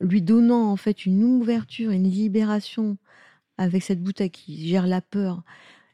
lui 0.00 0.22
donnant 0.22 0.70
en 0.70 0.76
fait 0.76 1.06
une 1.06 1.24
ouverture, 1.24 1.90
une 1.90 2.08
libération 2.08 2.98
avec 3.56 3.82
cette 3.82 4.02
bouteille 4.02 4.30
qui 4.30 4.68
gère 4.68 4.86
la 4.86 5.00
peur, 5.00 5.42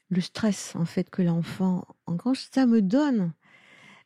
le 0.09 0.21
stress 0.21 0.75
en 0.77 0.85
fait 0.85 1.09
que 1.09 1.23
l'enfant 1.23 1.87
engrange, 2.07 2.49
ça 2.53 2.67
me 2.67 2.83
donne 2.83 3.33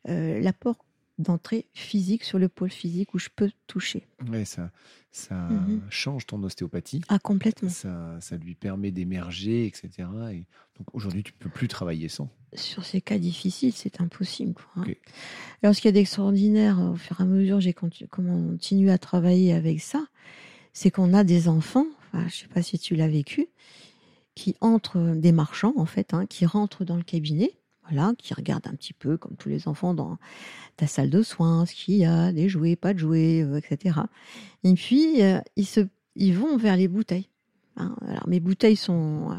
euh, 0.09 0.41
l'apport 0.41 0.85
d'entrée 1.21 1.67
physique 1.75 2.25
sur 2.25 2.39
le 2.39 2.49
pôle 2.49 2.71
physique 2.71 3.15
où 3.15 3.19
je 3.19 3.29
peux 3.35 3.51
toucher. 3.67 4.07
Oui, 4.29 4.45
ça, 4.47 4.71
ça 5.13 5.35
mhm. 5.35 5.83
change 5.91 6.27
ton 6.27 6.43
ostéopathie. 6.43 7.03
Ah, 7.09 7.19
complètement. 7.19 7.69
Ça, 7.69 8.19
ça 8.21 8.37
lui 8.37 8.55
permet 8.55 8.91
d'émerger, 8.91 9.67
etc. 9.67 10.09
Et 10.33 10.47
donc 10.79 10.93
aujourd'hui, 10.93 11.23
tu 11.23 11.33
ne 11.33 11.39
peux 11.39 11.51
plus 11.51 11.69
travailler 11.69 12.09
sans. 12.09 12.29
Sur 12.55 12.85
ces 12.85 13.01
cas 13.01 13.19
difficiles, 13.19 13.73
c'est 13.73 14.01
impossible. 14.01 14.55
Quoi, 14.55 14.85
hein. 14.85 14.93
Alors, 15.63 15.75
ce 15.75 15.81
qu'il 15.81 15.89
y 15.89 15.91
a 15.91 15.93
d'extraordinaire, 15.93 16.81
au 16.81 16.97
fur 16.97 17.21
et 17.21 17.23
à 17.23 17.27
mesure, 17.27 17.61
j'ai 17.61 17.75
continué 17.75 18.91
à 18.91 18.99
travailler 18.99 19.53
avec 19.53 19.81
ça, 19.81 20.05
c'est 20.73 20.91
qu'on 20.91 21.15
a 21.15 21.25
des 21.25 21.49
enfants, 21.49 21.87
je 22.13 22.19
ne 22.19 22.29
sais 22.29 22.49
pas 22.49 22.63
si 22.63 22.79
tu 22.79 22.97
l'as 22.97 23.09
vécu, 23.09 23.49
qui 24.35 24.57
entrent, 24.61 25.15
des 25.17 25.33
marchands 25.33 25.75
en 25.77 25.87
fait, 25.87 26.15
hein, 26.15 26.27
qui 26.27 26.47
rentrent 26.47 26.85
dans 26.85 26.97
le 26.97 27.03
cabinet 27.03 27.53
qui 28.19 28.35
regarde 28.35 28.67
un 28.67 28.75
petit 28.75 28.93
peu, 28.93 29.17
comme 29.17 29.37
tous 29.37 29.49
les 29.49 29.69
enfants, 29.69 29.95
dans 29.95 30.19
ta 30.77 30.87
salle 30.87 31.11
de 31.11 31.23
soins, 31.23 31.67
ce 31.67 31.75
qu'il 31.75 31.95
y 31.95 32.05
a, 32.05 32.33
des 32.33 32.49
jouets, 32.49 32.77
pas 32.77 32.95
de 32.95 32.99
jouets, 32.99 33.43
euh, 33.43 33.59
etc. 33.59 34.01
Et 34.65 34.75
puis, 34.75 35.23
euh, 35.23 35.41
ils, 35.57 35.67
se, 35.67 35.81
ils 36.17 36.35
vont 36.35 36.57
vers 36.57 36.77
les 36.77 36.89
bouteilles. 36.89 37.29
Hein. 37.77 37.95
Alors, 38.07 38.29
mes 38.29 38.41
bouteilles 38.41 38.77
sont 38.77 39.31
euh, 39.31 39.35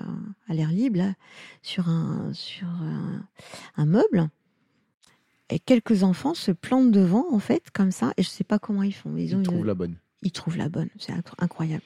à 0.48 0.54
l'air 0.54 0.70
libre, 0.70 1.14
sur, 1.62 1.90
un, 1.90 2.32
sur 2.34 2.68
un, 3.76 3.86
meuble. 3.86 4.30
Et 5.50 5.60
quelques 5.60 6.04
enfants 6.04 6.34
se 6.34 6.52
plantent 6.52 6.92
devant, 6.92 7.26
en 7.34 7.40
fait, 7.40 7.72
comme 7.72 7.92
ça, 7.92 8.14
et 8.18 8.24
je 8.24 8.30
ne 8.30 8.32
sais 8.32 8.44
pas 8.44 8.60
comment 8.60 8.84
ils 8.84 8.94
font. 8.94 9.16
Ils, 9.18 9.42
trouvent 9.42 9.66
la 9.66 9.74
bonne. 9.74 9.96
Ils 10.22 10.32
trouvent 10.32 10.58
la 10.58 10.70
bonne, 10.70 10.90
c'est 10.98 11.14
incroyable. 11.40 11.84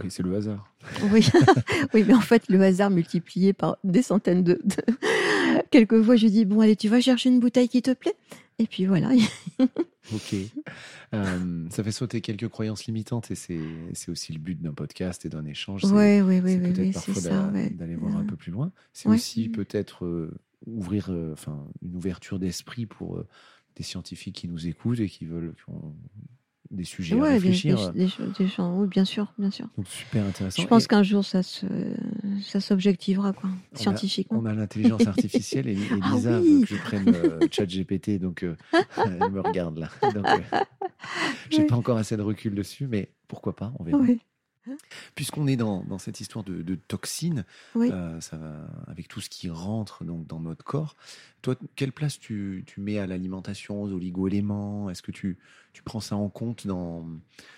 Oui, 0.00 0.10
c'est 0.10 0.22
le 0.22 0.34
hasard. 0.34 0.72
Oui. 1.12 1.26
oui, 1.94 2.04
mais 2.06 2.14
en 2.14 2.20
fait, 2.20 2.48
le 2.48 2.60
hasard 2.62 2.90
multiplié 2.90 3.52
par 3.52 3.76
des 3.84 4.02
centaines 4.02 4.42
de, 4.42 4.60
Quelquefois, 5.70 6.16
je 6.16 6.26
dis, 6.26 6.44
bon, 6.44 6.60
allez, 6.60 6.76
tu 6.76 6.88
vas 6.88 7.00
chercher 7.00 7.28
une 7.28 7.40
bouteille 7.40 7.68
qui 7.68 7.82
te 7.82 7.92
plaît 7.92 8.14
Et 8.58 8.66
puis 8.66 8.86
voilà. 8.86 9.10
ok. 10.14 10.34
Euh, 11.14 11.66
ça 11.70 11.84
fait 11.84 11.92
sauter 11.92 12.20
quelques 12.20 12.48
croyances 12.48 12.86
limitantes 12.86 13.30
et 13.30 13.34
c'est 13.34 14.08
aussi 14.08 14.32
le 14.32 14.38
but 14.38 14.60
d'un 14.60 14.72
podcast 14.72 15.24
et 15.26 15.28
d'un 15.28 15.44
échange. 15.44 15.84
Oui, 15.84 16.20
oui, 16.20 16.40
oui. 16.42 16.52
C'est 16.52 16.72
peut-être 16.72 16.92
parfois 16.92 17.50
d'aller 17.70 17.96
voir 17.96 18.16
un 18.16 18.24
peu 18.24 18.36
plus 18.36 18.52
loin. 18.52 18.72
C'est 18.92 19.08
aussi 19.08 19.48
peut-être 19.48 20.04
euh, 20.04 20.34
ouvrir 20.66 21.08
euh, 21.10 21.32
enfin, 21.32 21.66
une 21.82 21.96
ouverture 21.96 22.38
d'esprit 22.38 22.86
pour 22.86 23.24
des 23.76 23.82
scientifiques 23.82 24.36
qui 24.36 24.48
nous 24.48 24.66
écoutent 24.66 25.00
et 25.00 25.08
qui 25.08 25.24
veulent, 25.24 25.54
des 26.72 26.84
sujets 26.84 27.18
à 27.20 27.24
réfléchir. 27.24 27.92
Des, 27.92 28.08
oui, 28.58 28.88
bien 28.88 29.04
sûr, 29.04 29.32
bien 29.38 29.50
sûr. 29.50 29.68
Donc 29.76 29.86
super 29.86 30.24
intéressant. 30.24 30.62
Je 30.62 30.66
pense 30.66 30.86
qu'un 30.86 31.02
jour 31.02 31.24
ça 31.24 31.42
se, 31.42 31.66
ça 32.42 32.60
s'objectivera 32.60 33.32
quoi, 33.32 33.50
scientifiquement. 33.74 34.40
on 34.42 34.46
a 34.46 34.54
l'intelligence 34.54 35.06
artificielle 35.06 35.68
et, 35.68 35.76
ah 36.02 36.10
Lisa 36.14 36.40
veut 36.40 36.60
que 36.60 36.66
je 36.66 36.76
prenne 36.76 37.08
euh, 37.14 37.40
ChatGPT, 37.50 38.18
donc 38.18 38.42
euh, 38.42 38.56
elle 38.96 39.30
me 39.30 39.40
regarde 39.40 39.78
là. 39.78 39.90
Donc, 40.14 40.26
euh, 40.26 40.58
j'ai 41.50 41.66
pas 41.66 41.76
encore 41.76 41.98
assez 41.98 42.16
de 42.16 42.22
recul 42.22 42.54
dessus, 42.54 42.86
mais 42.86 43.10
pourquoi 43.28 43.54
pas, 43.54 43.72
on 43.78 43.84
verra. 43.84 43.98
Oui. 43.98 44.18
Puisqu'on 45.14 45.46
est 45.46 45.56
dans, 45.56 45.82
dans, 45.84 45.98
cette 45.98 46.20
histoire 46.20 46.44
de, 46.44 46.62
de 46.62 46.74
toxines, 46.74 47.44
euh, 47.76 48.20
ça 48.20 48.36
va, 48.36 48.66
avec 48.86 49.08
tout 49.08 49.20
ce 49.20 49.28
qui 49.28 49.50
rentre 49.50 50.04
donc, 50.04 50.26
dans 50.26 50.40
notre 50.40 50.64
corps, 50.64 50.96
toi, 51.42 51.56
quelle 51.74 51.92
place 51.92 52.18
tu, 52.18 52.64
tu 52.66 52.80
mets 52.80 52.98
à 52.98 53.06
l'alimentation, 53.06 53.82
aux 53.82 53.92
oligo-éléments? 53.92 54.90
Est-ce 54.90 55.02
que 55.02 55.10
tu, 55.10 55.38
tu 55.72 55.82
prends 55.82 56.00
ça 56.00 56.16
en 56.16 56.28
compte 56.28 56.66
dans... 56.66 57.06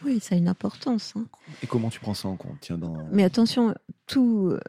Oui, 0.04 0.20
ça 0.20 0.34
a 0.34 0.38
une 0.38 0.48
importance. 0.48 1.12
Hein. 1.16 1.26
Et 1.62 1.66
comment 1.66 1.90
tu 1.90 2.00
prends 2.00 2.14
ça 2.14 2.28
en 2.28 2.36
compte? 2.36 2.56
Tiens, 2.60 2.78
dans... 2.78 3.06
Mais 3.12 3.24
attention, 3.24 3.74
tout... 4.06 4.50
Euh, 4.50 4.60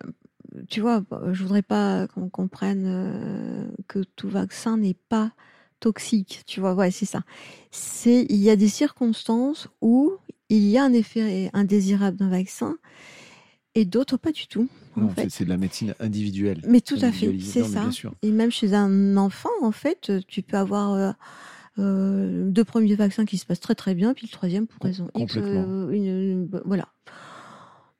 tu 0.70 0.80
vois, 0.80 1.04
je 1.32 1.42
voudrais 1.44 1.64
pas 1.64 2.08
qu'on 2.08 2.30
comprenne 2.30 2.86
euh, 2.86 3.68
que 3.88 4.04
tout 4.16 4.30
vaccin 4.30 4.78
n'est 4.78 4.96
pas 5.10 5.34
toxique. 5.80 6.44
Tu 6.46 6.60
vois, 6.60 6.74
ouais, 6.74 6.92
c'est 6.92 7.06
ça. 7.06 7.22
C'est 7.72 8.26
il 8.30 8.38
y 8.38 8.50
a 8.50 8.56
des 8.56 8.70
circonstances 8.70 9.68
où 9.82 10.14
il 10.50 10.68
y 10.68 10.78
a 10.78 10.84
un 10.84 10.94
effet 10.94 11.50
indésirable 11.54 12.18
d'un 12.18 12.30
vaccin 12.30 12.78
et 13.76 13.86
d'autres 13.86 14.18
pas 14.18 14.32
du 14.32 14.48
tout. 14.48 14.68
Non, 14.96 15.14
c'est 15.30 15.44
de 15.44 15.50
la 15.50 15.58
médecine 15.58 15.94
individuelle. 16.00 16.62
Mais 16.68 16.80
tout 16.82 16.98
à 17.02 17.12
fait, 17.12 17.38
c'est 17.40 17.64
ça. 17.64 17.90
Et 18.22 18.32
même 18.32 18.52
chez 18.52 18.74
un 18.74 19.18
enfant, 19.18 19.50
en 19.62 19.72
fait, 19.72 20.12
tu 20.28 20.42
peux 20.42 20.58
avoir 20.58 20.94
euh, 20.94 21.12
euh, 21.80 22.50
deux 22.50 22.64
premiers 22.64 22.96
vaccins 22.96 23.26
qui 23.26 23.38
se 23.38 23.46
passent 23.46 23.60
très 23.60 23.76
très 23.76 23.94
bien, 23.94 24.14
puis 24.14 24.28
le 24.28 24.32
troisième 24.32 24.66
pour 24.66 24.82
raison 24.82 25.10
X. 25.16 25.38
Euh, 25.38 25.90
une, 25.90 26.50
voilà. 26.66 26.88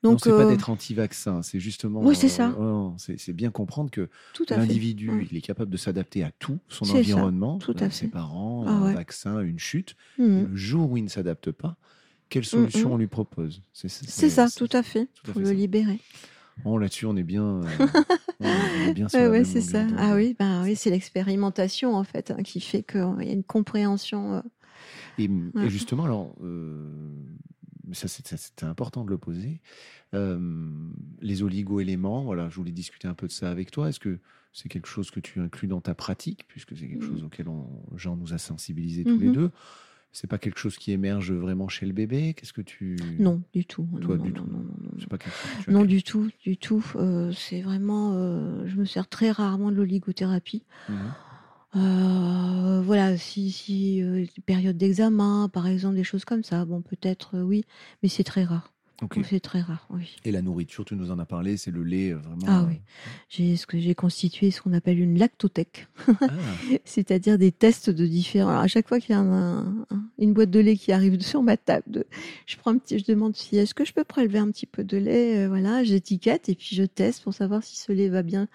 Donc, 0.04 0.20
c'est 0.22 0.30
pas 0.30 0.46
d'être 0.46 0.70
anti-vaccin, 0.70 1.42
c'est 1.42 1.60
justement. 1.60 2.02
Oui, 2.02 2.16
c'est 2.16 2.30
ça. 2.30 2.56
c'est 2.98 3.34
bien 3.34 3.52
comprendre 3.52 3.92
que 3.92 4.10
l'individu, 4.50 5.28
il 5.30 5.36
est 5.36 5.42
capable 5.42 5.72
de 5.72 5.78
s'adapter 5.78 6.24
à 6.24 6.32
tout, 6.40 6.60
son 6.70 6.90
environnement, 6.90 7.58
tout 7.58 7.76
à 7.80 7.90
ses 7.90 8.08
parents, 8.08 8.64
ah 8.66 8.72
un 8.72 8.94
vaccin, 8.94 9.42
une 9.42 9.60
chute. 9.60 9.96
Mmh. 10.20 10.44
Le 10.44 10.56
jour 10.56 10.92
où 10.92 10.98
il 10.98 11.04
ne 11.04 11.10
s'adapte 11.10 11.52
pas, 11.52 11.78
quelle 12.30 12.44
Mm, 12.44 12.48
solution 12.48 12.90
mm. 12.90 12.94
on 12.94 12.98
lui 12.98 13.08
propose. 13.08 13.62
C'est 13.74 13.90
ça, 13.90 14.48
tout 14.50 14.70
à 14.72 14.84
fait. 14.84 15.06
tout 15.14 15.32
à 15.32 15.34
Pour 15.34 15.34
fait 15.36 15.40
le 15.42 15.46
ça. 15.50 15.54
libérer. 15.54 16.00
Bon, 16.64 16.78
là-dessus, 16.78 17.06
on 17.06 17.16
est 17.18 17.24
bien. 17.24 17.44
euh, 17.44 17.68
on 18.40 18.88
est 18.90 18.94
bien 18.94 19.10
sur 19.10 19.20
Ouais, 19.20 19.26
la 19.26 19.30
ouais, 19.32 19.38
même 19.40 19.46
c'est 19.46 19.62
ça. 19.62 19.86
Ah 19.98 20.16
oui, 20.16 20.36
ben 20.40 20.64
oui, 20.64 20.76
c'est 20.76 20.90
l'expérimentation 20.90 21.96
en 21.96 22.04
fait 22.04 22.32
hein, 22.32 22.42
qui 22.44 22.60
fait 22.62 22.84
qu'il 22.84 23.00
y 23.00 23.30
a 23.30 23.34
une 23.34 23.44
compréhension. 23.44 24.36
euh, 24.36 24.42
Et, 25.18 25.28
Ouais. 25.30 25.66
et 25.66 25.70
justement, 25.70 26.06
alors, 26.06 26.36
euh, 26.44 26.90
ça 27.92 28.08
c'était 28.08 28.66
important 28.66 29.04
de 29.06 29.10
le 29.10 29.18
poser. 29.18 29.62
Euh, 30.14 30.40
les 31.22 31.44
oligo-éléments, 31.44 32.24
voilà, 32.24 32.50
je 32.50 32.56
voulais 32.56 32.72
discuter 32.72 33.08
un 33.08 33.14
peu 33.14 33.28
de 33.28 33.32
ça 33.32 33.52
avec 33.52 33.70
toi. 33.72 33.90
Est-ce 33.90 34.00
que 34.00 34.20
c'est 34.54 34.70
quelque 34.70 34.88
chose 34.88 35.12
que 35.12 35.20
tu 35.20 35.40
inclus 35.42 35.68
dans 35.68 35.82
ta 35.82 35.94
pratique, 35.94 36.46
puisque 36.48 36.76
c'est 36.78 36.88
quelque 36.88 37.04
Mhm. 37.04 37.10
chose 37.10 37.24
auquel 37.26 37.50
on, 37.50 37.68
Jean 37.96 38.16
nous 38.16 38.34
a 38.34 38.38
sensibilisés 38.38 39.04
tous 39.04 39.20
les 39.20 39.28
Mhm. 39.28 39.34
deux? 39.34 39.52
C'est 40.16 40.28
pas 40.28 40.38
quelque 40.38 40.60
chose 40.60 40.78
qui 40.78 40.94
émerge 40.94 41.34
vraiment 41.34 41.68
chez 41.68 41.86
le 41.86 41.92
bébé? 41.92 42.34
Qu'est-ce 42.36 42.54
que 42.54 42.62
tu 42.62 42.96
Non, 43.20 43.42
du 43.54 43.66
tout. 43.66 43.86
Toi, 44.00 44.16
non, 44.16 44.24
du 44.24 44.30
non, 44.32 44.36
tout. 44.36 44.48
non, 44.50 44.60
non, 44.60 45.06
pas 45.10 45.18
chose 45.18 45.76
as 45.76 45.86
du 45.86 46.04
tout, 46.04 46.30
du 46.42 46.56
tout. 46.56 46.86
Euh, 46.96 47.34
c'est 47.34 47.62
vraiment, 47.62 48.14
euh, 48.14 48.66
je 48.66 48.78
me 48.78 48.86
sers 48.86 49.10
très 49.10 49.32
rarement 49.32 49.72
de 49.72 49.76
l'oligothérapie. 49.76 50.64
Mhm. 50.88 50.96
Euh, 51.76 52.82
voilà, 52.82 53.18
si, 53.18 53.52
si 53.52 54.02
période 54.46 54.78
d'examen, 54.78 55.50
par 55.52 55.68
exemple, 55.68 55.96
des 55.96 56.06
choses 56.06 56.24
comme 56.24 56.44
ça, 56.44 56.64
bon, 56.64 56.82
peut-être 56.82 57.38
oui, 57.40 57.66
mais 58.02 58.08
c'est 58.08 58.24
très 58.24 58.46
rare. 58.46 58.72
C'est 59.30 59.40
très 59.42 59.60
rare, 59.62 59.86
oui. 59.90 60.16
Et 60.24 60.32
la 60.32 60.42
nourriture, 60.42 60.86
tu 60.86 60.96
nous 60.96 61.12
en 61.12 61.20
as 61.20 61.26
parlé, 61.26 61.58
c'est 61.58 61.72
le 61.72 61.84
lait 61.84 62.12
euh, 62.12 62.18
vraiment. 62.18 62.46
Ah 62.48 62.66
oui. 62.68 62.80
J'ai 63.30 63.58
ce 63.58 63.68
que 63.68 63.78
j'ai 63.78 63.94
constitué, 63.96 64.52
ce 64.52 64.62
qu'on 64.62 64.72
appelle 64.74 65.00
une 65.00 65.18
lactothèque, 65.20 65.88
Ah, 66.08 66.28
c'est-à-dire 66.86 67.38
des 67.38 67.52
tests 67.52 67.90
de 67.90 68.06
différents. 68.06 68.50
Alors, 68.52 68.62
à 68.62 68.68
chaque 68.68 68.88
fois 68.88 69.00
qu'il 69.00 69.12
y 69.12 69.14
a 69.18 69.20
un- 69.20 69.66
un- 69.90 70.10
une 70.18 70.34
boîte 70.34 70.50
de 70.50 70.60
lait 70.60 70.78
qui 70.78 70.92
arrive 70.94 71.20
sur 71.22 71.44
ma 71.44 71.58
table, 71.58 72.06
je 72.46 72.56
prends 72.58 72.72
un 72.72 72.78
petit, 72.78 72.98
je 73.00 73.06
demande 73.06 73.36
si 73.36 73.58
est-ce 73.58 73.74
que 73.74 73.84
je 73.84 73.92
peux 73.94 74.04
prélever 74.06 74.40
un 74.40 74.50
petit 74.52 74.66
peu 74.66 74.84
de 74.84 74.98
lait, 74.98 75.40
euh, 75.46 75.48
voilà, 75.50 75.84
j'étiquette 75.84 76.48
et 76.50 76.56
puis 76.56 76.76
je 76.76 76.84
teste 76.84 77.24
pour 77.24 77.34
savoir 77.34 77.64
si 77.64 77.78
ce 77.78 77.92
lait 77.92 78.10
va 78.10 78.24
bien. 78.24 78.48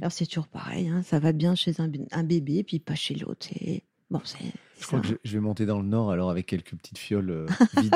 Alors 0.00 0.12
c'est 0.12 0.26
toujours 0.26 0.48
pareil, 0.48 0.88
hein, 0.88 1.02
ça 1.02 1.18
va 1.18 1.32
bien 1.32 1.54
chez 1.54 1.80
un, 1.80 1.90
un 2.12 2.22
bébé, 2.24 2.62
puis 2.62 2.78
pas 2.78 2.94
chez 2.94 3.14
l'autre. 3.14 3.46
Et 3.60 3.82
bon, 4.10 4.20
c'est 4.24 4.38
Je 4.80 4.86
crois 4.86 5.00
que 5.00 5.08
je, 5.08 5.14
je 5.24 5.32
vais 5.32 5.40
monter 5.40 5.64
dans 5.66 5.80
le 5.80 5.86
nord 5.88 6.10
alors 6.10 6.30
avec 6.30 6.46
quelques 6.46 6.74
petites 6.74 6.98
fioles 6.98 7.30
euh, 7.30 7.46
vides. 7.80 7.94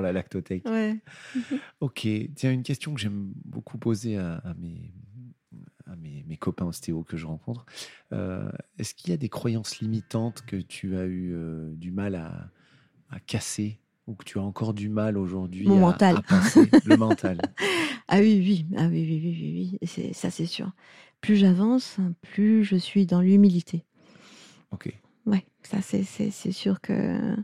La 0.00 0.12
lactothèque. 0.12 0.66
Ouais. 0.68 0.96
Ok, 1.80 2.06
tiens, 2.34 2.52
une 2.52 2.62
question 2.62 2.94
que 2.94 3.00
j'aime 3.00 3.32
beaucoup 3.44 3.78
poser 3.78 4.16
à, 4.16 4.36
à 4.36 4.54
mes, 4.54 4.92
à 5.86 5.96
mes, 5.96 6.24
mes 6.26 6.36
copains 6.36 6.66
ostéos 6.66 7.02
que 7.02 7.16
je 7.16 7.26
rencontre. 7.26 7.66
Euh, 8.12 8.50
Est-ce 8.78 8.94
qu'il 8.94 9.10
y 9.10 9.12
a 9.12 9.16
des 9.18 9.28
croyances 9.28 9.80
limitantes 9.80 10.42
que 10.46 10.56
tu 10.56 10.96
as 10.96 11.04
eu 11.04 11.32
euh, 11.34 11.74
du 11.74 11.90
mal 11.90 12.14
à, 12.14 12.50
à 13.10 13.20
casser 13.20 13.80
ou 14.06 14.14
que 14.14 14.24
tu 14.24 14.38
as 14.38 14.42
encore 14.42 14.74
du 14.74 14.88
mal 14.88 15.16
aujourd'hui 15.16 15.68
à, 15.68 15.74
mental. 15.74 16.16
à 16.16 16.22
passer 16.22 16.70
Le 16.84 16.96
mental. 16.96 17.40
Ah 18.06 18.18
oui, 18.18 18.38
oui, 18.38 18.66
ah 18.76 18.86
oui, 18.88 19.02
oui, 19.08 19.20
oui, 19.24 19.78
oui, 19.82 20.12
ça 20.12 20.30
c'est 20.30 20.44
sûr. 20.44 20.70
Plus 21.22 21.36
j'avance, 21.36 21.96
plus 22.20 22.62
je 22.62 22.76
suis 22.76 23.06
dans 23.06 23.22
l'humilité. 23.22 23.82
Ok. 24.72 24.94
Ouais, 25.24 25.46
ça 25.62 25.80
c'est 25.80 26.52
sûr 26.52 26.82
que 26.82 27.34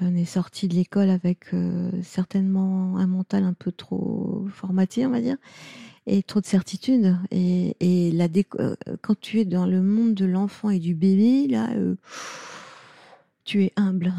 on 0.00 0.14
est 0.14 0.24
sorti 0.24 0.68
de 0.68 0.74
l'école 0.74 1.10
avec 1.10 1.52
euh, 1.54 1.90
certainement 2.02 2.96
un 2.98 3.06
mental 3.06 3.44
un 3.44 3.52
peu 3.52 3.72
trop 3.72 4.46
formaté, 4.52 5.06
on 5.06 5.10
va 5.10 5.20
dire, 5.20 5.36
et 6.06 6.22
trop 6.22 6.40
de 6.40 6.46
certitude. 6.46 7.16
Et, 7.30 7.76
et 7.80 8.10
la 8.12 8.28
déco- 8.28 8.60
euh, 8.60 8.76
quand 9.02 9.18
tu 9.18 9.40
es 9.40 9.44
dans 9.44 9.66
le 9.66 9.82
monde 9.82 10.14
de 10.14 10.24
l'enfant 10.24 10.70
et 10.70 10.78
du 10.78 10.94
bébé, 10.94 11.48
là, 11.48 11.70
euh, 11.74 11.96
tu 13.44 13.64
es 13.64 13.72
humble. 13.76 14.12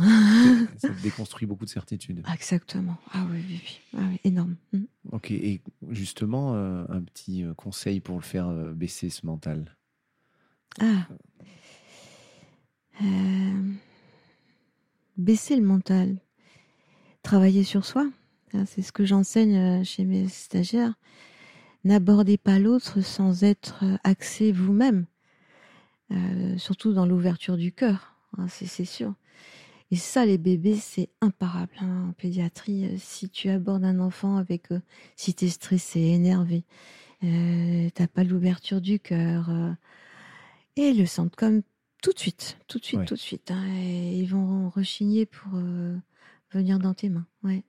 Ça 0.78 0.90
te 0.90 0.94
déconstruit 1.04 1.48
beaucoup 1.48 1.66
de 1.66 1.70
certitudes. 1.70 2.24
Exactement. 2.34 2.98
Ah 3.14 3.26
oui, 3.32 3.38
oui, 3.48 3.60
oui. 3.64 3.80
Ah 3.98 4.02
oui, 4.10 4.20
énorme. 4.24 4.56
Mm. 4.74 4.80
Ok, 5.12 5.32
et 5.32 5.62
justement, 5.90 6.56
euh, 6.56 6.84
un 6.90 7.02
petit 7.02 7.44
conseil 7.58 8.00
pour 8.00 8.16
le 8.16 8.22
faire 8.24 8.50
baisser 8.74 9.10
ce 9.10 9.26
mental? 9.26 9.76
Ah. 10.82 11.08
Euh, 13.02 13.72
Baisser 15.20 15.58
le 15.58 15.64
mental. 15.64 16.16
Travailler 17.24 17.66
sur 17.66 17.84
soi. 17.84 18.10
Hein, 18.54 18.64
C'est 18.66 18.82
ce 18.82 18.94
que 18.94 19.04
j'enseigne 19.04 19.58
euh, 19.58 19.84
chez 19.84 20.06
mes 20.06 20.30
stagiaires. 20.30 20.94
N'abordez 21.84 22.38
pas 22.38 22.58
l'autre 22.58 23.02
sans 23.02 23.44
être 23.44 23.84
euh, 23.84 23.98
axé 24.06 24.54
vous-même. 24.54 25.08
Euh, 26.12 26.58
surtout 26.58 26.94
dans 26.94 27.06
l'ouverture 27.06 27.58
du 27.58 27.74
cœur. 27.74 28.16
hein, 28.38 28.48
c'est 28.48 28.86
sûr. 28.86 29.14
Et 29.92 29.98
ça, 29.98 30.26
les 30.26 30.38
bébés, 30.38 30.78
c'est 30.78 31.10
imparable 31.20 31.74
hein, 31.82 32.08
en 32.10 32.14
pédiatrie. 32.14 32.98
Si 32.98 33.28
tu 33.28 33.50
abordes 33.50 33.84
un 33.84 34.00
enfant 34.00 34.38
avec, 34.38 34.72
euh, 34.72 34.80
si 35.18 35.34
t'es 35.34 35.50
stressé, 35.50 36.00
énervé, 36.00 36.64
euh, 37.26 37.90
t'as 37.94 38.08
pas 38.08 38.24
l'ouverture 38.24 38.80
du 38.80 39.02
cœur, 39.02 39.52
et 40.78 40.94
le 40.94 41.06
sentent 41.06 41.36
comme 41.36 41.62
tout 42.02 42.12
de 42.14 42.20
suite, 42.20 42.58
tout 42.68 42.80
de 42.80 42.86
suite, 42.86 43.00
Ouais. 43.00 43.06
tout 43.06 43.16
de 43.16 43.20
suite. 43.20 43.52
hein, 43.52 43.66
ils 43.78 44.26
vont 44.26 44.70
rechigner 44.70 45.26
pour 45.26 45.52
euh, 45.56 45.98
venir 46.54 46.80
dans 46.80 46.94
tes 46.94 47.10
mains. 47.10 47.26
Ouais. 47.44 47.64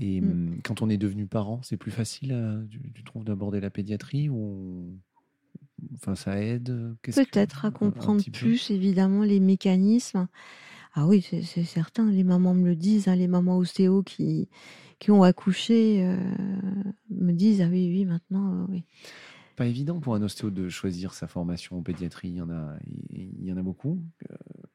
Et 0.00 0.20
Mm. 0.20 0.30
hum, 0.30 0.60
quand 0.62 0.82
on 0.82 0.90
est 0.90 0.98
devenu 0.98 1.26
parent, 1.26 1.60
c'est 1.62 1.76
plus 1.78 1.90
facile, 1.90 2.32
euh, 2.32 2.62
tu, 2.70 2.80
tu 2.94 3.02
trouves, 3.02 3.24
d'aborder 3.24 3.60
la 3.60 3.70
pédiatrie 3.70 4.28
ou 4.28 4.98
enfin 5.94 6.14
ça 6.14 6.40
aide 6.42 6.70
euh, 6.70 6.94
que- 7.02 7.12
Peut-être 7.12 7.64
à 7.64 7.70
comprendre 7.70 8.22
plus, 8.32 8.70
évidemment, 8.70 9.22
les 9.22 9.40
mécanismes. 9.40 10.28
Ah 10.94 11.06
oui, 11.06 11.22
c'est 11.22 11.42
c'est 11.42 11.64
certain. 11.64 12.10
Les 12.10 12.24
mamans 12.24 12.54
me 12.54 12.66
le 12.66 12.76
disent, 12.76 13.08
hein, 13.08 13.16
les 13.16 13.28
mamans 13.28 13.58
ostéo 13.58 14.02
qui, 14.02 14.48
qui 14.98 15.10
ont 15.10 15.22
accouché 15.22 16.04
euh, 16.04 16.16
me 17.10 17.32
disent 17.32 17.60
Ah 17.62 17.68
oui, 17.70 17.88
oui, 17.90 18.04
maintenant, 18.06 18.62
euh, 18.62 18.66
oui. 18.70 18.84
Pas 19.56 19.66
évident 19.66 20.00
pour 20.00 20.14
un 20.14 20.22
ostéo 20.22 20.50
de 20.50 20.68
choisir 20.68 21.14
sa 21.14 21.26
formation 21.26 21.78
en 21.78 21.82
pédiatrie. 21.82 22.28
Il 22.28 22.34
y 22.36 22.40
en 22.42 22.50
a, 22.50 22.76
il 23.10 23.44
y 23.44 23.50
en 23.52 23.56
a 23.56 23.62
beaucoup. 23.62 24.02
Euh, 24.30 24.34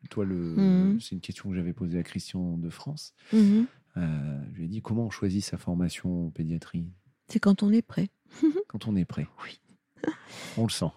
toi, 0.10 0.26
le, 0.26 0.36
Mhm. 0.36 1.00
c'est 1.00 1.14
une 1.16 1.22
question 1.22 1.50
que 1.50 1.56
j'avais 1.56 1.74
posée 1.74 2.00
à 2.00 2.04
Christian 2.04 2.58
de 2.58 2.70
France. 2.70 3.14
Mhm. 3.32 3.68
Euh, 3.98 4.42
je 4.52 4.58
lui 4.58 4.66
ai 4.66 4.68
dit 4.68 4.82
comment 4.82 5.06
on 5.06 5.10
choisit 5.10 5.44
sa 5.44 5.58
formation 5.58 6.28
en 6.28 6.30
pédiatrie? 6.32 6.90
C'est 7.28 7.40
quand 7.40 7.62
on 7.64 7.72
est 7.72 7.82
prêt. 7.82 8.10
quand 8.68 8.88
on 8.88 8.96
est 8.96 9.06
prêt. 9.06 9.28
Oui. 9.46 9.60
On 10.58 10.64
le 10.64 10.70
sent. 10.72 10.92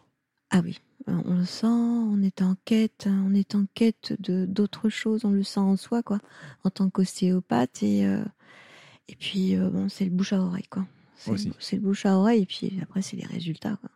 Ah 0.50 0.60
oui, 0.64 0.80
euh, 1.08 1.20
on 1.26 1.34
le 1.38 1.44
sent, 1.44 1.66
on 1.66 2.22
est 2.22 2.40
en 2.42 2.54
quête, 2.64 3.06
on 3.10 3.34
est 3.34 3.54
en 3.56 3.66
quête 3.74 4.14
de 4.20 4.46
d'autres 4.46 4.88
choses, 4.88 5.24
on 5.24 5.30
le 5.32 5.42
sent 5.42 5.58
en 5.60 5.76
soi, 5.76 6.02
quoi, 6.02 6.20
en 6.62 6.70
tant 6.70 6.88
qu'ostéopathe. 6.90 7.82
Et, 7.82 8.06
euh, 8.06 8.24
et 9.08 9.16
puis, 9.16 9.56
bon, 9.56 9.88
c'est 9.88 10.04
le 10.04 10.10
bouche 10.12 10.32
à 10.32 10.40
oreille, 10.40 10.68
quoi. 10.70 10.86
C'est 11.24 11.30
Aussi. 11.30 11.52
c'est 11.58 11.76
le 11.76 11.82
bouche 11.82 12.04
à 12.06 12.16
oreille, 12.18 12.42
et 12.42 12.46
puis 12.46 12.72
après, 12.82 13.00
c'est 13.00 13.16
les 13.16 13.24
résultats, 13.24 13.78
quoi. 13.80 13.90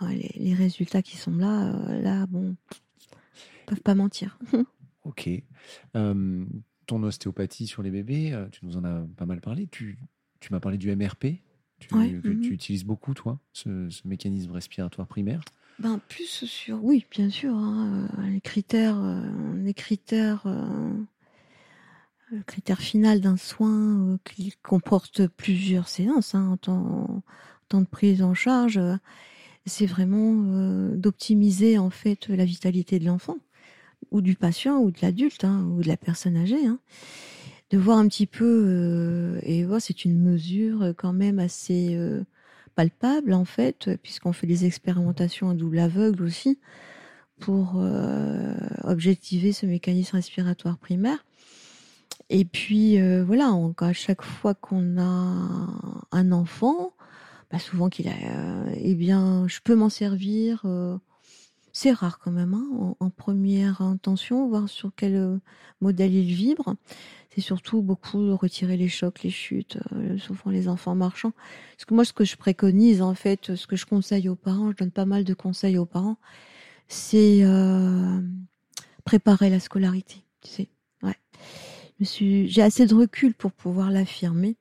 Ouais, 0.00 0.16
les, 0.16 0.32
les 0.34 0.54
résultats 0.54 1.00
qui 1.02 1.16
sont 1.16 1.36
là, 1.36 1.68
euh, 1.68 2.02
là, 2.02 2.26
bon, 2.26 2.56
peuvent 3.66 3.82
pas 3.82 3.94
mentir. 3.94 4.38
Ok. 5.04 5.28
Euh, 5.96 6.44
ton 6.86 7.02
ostéopathie 7.02 7.66
sur 7.66 7.82
les 7.82 7.90
bébés, 7.90 8.32
euh, 8.32 8.46
tu 8.50 8.64
nous 8.64 8.76
en 8.76 8.84
as 8.84 9.04
pas 9.16 9.26
mal 9.26 9.40
parlé. 9.40 9.66
Tu, 9.66 9.98
tu 10.38 10.52
m'as 10.52 10.60
parlé 10.60 10.78
du 10.78 10.94
MRP 10.94 11.42
tu, 11.80 11.92
Ouais, 11.92 12.20
que 12.22 12.28
mhm. 12.28 12.40
tu 12.42 12.52
utilises 12.52 12.84
beaucoup, 12.84 13.12
toi, 13.12 13.40
ce, 13.52 13.90
ce 13.90 14.06
mécanisme 14.06 14.52
respiratoire 14.52 15.08
primaire. 15.08 15.40
Ben, 15.80 16.00
plus 16.08 16.44
sur, 16.44 16.84
oui, 16.84 17.04
bien 17.10 17.30
sûr, 17.30 17.52
hein, 17.52 18.08
euh, 18.18 18.28
les 18.28 18.40
critères, 18.40 19.02
euh, 19.02 19.56
les 19.56 19.74
critères, 19.74 20.46
le 22.32 22.42
critère 22.42 22.80
final 22.80 23.20
d'un 23.20 23.36
soin 23.36 24.12
euh, 24.14 24.16
qui 24.24 24.54
comporte 24.62 25.26
plusieurs 25.26 25.88
séances 25.88 26.34
hein, 26.34 26.48
en, 26.52 26.56
temps, 26.56 26.74
en 27.08 27.22
temps 27.68 27.80
de 27.82 27.86
prise 27.86 28.22
en 28.22 28.34
charge, 28.34 28.78
euh, 28.78 28.96
c'est 29.66 29.86
vraiment 29.86 30.42
euh, 30.46 30.96
d'optimiser 30.96 31.78
en 31.78 31.90
fait 31.90 32.28
la 32.28 32.44
vitalité 32.44 32.98
de 32.98 33.04
l'enfant 33.06 33.36
ou 34.10 34.20
du 34.20 34.34
patient 34.34 34.78
ou 34.78 34.90
de 34.90 34.98
l'adulte 35.02 35.44
hein, 35.44 35.64
ou 35.76 35.82
de 35.82 35.88
la 35.88 35.96
personne 35.96 36.36
âgée. 36.36 36.66
hein. 36.66 36.78
de 37.70 37.78
voir 37.78 37.98
un 37.98 38.08
petit 38.08 38.26
peu 38.26 38.64
euh, 38.66 39.38
et 39.42 39.64
voir 39.64 39.80
c'est 39.80 40.04
une 40.04 40.18
mesure 40.20 40.82
euh, 40.82 40.92
quand 40.92 41.12
même 41.12 41.38
assez 41.38 41.94
euh, 41.94 42.22
palpable 42.74 43.34
en 43.34 43.44
fait, 43.44 43.90
puisqu'on 44.02 44.32
fait 44.32 44.46
des 44.46 44.64
expérimentations 44.64 45.50
à 45.50 45.54
double 45.54 45.78
aveugle 45.78 46.24
aussi 46.24 46.58
pour 47.38 47.74
euh, 47.76 48.54
objectiver 48.84 49.52
ce 49.52 49.66
mécanisme 49.66 50.16
respiratoire 50.16 50.78
primaire. 50.78 51.24
Et 52.34 52.46
puis 52.46 52.98
euh, 52.98 53.22
voilà, 53.22 53.52
à 53.78 53.92
chaque 53.92 54.22
fois 54.22 54.54
qu'on 54.54 54.96
a 54.98 55.68
un 56.12 56.32
enfant, 56.32 56.94
bah, 57.50 57.58
souvent 57.58 57.90
qu'il 57.90 58.08
a, 58.08 58.12
euh, 58.12 58.74
eh 58.74 58.94
bien, 58.94 59.46
je 59.48 59.60
peux 59.62 59.74
m'en 59.74 59.90
servir. 59.90 60.62
euh, 60.64 60.96
c'est 61.72 61.92
rare 61.92 62.18
quand 62.18 62.30
même, 62.30 62.54
hein, 62.54 62.94
en, 63.00 63.10
première 63.10 63.82
intention, 63.82 64.48
voir 64.48 64.68
sur 64.70 64.92
quel 64.96 65.14
euh, 65.14 65.38
modèle 65.82 66.14
il 66.14 66.34
vibre. 66.34 66.76
C'est 67.34 67.42
surtout 67.42 67.82
beaucoup 67.82 68.34
retirer 68.36 68.78
les 68.78 68.88
chocs, 68.88 69.22
les 69.22 69.30
chutes, 69.30 69.78
souvent 70.18 70.50
les 70.50 70.68
enfants 70.68 70.94
marchants. 70.94 71.32
Parce 71.76 71.84
que 71.86 71.94
moi, 71.94 72.04
ce 72.06 72.14
que 72.14 72.24
je 72.24 72.36
préconise, 72.36 73.02
en 73.02 73.14
fait, 73.14 73.54
ce 73.56 73.66
que 73.66 73.76
je 73.76 73.86
conseille 73.86 74.28
aux 74.28 74.36
parents, 74.36 74.70
je 74.70 74.76
donne 74.76 74.90
pas 74.90 75.06
mal 75.06 75.24
de 75.24 75.34
conseils 75.34 75.78
aux 75.78 75.86
parents, 75.86 76.18
c'est 76.88 77.42
préparer 79.04 79.48
la 79.50 79.60
scolarité, 79.60 80.24
tu 80.42 80.50
sais. 80.50 80.68
Ouais. 81.02 81.16
J'ai 82.02 82.62
assez 82.62 82.86
de 82.86 82.94
recul 82.94 83.34
pour 83.34 83.52
pouvoir 83.52 83.90
l'affirmer. 83.90 84.56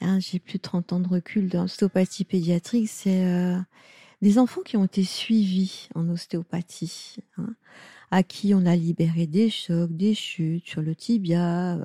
Hein, 0.00 0.18
j'ai 0.18 0.38
plus 0.38 0.58
de 0.58 0.62
30 0.62 0.92
ans 0.94 1.00
de 1.00 1.08
recul 1.08 1.48
dans 1.48 1.62
l'ostéopathie 1.62 2.24
pédiatrique. 2.24 2.88
C'est 2.88 3.24
euh, 3.24 3.58
des 4.20 4.38
enfants 4.38 4.62
qui 4.62 4.76
ont 4.76 4.84
été 4.84 5.04
suivis 5.04 5.88
en 5.94 6.08
ostéopathie, 6.08 7.16
hein, 7.38 7.54
à 8.10 8.22
qui 8.22 8.52
on 8.54 8.66
a 8.66 8.74
libéré 8.74 9.26
des 9.26 9.48
chocs, 9.48 9.92
des 9.92 10.14
chutes 10.14 10.66
sur 10.66 10.82
le 10.82 10.96
tibia, 10.96 11.78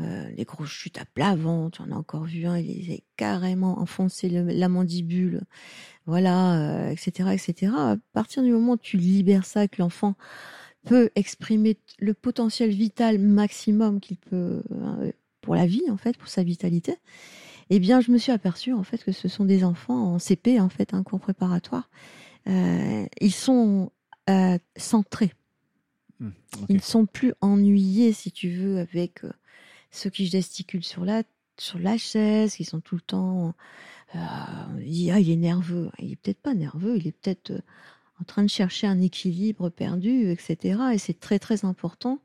euh, 0.00 0.28
les 0.36 0.44
grosses 0.44 0.68
chutes 0.70 0.98
à 0.98 1.04
plat 1.04 1.36
ventre. 1.36 1.80
On 1.86 1.92
a 1.92 1.96
encore 1.96 2.24
vu 2.24 2.46
un, 2.46 2.58
il 2.58 2.90
est 2.90 3.04
carrément 3.16 3.78
enfoncé 3.78 4.28
la 4.28 4.68
mandibule, 4.68 5.42
voilà, 6.06 6.90
etc., 6.90 7.28
euh, 7.28 7.30
etc. 7.30 7.72
À 7.76 7.96
partir 8.12 8.42
du 8.42 8.50
moment 8.50 8.72
où 8.72 8.76
tu 8.78 8.96
libères 8.96 9.46
ça, 9.46 9.68
que 9.68 9.80
l'enfant 9.80 10.16
peut 10.84 11.10
exprimer 11.14 11.76
le 11.98 12.14
potentiel 12.14 12.70
vital 12.70 13.18
maximum 13.18 14.00
qu'il 14.00 14.16
peut 14.16 14.62
euh, 14.70 15.12
pour 15.40 15.54
la 15.54 15.66
vie 15.66 15.82
en 15.90 15.96
fait, 15.96 16.16
pour 16.16 16.28
sa 16.28 16.42
vitalité. 16.42 16.96
Eh 17.70 17.78
bien, 17.78 18.00
je 18.00 18.10
me 18.10 18.18
suis 18.18 18.32
aperçue 18.32 18.72
en 18.72 18.82
fait 18.82 19.02
que 19.02 19.12
ce 19.12 19.28
sont 19.28 19.44
des 19.44 19.64
enfants 19.64 20.14
en 20.14 20.18
CP 20.18 20.60
en 20.60 20.68
fait, 20.68 20.94
un 20.94 21.02
cours 21.02 21.20
préparatoire. 21.20 21.88
Euh, 22.46 23.06
ils 23.20 23.32
sont 23.32 23.90
euh, 24.28 24.58
centrés. 24.76 25.32
Mmh, 26.20 26.28
ils 26.68 26.76
ne 26.76 26.82
sont 26.82 27.06
plus 27.06 27.32
ennuyés, 27.40 28.12
si 28.12 28.30
tu 28.30 28.50
veux, 28.50 28.78
avec 28.78 29.22
ceux 29.90 30.10
qui 30.10 30.26
gesticulent 30.26 30.84
sur 30.84 31.04
la 31.04 31.22
sur 31.56 31.78
la 31.78 31.96
chaise, 31.96 32.54
qui 32.56 32.64
sont 32.64 32.80
tout 32.80 32.96
le 32.96 33.00
temps. 33.00 33.54
on 34.14 34.74
dit 34.78 35.10
ah 35.10 35.20
il 35.20 35.30
est 35.30 35.36
nerveux. 35.36 35.90
Il 35.98 36.12
est 36.12 36.16
peut-être 36.16 36.40
pas 36.40 36.54
nerveux, 36.54 36.98
il 36.98 37.06
est 37.06 37.12
peut-être 37.12 37.52
en 38.20 38.24
train 38.24 38.42
de 38.42 38.48
chercher 38.48 38.86
un 38.86 39.00
équilibre 39.00 39.68
perdu, 39.68 40.30
etc. 40.30 40.80
Et 40.92 40.98
c'est 40.98 41.18
très 41.18 41.38
très 41.38 41.64
important 41.64 42.20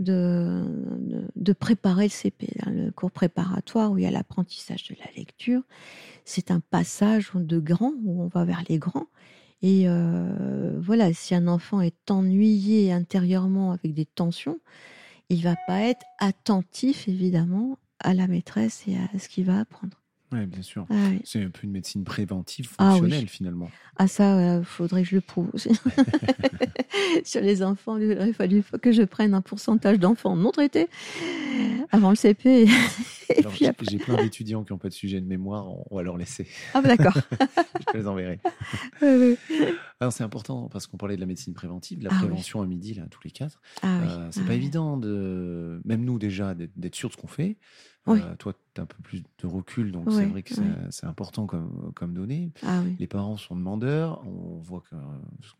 de, 0.00 1.52
préparer 1.58 2.04
le 2.04 2.10
CP, 2.10 2.48
hein, 2.64 2.70
le 2.70 2.90
cours 2.90 3.10
préparatoire 3.10 3.92
où 3.92 3.98
il 3.98 4.04
y 4.04 4.06
a 4.06 4.10
l'apprentissage 4.10 4.84
de 4.88 4.96
la 4.98 5.10
lecture. 5.16 5.62
C'est 6.24 6.50
un 6.50 6.60
passage 6.60 7.30
de 7.34 7.58
grands 7.58 7.92
où 8.04 8.22
on 8.22 8.28
va 8.28 8.44
vers 8.44 8.62
les 8.68 8.78
grands. 8.78 9.06
Et 9.62 9.84
euh, 9.86 10.78
voilà, 10.80 11.12
si 11.12 11.34
un 11.34 11.46
enfant 11.46 11.82
est 11.82 12.10
ennuyé 12.10 12.92
intérieurement 12.92 13.72
avec 13.72 13.92
des 13.92 14.06
tensions, 14.06 14.58
il 15.28 15.42
va 15.42 15.54
pas 15.66 15.80
être 15.80 16.04
attentif 16.18 17.06
évidemment 17.08 17.78
à 17.98 18.14
la 18.14 18.26
maîtresse 18.26 18.84
et 18.88 18.96
à 18.96 19.18
ce 19.18 19.28
qu'il 19.28 19.44
va 19.44 19.60
apprendre. 19.60 19.99
Oui, 20.32 20.46
bien 20.46 20.62
sûr. 20.62 20.86
Ah 20.90 20.94
c'est 21.24 21.42
un 21.42 21.50
peu 21.50 21.64
une 21.64 21.72
médecine 21.72 22.04
préventive 22.04 22.70
ah 22.78 22.92
fonctionnelle 22.92 23.28
finalement. 23.28 23.70
Ah 23.96 24.06
ça, 24.06 24.58
il 24.58 24.64
faudrait 24.64 25.02
que 25.02 25.08
je 25.08 25.16
le 25.16 25.20
prouve. 25.20 25.50
Sur 27.24 27.40
les 27.40 27.62
enfants, 27.62 27.96
il 27.98 28.12
aurait 28.12 28.32
fallu 28.32 28.62
que 28.80 28.92
je 28.92 29.02
prenne 29.02 29.34
un 29.34 29.40
pourcentage 29.40 29.98
d'enfants 29.98 30.36
non 30.36 30.50
traités 30.52 30.88
avant 31.90 32.10
le 32.10 32.16
CP. 32.16 32.66
J'ai 33.58 33.98
plein 33.98 34.16
d'étudiants 34.16 34.64
qui 34.64 34.72
n'ont 34.72 34.78
pas 34.78 34.88
de 34.88 34.94
sujet 34.94 35.20
de 35.20 35.26
mémoire, 35.26 35.68
on 35.90 35.96
va 35.96 36.02
leur 36.02 36.16
laisser. 36.16 36.46
Ah 36.74 36.80
bah, 36.80 36.96
d'accord. 36.96 37.16
je 37.92 37.98
les 37.98 38.06
enverrai. 38.06 38.40
c'est 40.10 40.24
important 40.24 40.68
parce 40.68 40.86
qu'on 40.86 40.96
parlait 40.96 41.16
de 41.16 41.20
la 41.20 41.26
médecine 41.26 41.54
préventive, 41.54 42.00
de 42.00 42.04
la 42.04 42.10
ah 42.12 42.18
prévention 42.18 42.60
à 42.60 42.66
midi, 42.66 42.94
là, 42.94 43.04
tous 43.10 43.20
les 43.24 43.30
quatre. 43.30 43.60
Euh, 43.84 44.28
c'est 44.30 44.44
pas 44.44 44.54
évident 44.54 44.96
de, 44.96 45.80
même 45.84 46.04
nous 46.04 46.18
déjà, 46.18 46.54
d'être 46.54 46.94
sûr 46.94 47.08
de 47.08 47.14
ce 47.14 47.18
qu'on 47.18 47.28
fait. 47.28 47.56
Euh, 48.08 48.34
toi, 48.36 48.54
tu 48.74 48.80
as 48.80 48.84
un 48.84 48.86
peu 48.86 49.02
plus 49.02 49.22
de 49.22 49.46
recul, 49.46 49.92
donc 49.92 50.10
c'est 50.10 50.26
vrai 50.26 50.42
que 50.42 50.54
c'est 50.90 51.06
important 51.06 51.46
comme, 51.46 51.92
comme 51.94 52.14
donnée. 52.14 52.52
Ah 52.62 52.82
les 52.98 53.06
parents 53.06 53.36
sont 53.36 53.56
demandeurs. 53.56 54.26
On 54.26 54.58
voit 54.58 54.82
que 54.90 54.96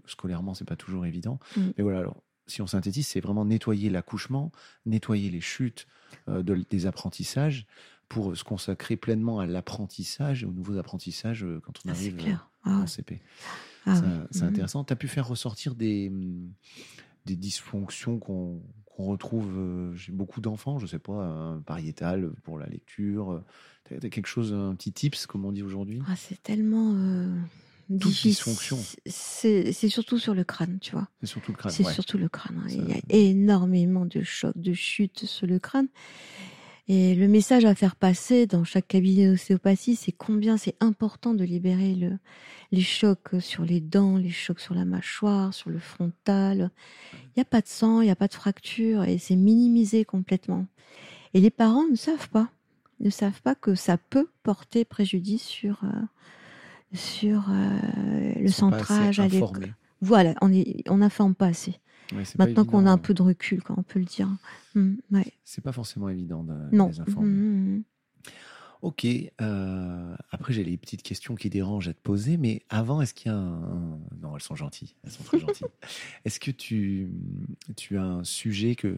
scolairement, 0.07 0.55
c'est 0.55 0.65
pas 0.65 0.77
toujours 0.77 1.07
évident. 1.07 1.39
Mm. 1.57 1.61
Mais 1.77 1.83
voilà, 1.83 1.99
alors, 2.01 2.23
si 2.47 2.63
on 2.63 2.67
synthétise, 2.67 3.07
c'est 3.07 3.21
vraiment 3.21 3.45
nettoyer 3.45 3.91
l'accouchement, 3.91 4.51
nettoyer 4.87 5.31
les 5.31 5.41
chutes 5.41 5.87
euh, 6.29 6.43
des 6.43 6.87
apprentissages 6.87 7.67
pour 8.09 8.37
se 8.37 8.43
consacrer 8.43 8.97
pleinement 8.97 9.39
à 9.39 9.47
l'apprentissage, 9.47 10.43
aux 10.43 10.51
nouveaux 10.51 10.79
apprentissages 10.79 11.45
euh, 11.45 11.61
quand 11.65 11.75
on 11.85 11.89
ah, 11.89 11.93
arrive 11.93 12.39
ah 12.65 12.71
en 12.71 12.87
CP. 12.87 13.21
c'est 13.87 13.93
mm. 13.93 14.43
intéressant. 14.43 14.85
Tu 14.85 14.93
as 14.93 14.97
pu 14.97 15.09
faire 15.09 15.29
ressortir 15.29 15.75
des, 15.75 16.11
des 17.27 17.37
dysfonctions 17.37 18.19
qu'on 18.19 18.61
retrouve 19.05 19.53
euh, 19.57 19.95
beaucoup 20.09 20.41
d'enfants, 20.41 20.79
je 20.79 20.87
sais 20.87 20.99
pas, 20.99 21.13
un 21.13 21.61
pariétal 21.61 22.31
pour 22.43 22.59
la 22.59 22.67
lecture. 22.67 23.43
Tu 23.85 23.95
as, 23.95 23.99
quelque 24.11 24.27
chose, 24.27 24.53
un 24.53 24.75
petit 24.75 24.93
tips, 24.93 25.27
comme 25.27 25.45
on 25.45 25.53
dit 25.53 25.63
aujourd'hui? 25.63 26.01
Ah, 26.09 26.17
C'est 26.17 26.43
tellement 26.43 26.95
euh, 26.95 27.35
difficile. 27.89 28.77
C'est 29.07 29.89
surtout 29.89 30.19
sur 30.19 30.35
le 30.35 30.45
crâne, 30.45 30.79
tu 30.81 30.93
vois. 30.93 31.09
C'est 31.21 31.27
surtout 31.27 31.53
le 31.53 31.57
crâne. 31.57 31.73
C'est 31.73 31.85
surtout 31.85 32.19
le 32.19 32.29
crâne. 32.29 32.63
Hein. 32.65 32.69
Il 32.71 32.89
y 32.89 32.93
a 32.93 33.01
énormément 33.09 34.07
de 34.07 34.23
chocs, 34.23 34.57
de 34.57 34.73
chutes 34.73 35.25
sur 35.25 35.47
le 35.47 35.59
crâne. 35.59 35.89
Et 36.93 37.15
le 37.15 37.29
message 37.29 37.65
à 37.67 37.77
faire 37.77 37.95
passer 37.95 38.49
dans 38.49 38.65
chaque 38.65 38.89
cabinet 38.89 39.29
d'ostéopathie, 39.29 39.95
c'est 39.95 40.11
combien 40.11 40.57
c'est 40.57 40.75
important 40.81 41.35
de 41.35 41.45
libérer 41.45 41.95
le, 41.95 42.19
les 42.73 42.81
chocs 42.81 43.37
sur 43.39 43.65
les 43.65 43.79
dents, 43.81 44.17
les 44.17 44.31
chocs 44.31 44.59
sur 44.59 44.75
la 44.75 44.85
mâchoire, 44.85 45.55
sur 45.55 45.71
le 45.71 45.79
frontal. 45.79 46.73
Il 47.13 47.33
n'y 47.37 47.43
a 47.43 47.45
pas 47.45 47.61
de 47.61 47.69
sang, 47.69 48.01
il 48.01 48.07
n'y 48.07 48.11
a 48.11 48.17
pas 48.17 48.27
de 48.27 48.35
fracture 48.35 49.05
et 49.05 49.19
c'est 49.19 49.37
minimisé 49.37 50.05
complètement. 50.05 50.67
Et 51.33 51.39
les 51.39 51.51
parents 51.51 51.87
ne 51.89 51.95
savent 51.95 52.29
pas, 52.29 52.49
ne 52.99 53.09
savent 53.09 53.41
pas 53.41 53.55
que 53.55 53.77
ça 53.77 53.97
peut 53.97 54.29
porter 54.43 54.85
préjudice 54.85 55.45
sur, 55.45 55.85
euh, 55.85 56.03
sur 56.93 57.51
euh, 57.51 58.33
le 58.35 58.49
centrage 58.49 59.21
à 59.21 59.29
l'école. 59.29 59.77
Voilà, 60.01 60.35
on 60.41 60.97
n'informe 60.97 61.31
on 61.31 61.35
pas 61.35 61.47
assez. 61.47 61.79
Maintenant 62.13 62.65
qu'on 62.65 62.87
a 62.87 62.91
un 62.91 62.99
peu 62.99 63.15
de 63.15 63.23
recul, 63.23 63.63
quand 63.63 63.75
on 63.77 63.83
peut 63.83 63.99
le 63.99 64.05
dire. 64.05 64.29
Mmh, 64.75 64.95
ouais. 65.13 65.33
C'est 65.45 65.63
pas 65.63 65.73
forcément 65.73 66.09
évident 66.09 66.43
de 66.43 66.55
non. 66.73 66.89
les 66.89 67.01
informer. 67.01 67.29
Mmh, 67.29 67.83
ok. 68.83 69.07
Euh, 69.41 70.17
après, 70.31 70.53
j'ai 70.53 70.65
les 70.65 70.77
petites 70.77 71.03
questions 71.03 71.35
qui 71.35 71.51
dérangent 71.51 71.89
à 71.89 71.95
te 71.95 72.01
poser, 72.01 72.37
mais 72.37 72.63
avant, 72.69 73.01
est-ce 73.01 73.15
qu'il 73.15 73.31
y 73.31 73.35
a 73.35 73.39
un. 73.39 73.99
Non, 74.21 74.35
elles 74.35 74.43
sont 74.43 74.57
gentilles. 74.57 74.95
Elles 75.05 75.11
sont 75.11 75.25
très 75.25 75.39
gentilles. 75.39 75.67
est-ce 76.25 76.41
que 76.41 76.51
tu, 76.51 77.13
tu 77.77 77.97
as 77.97 78.05
un 78.05 78.25
sujet 78.25 78.75
que, 78.75 78.89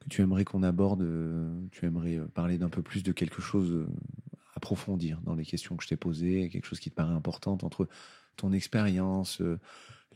que 0.00 0.08
tu 0.08 0.22
aimerais 0.22 0.44
qu'on 0.44 0.62
aborde 0.62 1.06
Tu 1.72 1.86
aimerais 1.86 2.20
parler 2.34 2.58
d'un 2.58 2.70
peu 2.70 2.82
plus 2.82 3.02
de 3.02 3.12
quelque 3.12 3.42
chose, 3.42 3.86
approfondir 4.54 5.20
dans 5.22 5.34
les 5.34 5.44
questions 5.44 5.76
que 5.76 5.84
je 5.84 5.88
t'ai 5.88 5.96
posées, 5.96 6.48
quelque 6.48 6.66
chose 6.66 6.80
qui 6.80 6.90
te 6.90 6.94
paraît 6.94 7.14
important 7.14 7.58
entre 7.62 7.88
ton 8.36 8.52
expérience 8.52 9.40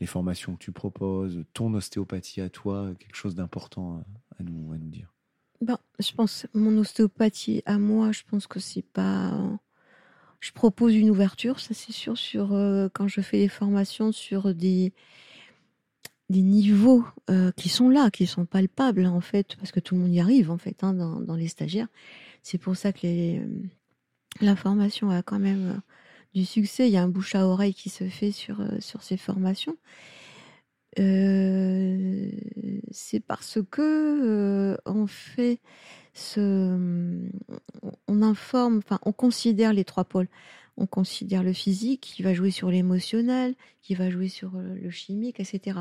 les 0.01 0.07
formations 0.07 0.55
que 0.55 0.63
tu 0.63 0.71
proposes, 0.71 1.45
ton 1.53 1.73
ostéopathie 1.75 2.41
à 2.41 2.49
toi, 2.49 2.91
quelque 2.99 3.15
chose 3.15 3.35
d'important 3.35 4.03
à, 4.37 4.43
nous, 4.43 4.73
à 4.73 4.77
nous 4.77 4.89
dire 4.89 5.13
ben, 5.61 5.77
Je 5.99 6.11
pense, 6.11 6.47
mon 6.55 6.75
ostéopathie 6.79 7.61
à 7.67 7.77
moi, 7.77 8.11
je 8.11 8.23
pense 8.27 8.47
que 8.47 8.59
c'est 8.59 8.81
pas. 8.81 9.31
Je 10.39 10.51
propose 10.51 10.95
une 10.95 11.11
ouverture, 11.11 11.59
ça 11.59 11.75
c'est 11.75 11.91
sûr, 11.91 12.17
sur 12.17 12.51
euh, 12.53 12.89
quand 12.91 13.07
je 13.07 13.21
fais 13.21 13.37
les 13.37 13.47
formations 13.47 14.11
sur 14.11 14.55
des, 14.55 14.91
des 16.31 16.41
niveaux 16.41 17.05
euh, 17.29 17.51
qui 17.51 17.69
sont 17.69 17.87
là, 17.87 18.09
qui 18.09 18.25
sont 18.25 18.45
palpables 18.45 19.05
en 19.05 19.21
fait, 19.21 19.55
parce 19.57 19.71
que 19.71 19.79
tout 19.79 19.93
le 19.93 20.01
monde 20.01 20.13
y 20.15 20.19
arrive 20.19 20.49
en 20.49 20.57
fait 20.57 20.83
hein, 20.83 20.93
dans, 20.93 21.19
dans, 21.19 21.35
les 21.35 21.47
stagiaires. 21.47 21.89
C'est 22.41 22.57
pour 22.57 22.75
ça 22.75 22.91
que 22.91 23.37
la 24.39 24.55
formation 24.55 25.11
a 25.11 25.21
quand 25.21 25.37
même 25.37 25.79
du 26.33 26.45
succès. 26.45 26.87
Il 26.87 26.91
y 26.91 26.97
a 26.97 27.03
un 27.03 27.07
bouche 27.07 27.35
à 27.35 27.45
oreille 27.47 27.73
qui 27.73 27.89
se 27.89 28.05
fait 28.05 28.31
sur, 28.31 28.61
euh, 28.61 28.79
ces 28.79 29.17
formations. 29.17 29.77
Euh, 30.99 32.29
c'est 32.91 33.21
parce 33.21 33.59
que 33.69 33.81
euh, 33.81 34.77
on 34.85 35.07
fait 35.07 35.59
ce, 36.13 36.77
on 38.07 38.21
informe, 38.21 38.79
enfin, 38.79 38.99
on 39.03 39.13
considère 39.13 39.73
les 39.73 39.85
trois 39.85 40.03
pôles. 40.03 40.27
On 40.77 40.87
considère 40.87 41.43
le 41.43 41.53
physique, 41.53 42.01
qui 42.01 42.23
va 42.23 42.33
jouer 42.33 42.49
sur 42.49 42.71
l'émotionnel, 42.71 43.55
qui 43.81 43.93
va 43.93 44.09
jouer 44.09 44.29
sur 44.29 44.51
le 44.55 44.89
chimique, 44.89 45.39
etc. 45.39 45.79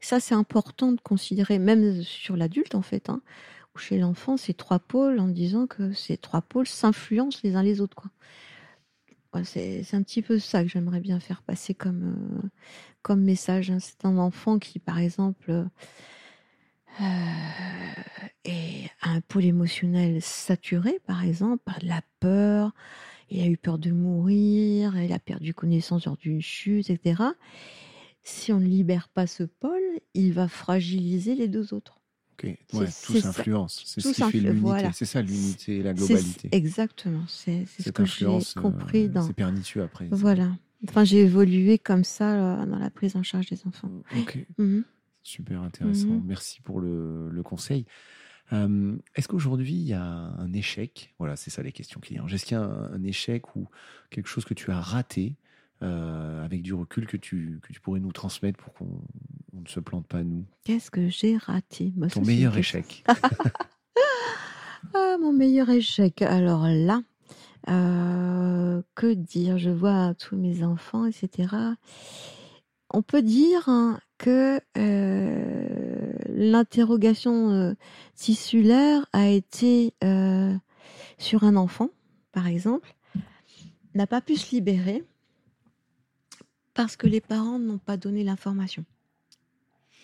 Ça, 0.00 0.18
c'est 0.18 0.34
important 0.34 0.92
de 0.92 1.00
considérer, 1.00 1.58
même 1.58 2.02
sur 2.02 2.36
l'adulte 2.36 2.74
en 2.74 2.82
fait, 2.82 3.10
hein, 3.10 3.20
ou 3.74 3.78
chez 3.78 3.98
l'enfant, 3.98 4.36
ces 4.36 4.54
trois 4.54 4.78
pôles, 4.78 5.20
en 5.20 5.28
disant 5.28 5.66
que 5.66 5.92
ces 5.92 6.16
trois 6.16 6.40
pôles 6.40 6.66
s'influencent 6.66 7.40
les 7.44 7.54
uns 7.54 7.62
les 7.62 7.80
autres, 7.80 7.96
quoi 7.96 8.10
c'est 9.44 9.94
un 9.94 10.02
petit 10.02 10.22
peu 10.22 10.38
ça 10.38 10.62
que 10.62 10.68
j'aimerais 10.68 11.00
bien 11.00 11.20
faire 11.20 11.42
passer 11.42 11.74
comme, 11.74 12.50
euh, 13.08 13.16
message. 13.16 13.70
Hein. 13.70 13.78
C'est 13.80 14.04
un 14.04 14.18
enfant 14.18 14.58
qui, 14.58 14.78
par 14.78 14.98
exemple, 14.98 15.50
euh, 15.50 15.64
est, 18.44 18.90
a 19.00 19.10
un 19.10 19.20
pôle 19.20 19.44
émotionnel 19.44 20.20
saturé, 20.20 21.00
par 21.06 21.24
exemple, 21.24 21.62
par 21.64 21.78
de 21.80 21.86
la 21.86 22.02
peur. 22.20 22.72
Il 23.30 23.40
a 23.42 23.46
eu 23.46 23.56
peur 23.56 23.78
de 23.78 23.92
mourir, 23.92 24.96
il 25.00 25.12
a 25.12 25.20
perdu 25.20 25.54
connaissance 25.54 26.06
lors 26.06 26.16
d'une 26.16 26.42
chute, 26.42 26.90
etc. 26.90 27.22
Si 28.24 28.52
on 28.52 28.58
ne 28.58 28.66
libère 28.66 29.08
pas 29.08 29.26
ce 29.26 29.44
pôle, 29.44 30.00
il 30.14 30.32
va 30.32 30.48
fragiliser 30.48 31.36
les 31.36 31.48
deux 31.48 31.72
autres. 31.72 31.99
Ouais, 32.46 32.88
tout 33.04 33.16
s'influence. 33.18 33.82
C'est 33.84 34.00
ce 34.00 34.08
qui 34.08 34.22
fait 34.22 34.38
l'unité. 34.38 34.90
C'est 34.92 35.04
ça 35.04 35.22
l'unité, 35.22 35.82
la 35.82 35.94
globalité. 35.94 36.48
Exactement. 36.52 37.24
C'est 37.28 37.66
ce 37.66 37.90
que 37.90 38.04
j'ai 38.04 38.26
euh, 38.26 38.40
compris 38.60 39.08
dans. 39.08 39.22
C'est 39.22 39.32
pernicieux 39.32 39.82
après. 39.82 40.08
Voilà. 40.10 40.50
Enfin, 40.88 41.04
j'ai 41.04 41.20
évolué 41.20 41.78
comme 41.78 42.04
ça 42.04 42.60
euh, 42.62 42.66
dans 42.66 42.78
la 42.78 42.90
prise 42.90 43.16
en 43.16 43.22
charge 43.22 43.46
des 43.50 43.60
enfants. 43.66 43.90
Ok. 44.18 44.38
Mhm. 44.58 44.84
Super 45.22 45.60
intéressant. 45.62 46.08
Mhm. 46.08 46.22
Merci 46.26 46.60
pour 46.62 46.80
le, 46.80 47.28
le 47.30 47.42
conseil. 47.42 47.84
Euh, 48.52 48.96
est-ce 49.14 49.28
qu'aujourd'hui, 49.28 49.74
il 49.74 49.86
y 49.86 49.92
a 49.92 50.02
un 50.02 50.52
échec? 50.52 51.14
Voilà, 51.18 51.36
c'est 51.36 51.50
ça 51.50 51.62
les 51.62 51.72
questions 51.72 52.00
clients. 52.00 52.26
Est-ce 52.26 52.44
qu'il 52.44 52.56
y 52.56 52.60
a 52.60 52.64
un, 52.64 53.02
échec 53.04 53.56
ou 53.56 53.68
quelque 54.10 54.28
chose 54.28 54.44
que 54.44 54.54
tu 54.54 54.70
as 54.70 54.80
raté 54.80 55.36
euh, 55.82 56.44
avec 56.44 56.60
du 56.60 56.74
recul 56.74 57.06
que 57.06 57.16
tu, 57.16 57.58
que 57.62 57.72
tu 57.72 57.80
pourrais 57.80 58.00
nous 58.00 58.12
transmettre 58.12 58.58
pour 58.58 58.74
qu'on 58.74 59.00
ne 59.54 59.66
se 59.66 59.80
plante 59.80 60.06
pas, 60.06 60.22
nous. 60.22 60.44
Qu'est-ce 60.64 60.90
que 60.90 61.08
j'ai 61.08 61.38
raté? 61.38 61.92
Bah, 61.96 62.08
Ton 62.08 62.20
meilleur 62.20 62.56
échec. 62.58 63.02
ah, 64.94 65.16
Mon 65.18 65.32
meilleur 65.32 65.70
échec. 65.70 66.20
Alors 66.20 66.66
là, 66.66 67.02
euh, 67.70 68.82
que 68.94 69.14
dire? 69.14 69.56
Je 69.56 69.70
vois 69.70 70.12
tous 70.14 70.36
mes 70.36 70.64
enfants, 70.64 71.06
etc. 71.06 71.48
On 72.92 73.00
peut 73.00 73.22
dire 73.22 73.68
hein, 73.68 74.00
que 74.18 74.60
euh, 74.76 76.12
l'interrogation 76.28 77.74
tissulaire 78.16 79.06
a 79.14 79.28
été 79.28 79.94
sur 81.16 81.44
un 81.44 81.56
enfant, 81.56 81.88
par 82.32 82.46
exemple, 82.46 82.94
n'a 83.94 84.06
pas 84.06 84.20
pu 84.20 84.36
se 84.36 84.54
libérer 84.54 85.04
parce 86.74 86.96
que 86.96 87.06
les 87.06 87.20
parents 87.20 87.58
n'ont 87.58 87.78
pas 87.78 87.96
donné 87.96 88.24
l'information. 88.24 88.84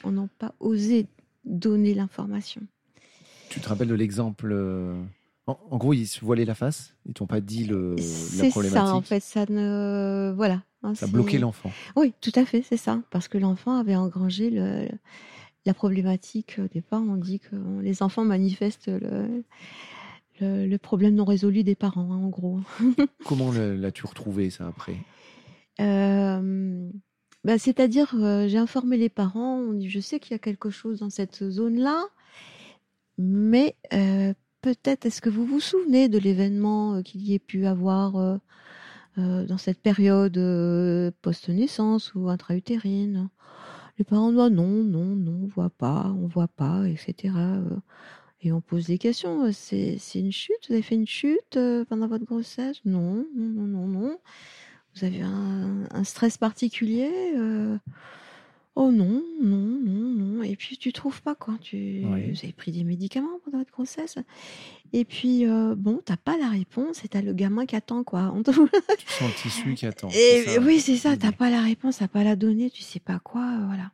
On 0.04 0.12
n'a 0.12 0.28
pas 0.38 0.54
osé 0.60 1.06
donner 1.44 1.94
l'information. 1.94 2.62
Tu 3.50 3.60
te 3.60 3.68
rappelles 3.68 3.88
de 3.88 3.94
l'exemple 3.94 4.52
en, 5.46 5.76
gros, 5.76 5.92
ils 5.92 6.06
se 6.06 6.24
voilaient 6.24 6.44
la 6.44 6.56
face 6.56 6.94
Ils 7.06 7.14
t'ont 7.14 7.26
pas 7.26 7.40
dit 7.40 7.64
le, 7.64 7.94
la 7.94 8.50
problématique 8.50 8.62
C'est 8.62 8.70
ça, 8.70 8.94
en 8.94 9.00
fait. 9.00 9.20
Ça 9.20 9.46
ne... 9.48 10.32
Voilà. 10.34 10.62
Hein, 10.82 10.94
ça 10.96 11.06
a 11.06 11.08
bloqué 11.08 11.38
l'enfant. 11.38 11.70
Oui, 11.94 12.12
tout 12.20 12.32
à 12.34 12.44
fait, 12.44 12.62
c'est 12.62 12.76
ça. 12.76 13.00
Parce 13.10 13.28
que 13.28 13.38
l'enfant 13.38 13.76
avait 13.76 13.94
engrangé 13.94 14.50
le, 14.50 14.88
la 15.64 15.74
problématique 15.74 16.56
au 16.58 16.66
départ. 16.66 17.02
On 17.02 17.16
dit 17.16 17.38
que 17.38 17.54
les 17.80 18.02
enfants 18.02 18.24
manifestent 18.24 18.88
le, 18.88 19.44
le, 20.40 20.76
problème 20.78 21.14
non 21.14 21.24
résolu 21.24 21.62
des 21.62 21.76
parents, 21.76 22.12
hein, 22.12 22.24
en 22.24 22.28
gros. 22.28 22.60
Comment 23.24 23.52
l'as-tu 23.52 24.04
retrouvé, 24.04 24.50
ça, 24.50 24.66
après? 24.66 24.96
Euh, 25.80 26.90
bah, 27.44 27.58
C'est-à-dire, 27.58 28.14
euh, 28.14 28.48
j'ai 28.48 28.58
informé 28.58 28.96
les 28.96 29.08
parents. 29.08 29.58
On 29.58 29.72
dit, 29.72 29.90
je 29.90 30.00
sais 30.00 30.20
qu'il 30.20 30.32
y 30.32 30.34
a 30.34 30.38
quelque 30.38 30.70
chose 30.70 31.00
dans 31.00 31.10
cette 31.10 31.48
zone-là, 31.48 32.04
mais 33.18 33.76
euh, 33.92 34.34
peut-être, 34.62 35.06
est-ce 35.06 35.20
que 35.20 35.30
vous 35.30 35.46
vous 35.46 35.60
souvenez 35.60 36.08
de 36.08 36.18
l'événement 36.18 37.02
qu'il 37.02 37.22
y 37.22 37.34
ait 37.34 37.38
pu 37.38 37.66
avoir 37.66 38.40
dans 39.16 39.58
cette 39.58 39.80
période 39.80 40.34
post-naissance 41.22 42.14
ou 42.14 42.28
intra-utérine? 42.28 43.30
Les 43.98 44.04
parents 44.04 44.30
disent 44.30 44.38
non, 44.38 44.68
non, 44.68 45.04
non, 45.16 45.40
on 45.44 45.46
voit 45.46 45.70
pas, 45.70 46.14
on 46.18 46.26
voit 46.26 46.48
pas, 46.48 46.86
etc. 46.86 47.34
Et 48.42 48.52
on 48.52 48.60
pose 48.60 48.86
des 48.86 48.98
questions. 48.98 49.50
C'est, 49.52 49.98
une 50.14 50.32
chute? 50.32 50.68
Vous 50.68 50.74
avez 50.74 50.82
fait 50.82 50.96
une 50.96 51.06
chute 51.06 51.58
pendant 51.88 52.08
votre 52.08 52.24
grossesse? 52.24 52.80
Non, 52.84 53.26
non, 53.34 53.48
non, 53.48 53.66
non, 53.66 53.86
non. 53.86 54.18
Vous 54.96 55.04
avez 55.04 55.20
un, 55.20 55.84
un 55.90 56.04
stress 56.04 56.38
particulier 56.38 57.10
Oh 58.78 58.92
non, 58.92 59.22
non, 59.40 59.56
non, 59.56 60.12
non. 60.12 60.42
Et 60.42 60.54
puis 60.54 60.76
tu 60.76 60.92
trouves 60.92 61.22
pas 61.22 61.34
quoi. 61.34 61.54
Tu 61.62 62.02
vous 62.02 62.38
avez 62.44 62.52
pris 62.52 62.72
des 62.72 62.84
médicaments 62.84 63.40
pendant 63.42 63.56
votre 63.56 63.72
grossesse. 63.72 64.16
Et 64.92 65.06
puis 65.06 65.46
euh, 65.46 65.74
bon, 65.74 66.02
t'as 66.04 66.18
pas 66.18 66.36
la 66.36 66.50
réponse 66.50 67.02
et 67.02 67.08
t'as 67.08 67.22
le 67.22 67.32
gamin 67.32 67.64
qui 67.64 67.74
attend 67.74 68.04
quoi. 68.04 68.34
tu 68.44 68.52
sens 68.52 69.28
le 69.28 69.42
tissu 69.42 69.74
qui 69.74 69.86
attend. 69.86 70.10
Et 70.10 70.58
oui, 70.58 70.80
c'est 70.80 70.96
ça. 70.96 71.16
T'as 71.16 71.32
pas 71.32 71.48
la 71.48 71.62
réponse, 71.62 71.98
t'as 71.98 72.08
pas 72.08 72.22
la 72.22 72.36
donnée, 72.36 72.68
tu 72.68 72.82
sais 72.82 73.00
pas 73.00 73.18
quoi, 73.18 73.40
euh, 73.40 73.64
voilà. 73.66 73.92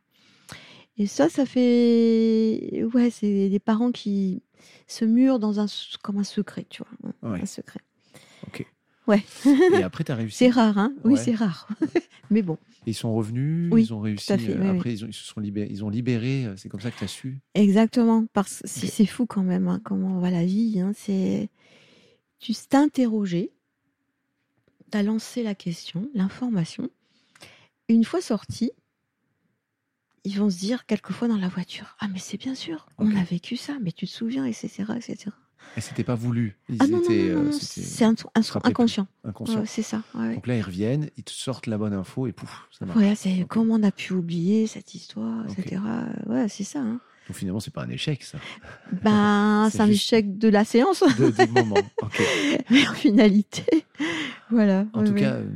Et 0.97 1.07
ça, 1.07 1.29
ça 1.29 1.45
fait 1.45 2.83
ouais, 2.93 3.09
c'est 3.09 3.47
des 3.49 3.59
parents 3.59 3.93
qui 3.93 4.43
se 4.87 5.05
murent 5.05 5.39
dans 5.39 5.61
un 5.61 5.65
comme 6.01 6.17
un 6.17 6.25
secret, 6.25 6.65
tu 6.69 6.83
vois, 6.83 7.13
un 7.41 7.45
secret. 7.45 7.79
Ok. 8.47 8.67
Ouais. 9.07 9.23
Et 9.73 9.83
après, 9.83 10.03
tu 10.03 10.11
as 10.11 10.15
réussi. 10.15 10.37
C'est 10.37 10.49
rare, 10.49 10.77
hein 10.77 10.93
Oui, 11.03 11.17
c'est 11.17 11.35
rare. 11.35 11.67
Mais 12.29 12.41
bon. 12.41 12.57
ils 12.85 12.95
sont 12.95 13.13
revenus, 13.13 13.71
ils 13.77 13.93
ont 13.93 13.99
réussi. 13.99 14.31
Euh, 14.31 14.75
après, 14.75 14.93
Ils, 14.93 15.05
ont, 15.05 15.11
se 15.11 15.23
sont 15.23 15.39
libérés, 15.39 15.67
ils 15.69 15.83
ont 15.83 15.89
libéré. 15.89 16.45
Euh, 16.45 16.55
c'est 16.57 16.69
comme 16.69 16.79
ça 16.79 16.89
que 16.89 16.97
tu 16.97 17.03
as 17.03 17.09
su. 17.09 17.39
Exactement. 17.53 18.25
Parce 18.33 18.61
que 18.61 18.67
c'est 18.67 19.05
fou 19.05 19.25
quand 19.25 19.43
même, 19.43 19.67
hein, 19.67 19.81
comment 19.83 20.19
va 20.19 20.31
la 20.31 20.45
vie. 20.45 20.79
Hein, 20.79 20.93
c'est 20.95 21.49
tu 22.39 22.53
t'es 22.53 22.75
interrogé, 22.75 23.53
tu 24.91 24.97
as 24.97 25.03
lancé 25.03 25.43
la 25.43 25.55
question, 25.55 26.09
l'information. 26.13 26.89
Une 27.87 28.03
fois 28.03 28.21
sorti, 28.21 28.71
ils 30.25 30.37
vont 30.37 30.49
se 30.49 30.59
dire 30.59 30.85
quelquefois 30.85 31.29
dans 31.29 31.37
la 31.37 31.47
voiture 31.47 31.95
Ah, 31.99 32.07
mais 32.09 32.19
c'est 32.19 32.37
bien 32.37 32.53
sûr, 32.53 32.87
on 32.97 33.15
a 33.15 33.23
vécu 33.23 33.55
ça, 33.55 33.77
mais 33.81 33.91
tu 33.93 34.07
te 34.07 34.11
souviens, 34.11 34.45
etc. 34.45 34.83
etc. 34.95 35.31
Et 35.75 35.81
c'était 35.81 36.03
pas 36.03 36.15
voulu. 36.15 36.55
ah 36.79 36.87
non, 36.87 36.97
non, 36.97 37.51
c'est 37.51 38.05
inconscient. 38.63 39.07
Inconscient. 39.23 39.63
c'est 39.65 39.81
ça. 39.81 40.01
Donc 40.13 40.47
là, 40.47 40.57
ils 40.57 40.61
reviennent, 40.61 41.09
ils 41.17 41.23
te 41.23 41.31
sortent 41.31 41.67
la 41.67 41.77
bonne 41.77 41.93
info 41.93 42.27
et 42.27 42.31
pouf, 42.31 42.67
ça 42.71 42.85
marche. 42.85 42.99
Ouais, 42.99 43.15
c'est 43.15 43.45
comment 43.47 43.75
on 43.75 43.83
a 43.83 43.91
pu 43.91 44.13
oublier 44.13 44.67
cette 44.67 44.93
histoire, 44.93 45.45
etc. 45.49 45.81
Ouais, 46.27 46.47
c'est 46.47 46.63
ça. 46.63 46.79
Hein. 46.79 46.99
Donc 47.27 47.37
finalement, 47.37 47.61
c'est 47.61 47.73
pas 47.73 47.83
un 47.83 47.89
échec, 47.89 48.21
ça. 48.21 48.37
Ben, 49.01 49.69
c'est 49.71 49.79
un 49.79 49.87
échec 49.87 50.37
de 50.37 50.49
la 50.49 50.65
séance. 50.65 51.03
De, 51.17 51.29
du 51.31 51.51
moment. 51.51 51.77
Mais 52.69 52.87
en 52.87 52.93
finalité, 52.93 53.85
voilà. 54.51 54.85
En 54.93 55.03
tout 55.03 55.13
cas, 55.13 55.35
euh, 55.35 55.47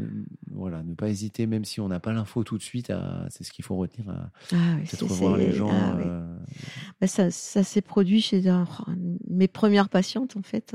voilà, 0.57 0.83
ne 0.83 0.93
pas 0.93 1.09
hésiter, 1.09 1.47
même 1.47 1.65
si 1.65 1.79
on 1.79 1.87
n'a 1.87 1.99
pas 1.99 2.11
l'info 2.11 2.43
tout 2.43 2.57
de 2.57 2.63
suite, 2.63 2.91
c'est 3.29 3.43
ce 3.43 3.51
qu'il 3.51 3.63
faut 3.63 3.75
retenir. 3.75 4.09
À, 4.09 4.29
ah, 4.53 4.75
peut-être 4.79 5.03
revoir 5.03 5.37
les 5.37 5.51
gens. 5.51 5.69
Ah, 5.71 5.97
euh, 5.97 6.37
ben, 6.99 7.07
ça, 7.07 7.31
ça 7.31 7.63
s'est 7.63 7.81
produit 7.81 8.21
chez 8.21 8.47
un, 8.49 8.65
mes 9.29 9.47
premières 9.47 9.89
patientes, 9.89 10.35
en 10.35 10.41
fait. 10.41 10.73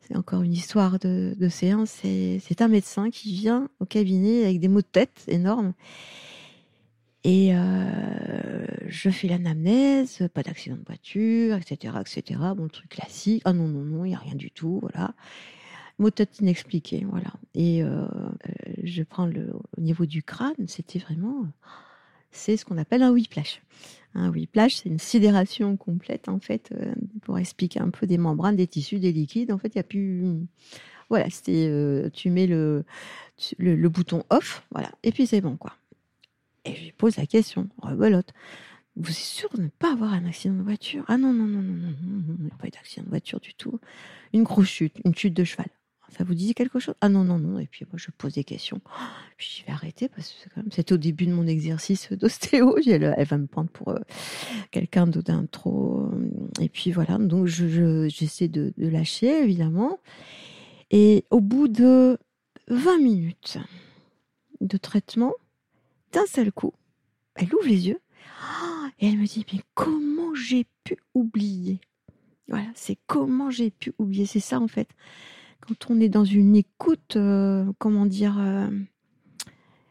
C'est 0.00 0.16
encore 0.16 0.42
une 0.42 0.52
histoire 0.52 0.98
de, 0.98 1.34
de 1.38 1.48
séance. 1.48 1.90
C'est 1.90 2.62
un 2.62 2.68
médecin 2.68 3.10
qui 3.10 3.32
vient 3.32 3.68
au 3.80 3.86
cabinet 3.86 4.44
avec 4.44 4.60
des 4.60 4.68
maux 4.68 4.80
de 4.80 4.86
tête 4.86 5.24
énormes 5.28 5.74
et 7.24 7.54
euh, 7.54 8.66
je 8.86 9.08
fais 9.10 9.28
l'anamnèse, 9.28 10.28
pas 10.34 10.42
d'accident 10.42 10.76
de 10.76 10.84
voiture, 10.84 11.56
etc., 11.56 11.94
etc. 12.00 12.40
Bon, 12.56 12.64
le 12.64 12.70
truc 12.70 12.90
classique. 12.90 13.42
Ah 13.44 13.52
non, 13.52 13.68
non, 13.68 13.84
non, 13.84 14.04
il 14.04 14.08
n'y 14.08 14.14
a 14.14 14.18
rien 14.18 14.34
du 14.34 14.50
tout, 14.50 14.80
voilà. 14.82 15.14
Mot 15.98 16.10
tête 16.10 16.40
inexpliqué, 16.40 17.06
voilà. 17.08 17.32
Et 17.54 17.82
euh, 17.82 18.06
je 18.82 19.02
prends 19.02 19.26
le 19.26 19.52
au 19.76 19.80
niveau 19.80 20.06
du 20.06 20.22
crâne, 20.22 20.66
c'était 20.66 20.98
vraiment, 20.98 21.46
c'est 22.30 22.56
ce 22.56 22.64
qu'on 22.64 22.78
appelle 22.78 23.02
un 23.02 23.10
whiplash. 23.10 23.62
Un 24.14 24.30
whiplash, 24.30 24.76
c'est 24.76 24.88
une 24.88 24.98
sidération 24.98 25.76
complète, 25.76 26.28
en 26.28 26.40
fait, 26.40 26.70
euh, 26.72 26.94
pour 27.22 27.38
expliquer 27.38 27.80
un 27.80 27.90
peu 27.90 28.06
des 28.06 28.18
membranes, 28.18 28.56
des 28.56 28.66
tissus, 28.66 28.98
des 28.98 29.12
liquides. 29.12 29.52
En 29.52 29.58
fait, 29.58 29.68
il 29.68 29.78
n'y 29.78 29.80
a 29.80 29.84
plus. 29.84 30.24
Voilà, 31.08 31.28
c'était, 31.30 31.66
euh, 31.68 32.08
tu 32.10 32.30
mets 32.30 32.46
le, 32.46 32.84
le, 33.58 33.88
bouton 33.88 34.24
off, 34.30 34.66
voilà, 34.70 34.90
et 35.02 35.12
puis 35.12 35.26
c'est 35.26 35.42
bon, 35.42 35.56
quoi. 35.56 35.74
Et 36.64 36.74
je 36.74 36.84
lui 36.84 36.92
pose 36.92 37.16
la 37.16 37.26
question, 37.26 37.68
rebelote. 37.78 38.32
Vous 38.96 39.10
êtes 39.10 39.16
sûr 39.16 39.48
de 39.54 39.62
ne 39.62 39.68
pas 39.68 39.92
avoir 39.92 40.12
un 40.12 40.26
accident 40.26 40.54
de 40.54 40.62
voiture? 40.62 41.04
Ah 41.08 41.16
non, 41.16 41.32
non, 41.32 41.46
non, 41.46 41.62
non, 41.62 41.72
non, 41.72 41.94
non, 42.02 42.36
non, 42.38 42.48
pas 42.58 42.68
d'accident 42.68 43.04
de 43.04 43.10
voiture 43.10 43.40
du 43.40 43.54
tout. 43.54 43.80
Une 44.32 44.42
grosse 44.42 44.68
chute, 44.68 44.96
une 45.04 45.14
chute 45.14 45.34
de 45.34 45.44
cheval. 45.44 45.68
Ça 46.16 46.24
vous 46.24 46.34
dit 46.34 46.54
quelque 46.54 46.78
chose? 46.78 46.94
Ah 47.00 47.08
non, 47.08 47.24
non, 47.24 47.38
non. 47.38 47.58
Et 47.58 47.66
puis 47.66 47.86
moi, 47.90 47.96
je 47.96 48.10
pose 48.16 48.34
des 48.34 48.44
questions. 48.44 48.80
Puis 49.38 49.58
je 49.60 49.66
vais 49.66 49.72
arrêter 49.72 50.08
parce 50.08 50.28
que 50.28 50.34
c'est 50.42 50.50
quand 50.50 50.62
même, 50.62 50.70
c'était 50.70 50.92
au 50.92 50.98
début 50.98 51.26
de 51.26 51.32
mon 51.32 51.46
exercice 51.46 52.12
d'ostéo. 52.12 52.76
Elle, 52.86 53.24
va 53.24 53.38
me 53.38 53.46
prendre 53.46 53.70
pour 53.70 53.88
euh, 53.88 53.98
quelqu'un 54.70 55.06
d'un 55.06 55.46
trop. 55.46 56.10
Et 56.60 56.68
puis 56.68 56.92
voilà. 56.92 57.18
Donc 57.18 57.46
je, 57.46 58.08
j'essaie 58.08 58.48
de, 58.48 58.74
de 58.76 58.88
lâcher, 58.88 59.42
évidemment. 59.42 59.98
Et 60.90 61.24
au 61.30 61.40
bout 61.40 61.68
de 61.68 62.18
20 62.68 62.98
minutes 62.98 63.58
de 64.60 64.76
traitement, 64.76 65.32
d'un 66.12 66.26
seul 66.26 66.52
coup, 66.52 66.74
elle 67.34 67.54
ouvre 67.54 67.66
les 67.66 67.88
yeux 67.88 68.00
et 69.00 69.08
elle 69.08 69.18
me 69.18 69.26
dit 69.26 69.46
mais 69.52 69.60
comment 69.74 70.34
j'ai 70.34 70.66
pu 70.84 70.96
oublier? 71.14 71.80
Voilà, 72.48 72.68
c'est 72.74 72.98
comment 73.06 73.50
j'ai 73.50 73.70
pu 73.70 73.92
oublier? 73.98 74.26
C'est 74.26 74.40
ça 74.40 74.60
en 74.60 74.68
fait. 74.68 74.88
Quand 75.66 75.90
on 75.90 76.00
est 76.00 76.08
dans 76.08 76.24
une 76.24 76.56
écoute, 76.56 77.16
euh, 77.16 77.72
comment 77.78 78.04
dire, 78.04 78.36
euh, 78.38 78.68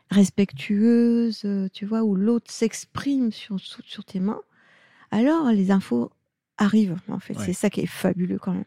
respectueuse, 0.09 1.43
euh, 1.45 1.69
tu 1.71 1.85
vois, 1.85 2.03
où 2.03 2.15
l'autre 2.15 2.51
s'exprime 2.51 3.31
sur, 3.31 3.57
sur, 3.59 4.03
tes 4.03 4.19
mains, 4.19 4.41
alors 5.11 5.49
les 5.51 5.71
infos 5.71 6.11
arrivent 6.57 6.99
en 7.07 7.19
fait. 7.19 7.35
C'est 7.39 7.53
ça 7.53 7.69
qui 7.69 7.81
est 7.81 7.85
fabuleux 7.85 8.37
quand 8.37 8.51
même. 8.51 8.65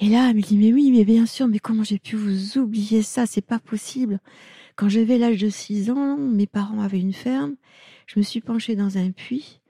Et 0.00 0.08
là, 0.08 0.28
elle 0.28 0.36
me 0.36 0.42
dit 0.42 0.56
mais 0.56 0.72
oui, 0.72 0.90
mais 0.90 1.04
bien 1.04 1.26
sûr, 1.26 1.46
mais 1.46 1.60
comment 1.60 1.84
j'ai 1.84 1.98
pu 1.98 2.16
vous 2.16 2.58
oublier 2.58 3.02
ça? 3.02 3.26
C'est 3.26 3.40
pas 3.40 3.60
possible. 3.60 4.18
Quand 4.74 4.88
j'avais 4.88 5.16
l'âge 5.16 5.38
de 5.38 5.48
6 5.48 5.90
ans, 5.90 6.16
mes 6.16 6.46
parents 6.46 6.80
avaient 6.80 7.00
une 7.00 7.12
ferme. 7.12 7.54
Je 8.06 8.18
me 8.18 8.24
suis 8.24 8.40
penchée 8.40 8.74
dans 8.74 8.98
un 8.98 9.12
puits 9.12 9.60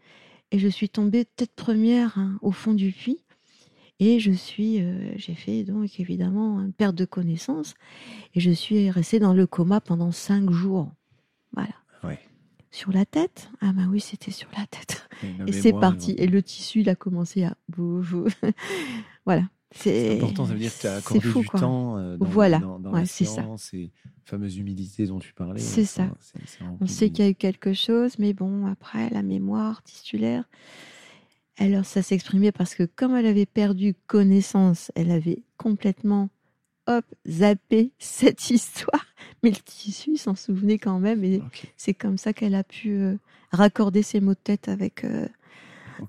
et 0.53 0.59
je 0.59 0.69
suis 0.69 0.89
tombée 0.89 1.27
tête 1.27 1.53
première 1.55 2.17
hein, 2.19 2.39
au 2.41 2.53
fond 2.53 2.73
du 2.73 2.93
puits. 2.93 3.23
Et 4.01 4.19
je 4.19 4.33
suis, 4.33 4.81
euh, 4.81 5.13
j'ai 5.17 5.35
fait 5.35 5.63
donc 5.63 6.01
évidemment 6.01 6.61
une 6.61 6.73
perte 6.73 6.97
de 6.97 7.05
connaissance 7.05 7.75
et 8.35 8.41
je 8.41 8.51
suis 8.51 8.91
restée 8.91 9.19
dans 9.19 9.35
le 9.35 9.47
coma 9.47 9.81
pendant 9.81 10.11
cinq 10.11 10.51
jours. 10.51 10.91
Voilà. 11.53 11.75
sur 12.71 12.93
la 12.93 13.05
tête? 13.05 13.51
Ah 13.61 13.73
bah 13.73 13.83
oui, 13.91 14.01
c'était 14.01 14.31
sur 14.31 14.49
la 14.57 14.65
tête. 14.67 15.07
Et, 15.47 15.53
c'est 15.53 15.73
parti. 15.73 16.13
Et 16.13 16.27
le 16.27 16.43
tissu, 16.43 16.81
il 16.81 16.89
a 16.89 16.95
commencé 16.95 17.45
à... 17.45 17.57
voilà. 19.27 19.49
C'est 19.73 20.17
important, 20.17 20.47
ça 20.47 20.53
veut 20.53 20.59
dire 20.59 20.75
que 20.75 20.81
tu 20.81 20.87
as 20.87 20.95
accordé 20.97 21.29
du 21.29 21.47
temps 21.47 21.97
euh, 21.97 22.17
dans, 22.17 22.27
voilà. 22.27 22.59
dans, 22.59 22.81
dans 22.81 22.93
ouais, 22.93 23.01
la 23.01 23.07
ces 23.07 23.93
fameuses 24.25 24.57
humilités 24.57 25.07
dont 25.07 25.21
tu 25.21 25.33
parlais. 25.33 25.61
C'est 25.61 25.85
ça. 25.85 26.09
On 26.81 26.87
sait 26.87 27.11
qu'il 27.11 27.25
y 27.25 27.29
a 27.29 27.31
eu 27.31 27.35
quelque 27.35 27.73
chose, 27.73 28.19
mais 28.19 28.33
bon, 28.33 28.67
après, 28.67 29.11
la 29.11 29.23
mémoire 29.23 29.83
tissulaire, 29.83 30.45
alors 31.61 31.85
ça 31.85 32.03
s'exprimait 32.03 32.53
parce 32.53 32.75
que 32.75 32.85
comme 32.85 33.15
elle 33.15 33.27
avait 33.27 33.47
perdu 33.47 33.95
connaissance, 34.07 34.91
elle 34.95 35.11
avait 35.11 35.43
complètement 35.57 36.31
hop, 36.87 37.05
zappé 37.29 37.93
cette 37.99 38.51
histoire, 38.51 39.07
mais 39.43 39.51
le 39.51 39.57
tissu 39.57 40.17
s'en 40.17 40.35
souvenait 40.35 40.79
quand 40.79 40.99
même, 40.99 41.23
et 41.23 41.43
c'est 41.77 41.95
comme 41.95 42.17
ça 42.17 42.33
qu'elle 42.33 42.55
a 42.55 42.65
pu 42.65 42.91
euh, 42.93 43.17
raccorder 43.53 44.03
ses 44.03 44.21
mots 44.21 44.35
de 44.35 44.41
tête 44.43 44.69
avec 44.69 45.05
euh, 45.05 45.29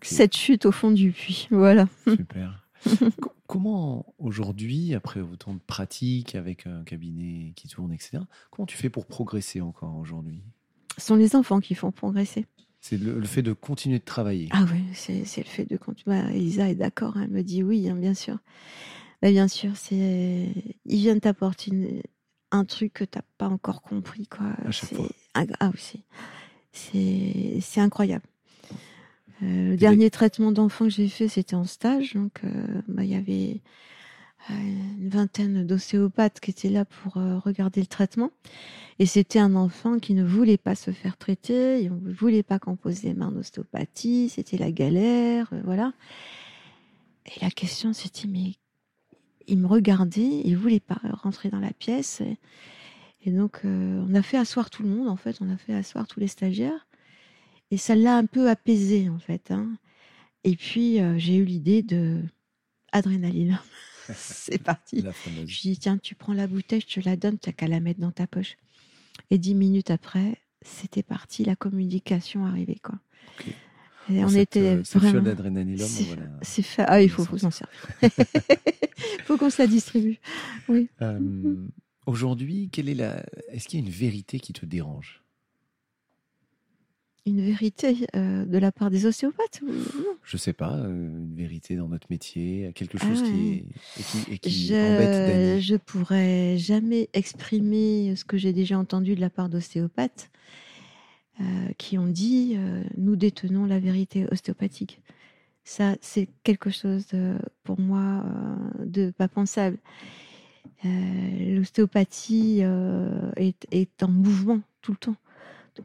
cette 0.01 0.35
chute 0.35 0.65
au 0.65 0.71
fond 0.71 0.91
du 0.91 1.11
puits. 1.11 1.47
Voilà. 1.51 1.87
Super. 2.07 2.67
comment 3.47 4.13
aujourd'hui, 4.17 4.95
après 4.95 5.19
autant 5.19 5.53
de 5.53 5.59
pratiques 5.59 6.35
avec 6.35 6.65
un 6.65 6.83
cabinet 6.83 7.51
qui 7.55 7.67
tourne, 7.67 7.91
etc., 7.91 8.19
comment 8.49 8.65
tu 8.65 8.77
fais 8.77 8.89
pour 8.89 9.05
progresser 9.05 9.59
encore 9.59 9.97
aujourd'hui? 9.97 10.41
Ce 10.97 11.07
sont 11.07 11.15
les 11.15 11.35
enfants 11.35 11.59
qui 11.59 11.75
font 11.75 11.91
progresser. 11.91 12.47
C'est 12.81 12.97
le, 12.97 13.21
fait 13.23 13.43
de 13.43 13.53
continuer 13.53 13.99
de 13.99 14.03
travailler. 14.03 14.49
Ah 14.51 14.65
oui, 14.73 14.81
c'est 14.93 15.23
le 15.37 15.43
fait 15.43 15.65
de 15.65 15.77
continuer. 15.77 16.19
Bah, 16.19 16.31
Elisa 16.31 16.67
est 16.67 16.75
d'accord, 16.75 17.15
elle 17.21 17.29
me 17.29 17.43
dit 17.43 17.61
oui, 17.61 17.87
hein, 17.87 17.95
bien 17.95 18.15
sûr. 18.15 18.39
Bah, 19.21 19.29
bien 19.29 19.47
sûr, 19.47 19.71
c'est 19.75 20.47
ils 20.85 20.97
viennent 20.97 21.21
t'apporter 21.21 22.01
un 22.49 22.65
truc 22.65 22.93
que 22.93 23.03
tu 23.03 23.19
n'as 23.19 23.23
pas 23.37 23.47
encore 23.47 23.83
compris. 23.83 24.25
Quoi. 24.25 24.47
À 24.65 24.71
chaque 24.71 24.95
fois. 24.95 25.07
Ah, 25.35 25.71
oui, 25.71 26.01
c'est 27.61 27.81
incroyable. 27.81 28.25
Euh, 29.43 29.71
le 29.71 29.77
dernier 29.77 30.09
traitement 30.09 30.51
d'enfant 30.51 30.85
que 30.85 30.91
j'ai 30.91 31.07
fait, 31.07 31.27
c'était 31.27 31.55
en 31.55 31.65
stage. 31.65 32.13
Donc, 32.13 32.41
euh, 32.43 32.81
bah, 32.87 33.03
il 33.03 33.11
y 33.11 33.15
avait 33.15 33.61
une 34.49 35.09
vingtaine 35.09 35.65
d'ostéopathes 35.65 36.39
qui 36.39 36.51
étaient 36.51 36.69
là 36.69 36.85
pour 36.85 37.13
regarder 37.13 37.79
le 37.81 37.87
traitement. 37.87 38.31
Et 38.99 39.05
c'était 39.05 39.39
un 39.39 39.55
enfant 39.55 39.99
qui 39.99 40.13
ne 40.13 40.23
voulait 40.23 40.57
pas 40.57 40.75
se 40.75 40.91
faire 40.91 41.17
traiter, 41.17 41.81
il 41.81 41.91
ne 41.91 42.13
voulait 42.13 42.43
pas 42.43 42.59
qu'on 42.59 42.75
pose 42.75 43.03
les 43.03 43.13
mains 43.13 43.27
en 43.27 43.35
ostéopathie, 43.35 44.29
c'était 44.29 44.57
la 44.57 44.71
galère, 44.71 45.51
voilà. 45.63 45.93
Et 47.25 47.39
la 47.41 47.51
question 47.51 47.93
c'était, 47.93 48.27
mais 48.27 48.55
il 49.47 49.59
me 49.59 49.67
regardait, 49.67 50.41
il 50.43 50.55
voulait 50.55 50.79
pas 50.79 50.99
rentrer 51.13 51.49
dans 51.49 51.59
la 51.59 51.73
pièce. 51.73 52.21
Et, 53.25 53.31
donc, 53.31 53.61
on 53.63 54.13
a 54.15 54.21
fait 54.21 54.37
asseoir 54.37 54.69
tout 54.69 54.83
le 54.83 54.89
monde, 54.89 55.07
en 55.07 55.17
fait, 55.17 55.37
on 55.41 55.49
a 55.49 55.57
fait 55.57 55.73
asseoir 55.73 56.07
tous 56.07 56.19
les 56.19 56.27
stagiaires. 56.27 56.87
Et 57.69 57.77
ça 57.77 57.95
l'a 57.95 58.15
un 58.17 58.25
peu 58.25 58.49
apaisé, 58.49 59.09
en 59.09 59.19
fait. 59.19 59.51
Hein. 59.51 59.69
Et 60.43 60.55
puis, 60.55 60.99
euh, 60.99 61.17
j'ai 61.17 61.35
eu 61.35 61.45
l'idée 61.45 61.83
de 61.83 62.21
adrénaline. 62.91 63.59
c'est 64.15 64.61
parti. 64.61 65.03
Je 65.45 65.61
dis, 65.61 65.77
tiens, 65.77 65.97
tu 65.97 66.15
prends 66.15 66.33
la 66.33 66.47
bouteille, 66.47 66.81
je 66.87 66.99
te 66.99 67.05
la 67.05 67.15
donne, 67.15 67.37
tu 67.39 67.49
n'as 67.49 67.53
qu'à 67.53 67.67
la 67.67 67.79
mettre 67.79 67.99
dans 67.99 68.11
ta 68.11 68.27
poche. 68.27 68.57
Et 69.29 69.37
dix 69.37 69.55
minutes 69.55 69.91
après, 69.91 70.37
c'était 70.61 71.03
parti, 71.03 71.45
la 71.45 71.55
communication 71.55 72.45
arrivait, 72.45 72.79
quoi. 72.81 72.95
Et 74.09 74.23
on 74.23 74.29
était 74.29 74.77
euh, 74.77 74.83
vraiment. 74.95 75.21
d'adrénaline, 75.21 75.77
voilà. 75.77 76.23
C'est 76.41 76.63
fait. 76.63 76.83
Ah, 76.87 77.01
il 77.01 77.09
faut, 77.09 77.23
faut 77.23 77.37
s'en 77.37 77.51
servir. 77.51 77.75
Il 78.01 78.09
faut 79.25 79.37
qu'on 79.37 79.49
se 79.49 79.61
la 79.61 79.67
distribue. 79.67 80.19
Oui. 80.67 80.89
Euh, 81.01 81.67
aujourd'hui, 82.05 82.69
quelle 82.71 82.89
est 82.89 82.95
la. 82.95 83.23
Est-ce 83.49 83.67
qu'il 83.67 83.79
y 83.79 83.83
a 83.83 83.85
une 83.85 83.91
vérité 83.91 84.39
qui 84.39 84.53
te 84.53 84.65
dérange? 84.65 85.23
Une 87.25 87.41
vérité 87.41 88.07
euh, 88.15 88.45
de 88.45 88.57
la 88.57 88.71
part 88.71 88.89
des 88.89 89.05
ostéopathes 89.05 89.61
Je 90.23 90.37
sais 90.37 90.53
pas, 90.53 90.73
euh, 90.73 90.87
une 90.89 91.35
vérité 91.35 91.75
dans 91.75 91.87
notre 91.87 92.07
métier, 92.09 92.71
quelque 92.73 92.97
chose 92.97 93.21
qui, 93.21 93.63
est, 93.97 94.03
qui, 94.03 94.39
qui 94.39 94.67
je, 94.67 94.73
embête 94.73 95.61
Je 95.61 95.75
pourrais 95.75 96.57
jamais 96.57 97.09
exprimer 97.13 98.15
ce 98.15 98.25
que 98.25 98.37
j'ai 98.37 98.53
déjà 98.53 98.77
entendu 98.77 99.15
de 99.15 99.21
la 99.21 99.29
part 99.29 99.49
d'ostéopathes 99.49 100.31
euh, 101.39 101.43
qui 101.77 101.97
ont 101.97 102.07
dit 102.07 102.57
nous 102.97 103.15
détenons 103.15 103.65
la 103.65 103.79
vérité 103.79 104.25
ostéopathique. 104.31 104.99
Ça, 105.63 105.95
c'est 106.01 106.27
quelque 106.43 106.71
chose 106.71 107.05
de, 107.07 107.35
pour 107.63 107.79
moi 107.79 108.25
de 108.83 109.11
pas 109.11 109.27
pensable. 109.27 109.77
L'ostéopathie 110.83 112.63
est, 113.35 113.67
est 113.71 114.03
en 114.03 114.07
mouvement 114.07 114.61
tout 114.81 114.93
le 114.93 114.97
temps 114.97 115.15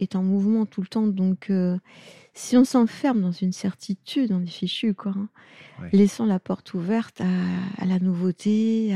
est 0.00 0.16
en 0.16 0.22
mouvement 0.22 0.66
tout 0.66 0.80
le 0.80 0.86
temps. 0.86 1.06
Donc, 1.06 1.50
euh, 1.50 1.78
si 2.34 2.56
on 2.56 2.64
s'enferme 2.64 3.20
dans 3.20 3.32
une 3.32 3.52
certitude, 3.52 4.32
on 4.32 4.42
est 4.42 4.50
fichu, 4.50 4.94
quoi. 4.94 5.14
Hein. 5.16 5.28
Laissons 5.92 6.26
la 6.26 6.38
porte 6.38 6.74
ouverte 6.74 7.20
à, 7.20 7.84
la 7.84 7.98
nouveauté, 7.98 8.94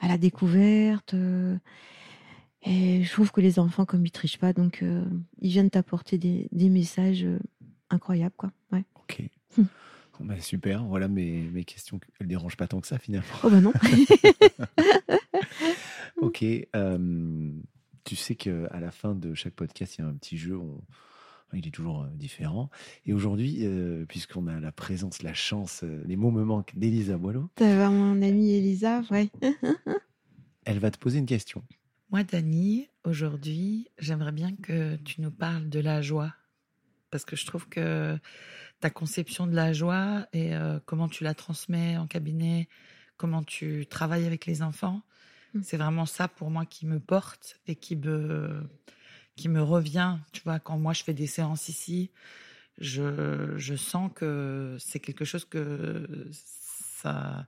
à, 0.00 0.08
la 0.08 0.18
découverte. 0.18 1.14
Euh, 1.14 1.56
et 2.62 3.02
je 3.02 3.12
trouve 3.12 3.30
que 3.30 3.40
les 3.40 3.58
enfants, 3.58 3.84
comme 3.84 4.04
ils 4.06 4.10
trichent 4.10 4.38
pas, 4.38 4.52
donc 4.52 4.82
euh, 4.82 5.04
ils 5.40 5.50
viennent 5.50 5.70
t'apporter 5.70 6.18
des, 6.18 6.48
messages 6.68 7.26
incroyables, 7.90 8.34
quoi. 8.36 8.52
Ouais. 8.72 8.84
Ok. 8.96 9.22
Bah, 10.20 10.40
super, 10.40 10.84
voilà 10.84 11.08
mes, 11.08 11.42
mes 11.52 11.64
questions. 11.64 11.98
Elles 12.20 12.26
ne 12.26 12.30
dérangent 12.30 12.56
pas 12.56 12.68
tant 12.68 12.80
que 12.80 12.86
ça 12.86 12.98
finalement. 12.98 13.26
Oh 13.42 13.50
bah 13.50 13.60
non. 13.60 13.72
ok. 16.16 16.44
Tu 18.04 18.16
sais 18.16 18.34
qu'à 18.34 18.80
la 18.80 18.90
fin 18.90 19.14
de 19.14 19.34
chaque 19.34 19.54
podcast, 19.54 19.96
il 19.96 20.02
y 20.02 20.04
a 20.04 20.06
un 20.08 20.14
petit 20.14 20.36
jeu. 20.36 20.58
Il 21.56 21.66
est 21.66 21.70
toujours 21.70 22.02
euh, 22.02 22.08
différent. 22.14 22.70
Et 23.06 23.12
aujourd'hui, 23.12 23.58
euh, 23.60 24.04
puisqu'on 24.06 24.46
a 24.46 24.58
la 24.60 24.72
présence, 24.72 25.22
la 25.22 25.34
chance, 25.34 25.82
euh, 25.84 26.02
les 26.06 26.16
mots 26.16 26.30
me 26.30 26.44
manquent 26.44 26.76
d'Elisa 26.76 27.16
Boileau. 27.16 27.50
Tu 27.56 27.64
vas 27.64 27.90
mon 27.90 28.20
amie 28.22 28.54
Elisa, 28.54 29.02
ouais. 29.10 29.30
Elle 30.64 30.78
va 30.78 30.90
te 30.90 30.98
poser 30.98 31.18
une 31.18 31.26
question. 31.26 31.62
Moi, 32.10 32.24
Dani, 32.24 32.88
aujourd'hui, 33.04 33.88
j'aimerais 33.98 34.32
bien 34.32 34.54
que 34.62 34.96
tu 34.96 35.20
nous 35.20 35.30
parles 35.30 35.68
de 35.68 35.80
la 35.80 36.02
joie. 36.02 36.34
Parce 37.10 37.24
que 37.24 37.36
je 37.36 37.46
trouve 37.46 37.68
que 37.68 38.18
ta 38.80 38.90
conception 38.90 39.46
de 39.46 39.54
la 39.54 39.72
joie 39.72 40.26
et 40.32 40.52
comment 40.84 41.08
tu 41.08 41.22
la 41.22 41.32
transmets 41.32 41.96
en 41.96 42.08
cabinet, 42.08 42.68
comment 43.16 43.44
tu 43.44 43.86
travailles 43.86 44.26
avec 44.26 44.46
les 44.46 44.62
enfants, 44.62 45.02
Mmh. 45.54 45.60
C'est 45.62 45.76
vraiment 45.76 46.06
ça 46.06 46.28
pour 46.28 46.50
moi 46.50 46.66
qui 46.66 46.86
me 46.86 47.00
porte 47.00 47.60
et 47.66 47.76
qui 47.76 47.96
me, 47.96 48.68
qui 49.36 49.48
me 49.48 49.62
revient. 49.62 50.18
Tu 50.32 50.42
vois, 50.42 50.58
quand 50.58 50.78
moi 50.78 50.92
je 50.92 51.02
fais 51.02 51.14
des 51.14 51.26
séances 51.26 51.68
ici, 51.68 52.10
je, 52.78 53.54
je 53.56 53.74
sens 53.74 54.10
que 54.14 54.76
c'est 54.80 55.00
quelque 55.00 55.24
chose 55.24 55.44
que 55.44 56.28
ça, 56.32 57.46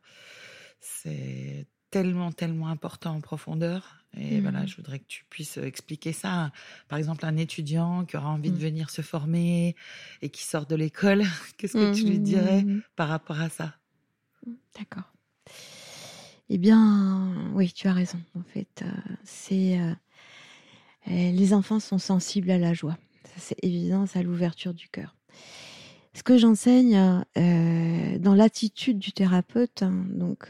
c'est 0.80 1.66
tellement, 1.90 2.32
tellement 2.32 2.68
important 2.68 3.14
en 3.16 3.20
profondeur. 3.20 4.04
Et 4.16 4.38
mmh. 4.38 4.42
voilà, 4.42 4.66
je 4.66 4.76
voudrais 4.76 4.98
que 4.98 5.06
tu 5.08 5.24
puisses 5.28 5.56
expliquer 5.58 6.12
ça. 6.12 6.52
Par 6.88 6.98
exemple, 6.98 7.26
un 7.26 7.36
étudiant 7.36 8.04
qui 8.04 8.16
aura 8.16 8.28
envie 8.28 8.50
de 8.50 8.56
mmh. 8.56 8.60
venir 8.60 8.90
se 8.90 9.02
former 9.02 9.76
et 10.22 10.30
qui 10.30 10.44
sort 10.44 10.66
de 10.66 10.76
l'école, 10.76 11.24
qu'est-ce 11.58 11.74
que 11.74 11.94
tu 11.94 12.04
lui 12.04 12.18
dirais 12.18 12.64
par 12.94 13.08
rapport 13.08 13.40
à 13.40 13.48
ça? 13.48 13.74
D'accord. 14.78 15.15
Eh 16.48 16.58
bien, 16.58 17.32
oui, 17.54 17.72
tu 17.72 17.88
as 17.88 17.92
raison. 17.92 18.18
En 18.38 18.42
fait, 18.42 18.82
euh, 18.82 19.14
c'est 19.24 19.80
euh, 19.80 19.94
les 21.08 21.52
enfants 21.52 21.80
sont 21.80 21.98
sensibles 21.98 22.50
à 22.50 22.58
la 22.58 22.72
joie. 22.72 22.96
C'est 23.36 23.62
évident, 23.64 24.06
c'est 24.06 24.20
à 24.20 24.22
l'ouverture 24.22 24.72
du 24.72 24.88
cœur. 24.88 25.16
Ce 26.14 26.22
que 26.22 26.38
j'enseigne 26.38 26.96
euh, 27.36 28.18
dans 28.18 28.34
l'attitude 28.34 28.98
du 28.98 29.12
thérapeute, 29.12 29.82
hein, 29.82 30.06
donc 30.08 30.48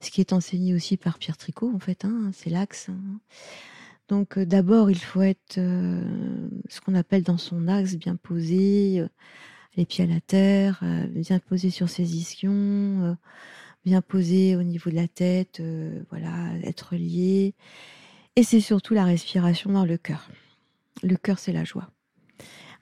ce 0.00 0.10
qui 0.10 0.20
est 0.20 0.32
enseigné 0.32 0.74
aussi 0.74 0.96
par 0.96 1.18
Pierre 1.18 1.36
Tricot, 1.36 1.72
en 1.74 1.80
fait, 1.80 2.04
hein, 2.04 2.30
c'est 2.32 2.50
l'axe. 2.50 2.90
Hein. 2.90 3.20
Donc 4.08 4.38
d'abord, 4.38 4.90
il 4.90 4.98
faut 4.98 5.22
être 5.22 5.54
ce 5.56 6.80
qu'on 6.84 6.94
appelle 6.94 7.22
dans 7.22 7.38
son 7.38 7.68
axe, 7.68 7.96
bien 7.96 8.16
posé, 8.16 9.04
les 9.76 9.86
pieds 9.86 10.04
à 10.04 10.08
la 10.08 10.20
terre, 10.20 10.82
bien 11.10 11.38
posé 11.40 11.70
sur 11.70 11.88
ses 11.88 12.16
ischions 12.16 13.16
bien 13.84 14.02
posé 14.02 14.56
au 14.56 14.62
niveau 14.62 14.90
de 14.90 14.96
la 14.96 15.08
tête, 15.08 15.60
euh, 15.60 16.02
voilà, 16.10 16.50
être 16.62 16.96
lié. 16.96 17.54
Et 18.36 18.42
c'est 18.42 18.60
surtout 18.60 18.94
la 18.94 19.04
respiration 19.04 19.72
dans 19.72 19.84
le 19.84 19.96
cœur. 19.96 20.30
Le 21.02 21.16
cœur, 21.16 21.38
c'est 21.38 21.52
la 21.52 21.64
joie. 21.64 21.90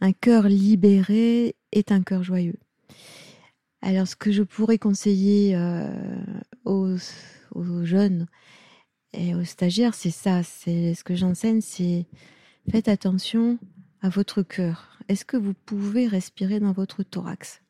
Un 0.00 0.12
cœur 0.12 0.48
libéré 0.48 1.56
est 1.72 1.92
un 1.92 2.02
cœur 2.02 2.22
joyeux. 2.22 2.58
Alors, 3.82 4.08
ce 4.08 4.16
que 4.16 4.32
je 4.32 4.42
pourrais 4.42 4.78
conseiller 4.78 5.54
euh, 5.54 5.88
aux, 6.64 6.96
jeunes 7.84 8.26
et 9.12 9.34
aux 9.34 9.44
stagiaires, 9.44 9.94
c'est 9.94 10.10
ça. 10.10 10.42
C'est 10.42 10.94
ce 10.94 11.04
que 11.04 11.14
j'enseigne, 11.14 11.60
c'est 11.60 12.06
faites 12.70 12.88
attention 12.88 13.58
à 14.02 14.08
votre 14.08 14.42
cœur. 14.42 14.98
Est-ce 15.08 15.24
que 15.24 15.36
vous 15.36 15.54
pouvez 15.54 16.06
respirer 16.06 16.60
dans 16.60 16.72
votre 16.72 17.02
thorax? 17.02 17.62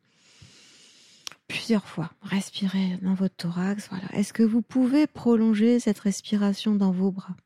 Plusieurs 1.49 1.87
fois. 1.87 2.13
Respirez 2.23 2.99
dans 3.03 3.15
votre 3.15 3.35
thorax. 3.35 3.89
Voilà. 3.89 4.05
Est-ce 4.13 4.33
que 4.33 4.43
vous 4.43 4.63
pouvez 4.63 5.07
prolonger 5.07 5.81
cette 5.81 5.99
respiration 5.99 6.75
dans 6.75 6.93
vos 6.93 7.11
bras? 7.11 7.37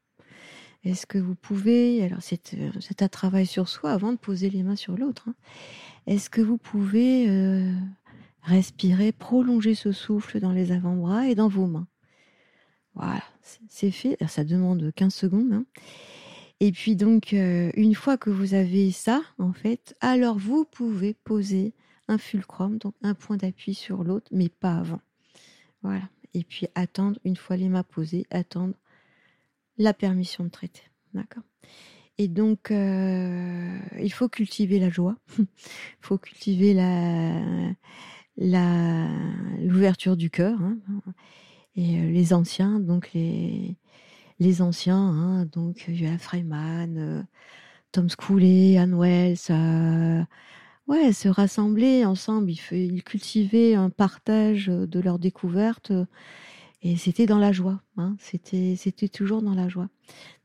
Est-ce 0.84 1.06
que 1.06 1.18
vous 1.18 1.36
pouvez, 1.36 2.02
alors 2.02 2.18
c'est 2.20 3.02
un 3.02 3.08
travail 3.08 3.46
sur 3.46 3.68
soi 3.68 3.92
avant 3.92 4.12
de 4.12 4.18
poser 4.18 4.50
les 4.50 4.64
mains 4.64 4.74
sur 4.74 4.96
l'autre, 4.96 5.28
hein. 5.28 5.34
est-ce 6.08 6.28
que 6.28 6.40
vous 6.40 6.58
pouvez 6.58 7.30
euh, 7.30 7.72
respirer, 8.42 9.12
prolonger 9.12 9.76
ce 9.76 9.92
souffle 9.92 10.40
dans 10.40 10.50
les 10.50 10.72
avant-bras 10.72 11.28
et 11.28 11.36
dans 11.36 11.46
vos 11.46 11.68
mains? 11.68 11.86
Voilà, 12.96 13.22
c'est 13.68 13.92
fait. 13.92 14.16
ça 14.26 14.42
demande 14.42 14.92
15 14.94 15.14
secondes. 15.14 15.52
Hein. 15.52 15.64
Et 16.58 16.72
puis 16.72 16.96
donc, 16.96 17.32
euh, 17.32 17.70
une 17.74 17.94
fois 17.94 18.16
que 18.16 18.30
vous 18.30 18.54
avez 18.54 18.90
ça, 18.90 19.22
en 19.38 19.52
fait, 19.52 19.96
alors 20.00 20.36
vous 20.36 20.64
pouvez 20.64 21.14
poser 21.14 21.74
un 22.12 22.18
fulcrum, 22.18 22.78
donc 22.78 22.94
un 23.02 23.14
point 23.14 23.36
d'appui 23.36 23.74
sur 23.74 24.04
l'autre, 24.04 24.28
mais 24.32 24.48
pas 24.48 24.76
avant. 24.76 25.00
Voilà. 25.82 26.08
Et 26.34 26.44
puis 26.44 26.66
attendre, 26.74 27.18
une 27.24 27.36
fois 27.36 27.56
les 27.56 27.68
mains 27.68 27.82
posées, 27.82 28.26
attendre 28.30 28.74
la 29.78 29.94
permission 29.94 30.44
de 30.44 30.50
traiter. 30.50 30.82
D'accord? 31.14 31.42
Et 32.18 32.28
donc, 32.28 32.70
euh, 32.70 33.78
il 34.00 34.12
faut 34.12 34.28
cultiver 34.28 34.78
la 34.78 34.90
joie, 34.90 35.16
il 35.38 35.46
faut 36.00 36.18
cultiver 36.18 36.74
la 36.74 37.74
l'ouverture 38.38 40.16
du 40.16 40.30
cœur. 40.30 40.58
Hein. 40.62 40.78
Et 41.76 41.98
euh, 41.98 42.10
les 42.10 42.32
anciens, 42.32 42.80
donc 42.80 43.12
les, 43.12 43.76
les 44.38 44.62
anciens, 44.62 44.96
hein, 44.96 45.44
donc 45.46 45.84
Johan 45.88 46.18
Freeman, 46.18 46.98
euh, 46.98 47.22
Tom 47.92 48.08
Scouley, 48.08 48.78
Anne 48.78 48.94
Wells, 48.94 50.26
ouais, 50.92 51.12
se 51.12 51.28
rassembler 51.28 52.04
ensemble, 52.04 52.50
ils, 52.50 52.60
ils 52.72 53.02
cultivaient 53.02 53.74
un 53.74 53.90
partage 53.90 54.66
de 54.66 55.00
leurs 55.00 55.18
découvertes 55.18 55.92
et 56.82 56.96
c'était 56.96 57.26
dans 57.26 57.38
la 57.38 57.52
joie. 57.52 57.80
Hein. 57.96 58.16
C'était, 58.18 58.74
c'était 58.76 59.08
toujours 59.08 59.40
dans 59.40 59.54
la 59.54 59.68
joie. 59.68 59.88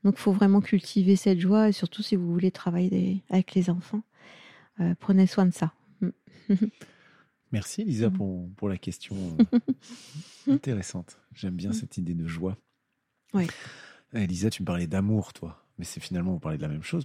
Donc, 0.04 0.14
il 0.16 0.20
faut 0.20 0.32
vraiment 0.32 0.60
cultiver 0.60 1.16
cette 1.16 1.40
joie, 1.40 1.68
et 1.68 1.72
surtout 1.72 2.02
si 2.02 2.14
vous 2.14 2.32
voulez 2.32 2.52
travailler 2.52 3.24
avec 3.28 3.54
les 3.54 3.70
enfants, 3.70 4.02
euh, 4.80 4.94
prenez 5.00 5.26
soin 5.26 5.46
de 5.46 5.52
ça. 5.52 5.74
Merci 7.52 7.82
Lisa 7.82 8.10
pour, 8.10 8.48
pour 8.56 8.68
la 8.68 8.76
question 8.76 9.16
euh, 9.54 9.58
intéressante. 10.52 11.18
J'aime 11.34 11.56
bien 11.56 11.72
cette 11.72 11.96
idée 11.96 12.14
de 12.14 12.26
joie. 12.26 12.56
Oui. 13.34 13.46
Eh, 14.12 14.26
Lisa, 14.26 14.48
tu 14.50 14.62
me 14.62 14.66
parlais 14.66 14.86
d'amour, 14.86 15.32
toi, 15.32 15.66
mais 15.78 15.84
c'est 15.84 16.00
finalement 16.00 16.32
vous 16.32 16.38
parlez 16.38 16.58
de 16.58 16.62
la 16.62 16.68
même 16.68 16.82
chose. 16.82 17.04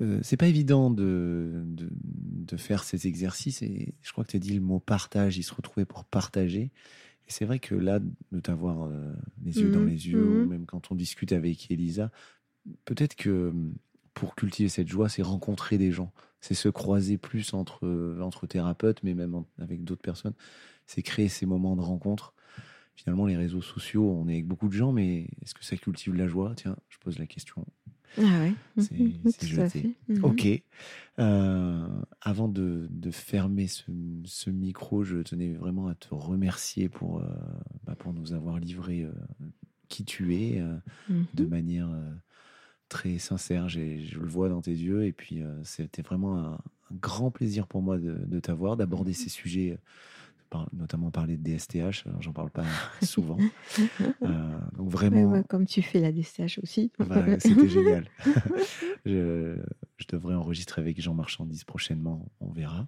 Euh, 0.00 0.18
c'est 0.22 0.36
pas 0.36 0.48
évident 0.48 0.90
de, 0.90 1.62
de, 1.66 1.88
de, 1.92 2.56
faire 2.56 2.82
ces 2.82 3.06
exercices 3.06 3.62
et 3.62 3.94
je 4.02 4.12
crois 4.12 4.24
que 4.24 4.30
tu 4.30 4.36
as 4.36 4.40
dit 4.40 4.54
le 4.54 4.60
mot 4.60 4.80
partage, 4.80 5.38
il 5.38 5.44
se 5.44 5.54
retrouvait 5.54 5.84
pour 5.84 6.04
partager. 6.04 6.72
Et 7.26 7.30
c'est 7.30 7.44
vrai 7.44 7.58
que 7.58 7.74
là, 7.74 8.00
de 8.00 8.40
t'avoir 8.40 8.84
euh, 8.84 9.12
les 9.44 9.60
yeux 9.60 9.70
dans 9.70 9.80
mmh 9.80 9.88
les 9.88 10.08
yeux, 10.08 10.24
ou 10.24 10.44
mmh 10.44 10.48
même 10.48 10.66
quand 10.66 10.90
on 10.90 10.94
discute 10.94 11.32
avec 11.32 11.70
Elisa, 11.70 12.10
peut-être 12.84 13.14
que 13.14 13.50
mmh, 13.50 13.74
pour 14.14 14.34
cultiver 14.34 14.68
cette 14.68 14.88
joie, 14.88 15.08
c'est 15.08 15.22
rencontrer 15.22 15.78
des 15.78 15.90
gens, 15.90 16.12
c'est 16.40 16.54
se 16.54 16.68
croiser 16.68 17.16
plus 17.16 17.54
entre, 17.54 17.86
euh, 17.86 18.20
entre 18.20 18.46
thérapeutes, 18.46 19.02
mais 19.04 19.14
même 19.14 19.44
avec 19.58 19.84
d'autres 19.84 20.02
personnes, 20.02 20.34
c'est 20.86 21.02
créer 21.02 21.28
ces 21.28 21.46
moments 21.46 21.76
de 21.76 21.82
rencontre. 21.82 22.34
Finalement, 22.96 23.26
les 23.26 23.36
réseaux 23.36 23.62
sociaux, 23.62 24.08
on 24.10 24.28
est 24.28 24.34
avec 24.34 24.46
beaucoup 24.46 24.68
de 24.68 24.74
gens, 24.74 24.92
mais 24.92 25.28
est-ce 25.42 25.54
que 25.54 25.64
ça 25.64 25.76
cultive 25.76 26.14
la 26.14 26.28
joie? 26.28 26.52
Tiens, 26.56 26.76
je 26.88 26.98
pose 26.98 27.18
la 27.18 27.26
question. 27.26 27.64
Ah 28.18 28.44
oui, 28.76 29.16
c'est 29.30 29.46
jeté. 29.46 29.96
Ok. 30.22 30.46
Euh, 31.18 31.86
avant 32.20 32.48
de, 32.48 32.88
de 32.90 33.10
fermer 33.10 33.66
ce, 33.68 33.84
ce, 34.24 34.50
micro, 34.50 35.04
je 35.04 35.18
tenais 35.18 35.52
vraiment 35.52 35.86
à 35.88 35.94
te 35.94 36.12
remercier 36.12 36.88
pour, 36.88 37.20
euh, 37.20 37.26
bah 37.84 37.94
pour 37.96 38.12
nous 38.12 38.32
avoir 38.32 38.58
livré 38.58 39.02
euh, 39.02 39.12
qui 39.88 40.04
tu 40.04 40.34
es 40.34 40.62
de 41.34 41.44
manière 41.44 41.88
très 42.88 43.18
sincère. 43.18 43.68
Je 43.68 44.18
le 44.18 44.26
vois 44.26 44.48
dans 44.48 44.60
tes 44.60 44.72
yeux 44.72 45.04
et 45.04 45.12
puis 45.12 45.42
c'était 45.62 46.02
vraiment 46.02 46.38
un, 46.38 46.52
un, 46.54 46.96
grand 47.00 47.30
plaisir 47.30 47.66
pour 47.66 47.82
moi 47.82 47.98
de, 47.98 48.18
de 48.24 48.40
t'avoir, 48.40 48.76
d'aborder 48.76 49.12
ces 49.12 49.28
sujets 49.28 49.78
notamment 50.72 51.10
parler 51.10 51.36
de 51.36 51.42
DSTH, 51.42 52.04
j'en 52.20 52.32
parle 52.32 52.50
pas 52.50 52.64
souvent. 53.02 53.38
Euh, 54.22 54.58
donc 54.76 54.90
vraiment. 54.90 55.42
comme 55.44 55.66
tu 55.66 55.82
fais 55.82 56.00
la 56.00 56.12
DSTH 56.12 56.58
aussi. 56.62 56.90
C'était 57.38 57.68
génial. 57.68 58.08
je, 59.06 59.56
devrais 60.08 60.34
enregistrer 60.34 60.82
avec 60.82 61.00
Jean 61.00 61.14
Marchandise 61.14 61.64
prochainement, 61.64 62.28
on 62.40 62.50
verra. 62.50 62.86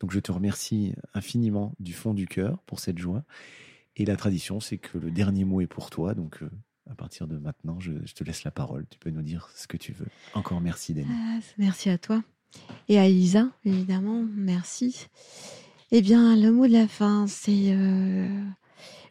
Donc 0.00 0.12
je 0.12 0.20
te 0.20 0.32
remercie 0.32 0.94
infiniment 1.14 1.74
du 1.78 1.92
fond 1.92 2.14
du 2.14 2.26
cœur 2.26 2.58
pour 2.66 2.80
cette 2.80 2.98
joie. 2.98 3.24
Et 3.96 4.04
la 4.04 4.16
tradition, 4.16 4.60
c'est 4.60 4.78
que 4.78 4.98
le 4.98 5.10
dernier 5.10 5.44
mot 5.44 5.60
est 5.60 5.66
pour 5.66 5.90
toi. 5.90 6.14
Donc 6.14 6.42
euh, 6.42 6.50
à 6.90 6.94
partir 6.94 7.26
de 7.26 7.38
maintenant, 7.38 7.78
je, 7.80 7.92
te 7.92 8.24
laisse 8.24 8.44
la 8.44 8.50
parole. 8.50 8.86
Tu 8.90 8.98
peux 8.98 9.10
nous 9.10 9.22
dire 9.22 9.50
ce 9.54 9.66
que 9.66 9.76
tu 9.76 9.92
veux. 9.92 10.08
Encore 10.34 10.60
merci, 10.60 10.94
Denis. 10.94 11.06
Ah, 11.10 11.38
merci 11.58 11.88
à 11.90 11.98
toi. 11.98 12.22
Et 12.88 12.98
à 12.98 13.06
Elisa, 13.06 13.48
évidemment, 13.64 14.24
merci. 14.34 15.08
Eh 15.92 16.02
bien, 16.02 16.36
le 16.36 16.52
mot 16.52 16.68
de 16.68 16.72
la 16.72 16.86
fin, 16.86 17.26
c'est 17.26 17.72
euh, 17.72 18.28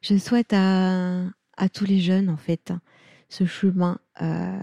je 0.01 0.17
souhaite 0.17 0.53
à, 0.53 1.29
tous 1.73 1.83
les 1.83 1.99
jeunes, 1.99 2.29
en 2.29 2.37
fait, 2.37 2.71
ce 3.27 3.45
chemin, 3.45 3.99
euh, 4.21 4.57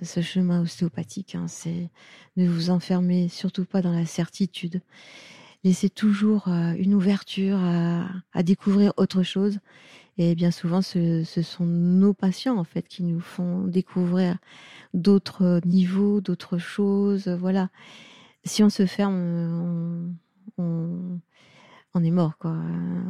ce 0.00 0.20
chemin 0.20 0.62
ostéopathique, 0.62 1.34
hein, 1.34 1.46
c'est 1.48 1.90
ne 2.36 2.48
vous 2.48 2.70
enfermer 2.70 3.28
surtout 3.28 3.64
pas 3.64 3.82
dans 3.82 3.90
la 3.90 4.06
certitude. 4.06 4.80
Laissez 5.64 5.90
toujours 5.90 6.46
euh, 6.46 6.74
une 6.78 6.94
ouverture 6.94 7.58
à, 7.58 8.42
découvrir 8.44 8.92
autre 8.96 9.24
chose. 9.24 9.58
Et 10.18 10.36
bien 10.36 10.52
souvent, 10.52 10.82
ce, 10.82 11.24
sont 11.24 11.66
nos 11.66 12.14
patients, 12.14 12.58
en 12.58 12.64
fait, 12.64 12.86
qui 12.86 13.02
nous 13.02 13.20
font 13.20 13.64
découvrir 13.64 14.38
d'autres 14.94 15.60
niveaux, 15.66 16.20
d'autres 16.20 16.58
choses. 16.58 17.26
Voilà. 17.26 17.70
Si 18.44 18.62
on 18.62 18.70
se 18.70 18.86
ferme, 18.86 20.14
on 20.58 21.18
on 21.96 22.04
est 22.04 22.10
mort, 22.10 22.36
quoi. 22.38 22.54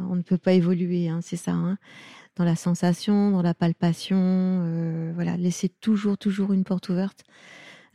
On 0.09 0.15
ne 0.15 0.21
peut 0.21 0.37
pas 0.37 0.53
évoluer, 0.53 1.09
hein, 1.09 1.19
c'est 1.21 1.35
ça. 1.35 1.51
Hein. 1.51 1.77
Dans 2.37 2.45
la 2.45 2.55
sensation, 2.55 3.31
dans 3.31 3.41
la 3.41 3.53
palpation, 3.53 4.17
euh, 4.19 5.11
voilà, 5.13 5.37
laisser 5.37 5.69
toujours, 5.69 6.17
toujours 6.17 6.53
une 6.53 6.63
porte 6.63 6.89
ouverte. 6.89 7.23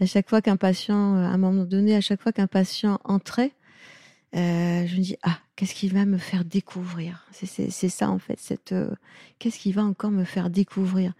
À 0.00 0.06
chaque 0.06 0.28
fois 0.28 0.42
qu'un 0.42 0.56
patient, 0.56 1.16
euh, 1.16 1.24
à 1.24 1.28
un 1.28 1.38
moment 1.38 1.64
donné, 1.64 1.96
à 1.96 2.00
chaque 2.00 2.20
fois 2.20 2.32
qu'un 2.32 2.46
patient 2.46 3.00
entrait, 3.04 3.52
euh, 4.34 4.86
je 4.86 4.96
me 4.96 5.02
dis 5.02 5.16
ah 5.22 5.38
qu'est-ce 5.56 5.74
qu'il 5.74 5.92
va 5.92 6.04
me 6.04 6.18
faire 6.18 6.44
découvrir? 6.44 7.26
C'est 7.32 7.88
ça 7.88 8.08
en 8.08 8.18
fait 8.18 8.38
cette 8.40 8.74
qu'est-ce 9.38 9.58
qu'il 9.58 9.74
va 9.74 9.84
encore 9.84 10.10
me 10.10 10.24
faire 10.24 10.48
découvrir? 10.48 11.12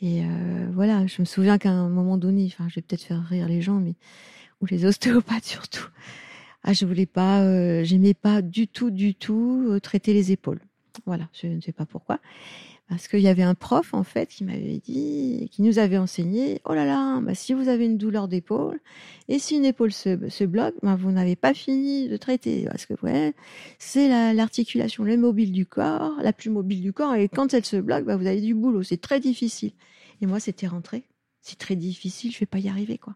Et 0.00 0.24
voilà 0.72 1.06
je 1.06 1.22
me 1.22 1.26
souviens 1.26 1.58
qu'à 1.58 1.70
un 1.70 1.88
moment 1.88 2.16
donné 2.16 2.50
enfin 2.52 2.68
je 2.68 2.74
vais 2.74 2.82
peut-être 2.82 3.04
faire 3.04 3.22
rire 3.22 3.46
les 3.46 3.62
gens 3.62 3.78
mais 3.78 3.94
ou 4.60 4.66
les 4.66 4.84
ostéopathes 4.84 5.44
surtout 5.44 5.86
ah, 6.62 6.72
je 6.72 6.84
voulais 6.84 7.06
pas, 7.06 7.42
euh, 7.42 7.84
j'aimais 7.84 8.14
pas 8.14 8.42
du 8.42 8.68
tout, 8.68 8.90
du 8.90 9.14
tout 9.14 9.66
euh, 9.70 9.80
traiter 9.80 10.12
les 10.12 10.32
épaules. 10.32 10.60
Voilà, 11.06 11.28
je 11.32 11.46
ne 11.46 11.60
sais 11.60 11.72
pas 11.72 11.86
pourquoi. 11.86 12.20
Parce 12.88 13.06
qu'il 13.06 13.20
y 13.20 13.28
avait 13.28 13.44
un 13.44 13.54
prof, 13.54 13.94
en 13.94 14.02
fait, 14.02 14.28
qui 14.28 14.42
m'avait 14.42 14.78
dit, 14.78 15.48
qui 15.52 15.62
nous 15.62 15.78
avait 15.78 15.96
enseigné, 15.96 16.60
oh 16.64 16.74
là 16.74 16.84
là, 16.84 17.20
bah, 17.20 17.36
si 17.36 17.54
vous 17.54 17.68
avez 17.68 17.84
une 17.86 17.96
douleur 17.96 18.26
d'épaule, 18.26 18.80
et 19.28 19.38
si 19.38 19.56
une 19.56 19.64
épaule 19.64 19.92
se, 19.92 20.44
bloque, 20.44 20.74
bah, 20.82 20.96
vous 20.96 21.12
n'avez 21.12 21.36
pas 21.36 21.54
fini 21.54 22.08
de 22.08 22.16
traiter. 22.16 22.64
Parce 22.64 22.86
que, 22.86 22.94
ouais, 23.04 23.32
c'est 23.78 24.08
l'articulation, 24.34 25.04
la, 25.04 25.16
mobile 25.16 25.52
du 25.52 25.66
corps, 25.66 26.14
la 26.20 26.32
plus 26.32 26.50
mobile 26.50 26.82
du 26.82 26.92
corps, 26.92 27.14
et 27.14 27.28
quand 27.28 27.54
elle 27.54 27.64
se 27.64 27.76
bloque, 27.76 28.04
bah, 28.04 28.16
vous 28.16 28.26
avez 28.26 28.40
du 28.40 28.54
boulot. 28.54 28.82
C'est 28.82 29.00
très 29.00 29.20
difficile. 29.20 29.70
Et 30.20 30.26
moi, 30.26 30.40
c'était 30.40 30.66
rentré. 30.66 31.04
C'est 31.42 31.58
très 31.58 31.76
difficile, 31.76 32.32
je 32.32 32.40
vais 32.40 32.46
pas 32.46 32.58
y 32.58 32.68
arriver, 32.68 32.98
quoi. 32.98 33.14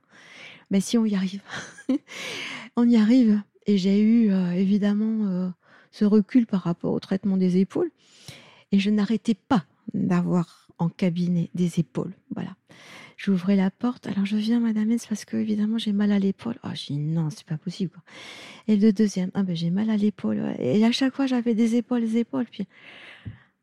Mais 0.70 0.80
si 0.80 0.98
on 0.98 1.04
y 1.04 1.14
arrive. 1.14 1.42
on 2.76 2.88
y 2.88 2.96
arrive. 2.96 3.40
Et 3.66 3.78
j'ai 3.78 4.00
eu 4.00 4.30
euh, 4.30 4.52
évidemment 4.52 5.26
euh, 5.26 5.48
ce 5.90 6.04
recul 6.04 6.46
par 6.46 6.62
rapport 6.62 6.92
au 6.92 7.00
traitement 7.00 7.36
des 7.36 7.58
épaules. 7.58 7.90
Et 8.72 8.78
je 8.78 8.90
n'arrêtais 8.90 9.34
pas 9.34 9.64
d'avoir 9.92 10.68
en 10.78 10.88
cabinet 10.88 11.50
des 11.54 11.80
épaules. 11.80 12.12
Voilà. 12.34 12.56
J'ouvrais 13.16 13.56
la 13.56 13.70
porte. 13.70 14.06
Alors 14.06 14.26
je 14.26 14.36
viens, 14.36 14.60
Madame 14.60 14.98
c'est 14.98 15.08
parce 15.08 15.24
que 15.24 15.36
évidemment 15.36 15.78
j'ai 15.78 15.92
mal 15.92 16.10
à 16.10 16.18
l'épaule. 16.18 16.56
Ah, 16.62 16.70
oh, 16.70 16.74
j'ai 16.74 16.94
dit 16.94 17.00
non, 17.00 17.30
c'est 17.30 17.46
pas 17.46 17.56
possible. 17.56 17.96
Et 18.66 18.76
le 18.76 18.92
deuxième, 18.92 19.30
ah 19.34 19.44
ben 19.44 19.54
j'ai 19.54 19.70
mal 19.70 19.88
à 19.88 19.96
l'épaule. 19.96 20.54
Et 20.58 20.84
à 20.84 20.92
chaque 20.92 21.14
fois 21.14 21.26
j'avais 21.26 21.54
des 21.54 21.76
épaules, 21.76 22.00
des 22.00 22.18
épaules. 22.18 22.46
Puis 22.50 22.66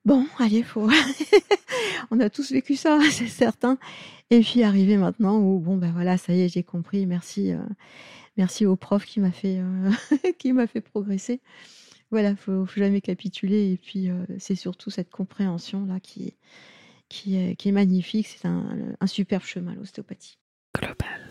bon, 0.05 0.25
allez, 0.39 0.63
faut. 0.63 0.89
On 2.11 2.19
a 2.19 2.29
tous 2.29 2.51
vécu 2.51 2.75
ça, 2.75 2.99
c'est 3.11 3.27
certain. 3.27 3.77
Et 4.29 4.41
puis 4.41 4.63
arrivé 4.63 4.97
maintenant 4.97 5.39
où 5.39 5.59
bon 5.59 5.77
ben 5.77 5.91
voilà, 5.91 6.17
ça 6.17 6.33
y 6.33 6.41
est, 6.41 6.49
j'ai 6.49 6.63
compris. 6.63 7.05
Merci. 7.05 7.51
Euh, 7.51 7.59
merci 8.37 8.65
au 8.65 8.75
prof 8.75 9.05
qui 9.05 9.19
m'a 9.19 9.31
fait, 9.31 9.59
euh, 9.59 9.91
qui 10.39 10.53
m'a 10.53 10.67
fait 10.67 10.81
progresser. 10.81 11.41
Voilà, 12.11 12.35
faut, 12.35 12.65
faut 12.65 12.79
jamais 12.79 13.01
capituler. 13.01 13.71
Et 13.71 13.77
puis, 13.77 14.09
euh, 14.09 14.25
c'est 14.37 14.55
surtout 14.55 14.89
cette 14.89 15.09
compréhension 15.09 15.85
là 15.85 15.99
qui, 16.01 16.33
qui, 17.07 17.37
est, 17.37 17.55
qui 17.55 17.69
est 17.69 17.73
magnifique. 17.73 18.27
C'est 18.27 18.47
un, 18.47 18.95
un 18.99 19.07
superbe 19.07 19.43
chemin, 19.43 19.75
l'ostéopathie. 19.75 20.37
Global 20.77 21.29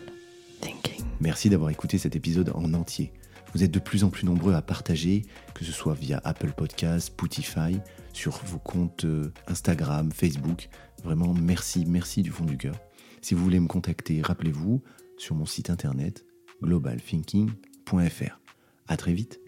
Thinking. 0.61 1.03
Merci 1.19 1.49
d'avoir 1.49 1.69
écouté 1.69 1.97
cet 1.97 2.15
épisode 2.15 2.51
en 2.55 2.73
entier. 2.73 3.11
Vous 3.53 3.63
êtes 3.63 3.71
de 3.71 3.79
plus 3.79 4.03
en 4.03 4.09
plus 4.09 4.25
nombreux 4.25 4.53
à 4.53 4.61
partager, 4.61 5.23
que 5.53 5.65
ce 5.65 5.71
soit 5.71 5.93
via 5.93 6.21
Apple 6.23 6.51
Podcasts, 6.51 7.07
Spotify, 7.07 7.79
sur 8.13 8.39
vos 8.45 8.59
comptes 8.59 9.05
euh, 9.05 9.31
Instagram, 9.47 10.11
Facebook. 10.11 10.69
Vraiment, 11.03 11.33
merci, 11.33 11.85
merci 11.85 12.21
du 12.21 12.31
fond 12.31 12.45
du 12.45 12.57
cœur. 12.57 12.75
Si 13.21 13.33
vous 13.33 13.43
voulez 13.43 13.59
me 13.59 13.67
contacter, 13.67 14.21
rappelez-vous 14.21 14.81
sur 15.17 15.35
mon 15.35 15.45
site 15.45 15.69
internet 15.69 16.25
globalthinking.fr. 16.61 18.39
À 18.87 18.97
très 18.97 19.13
vite. 19.13 19.39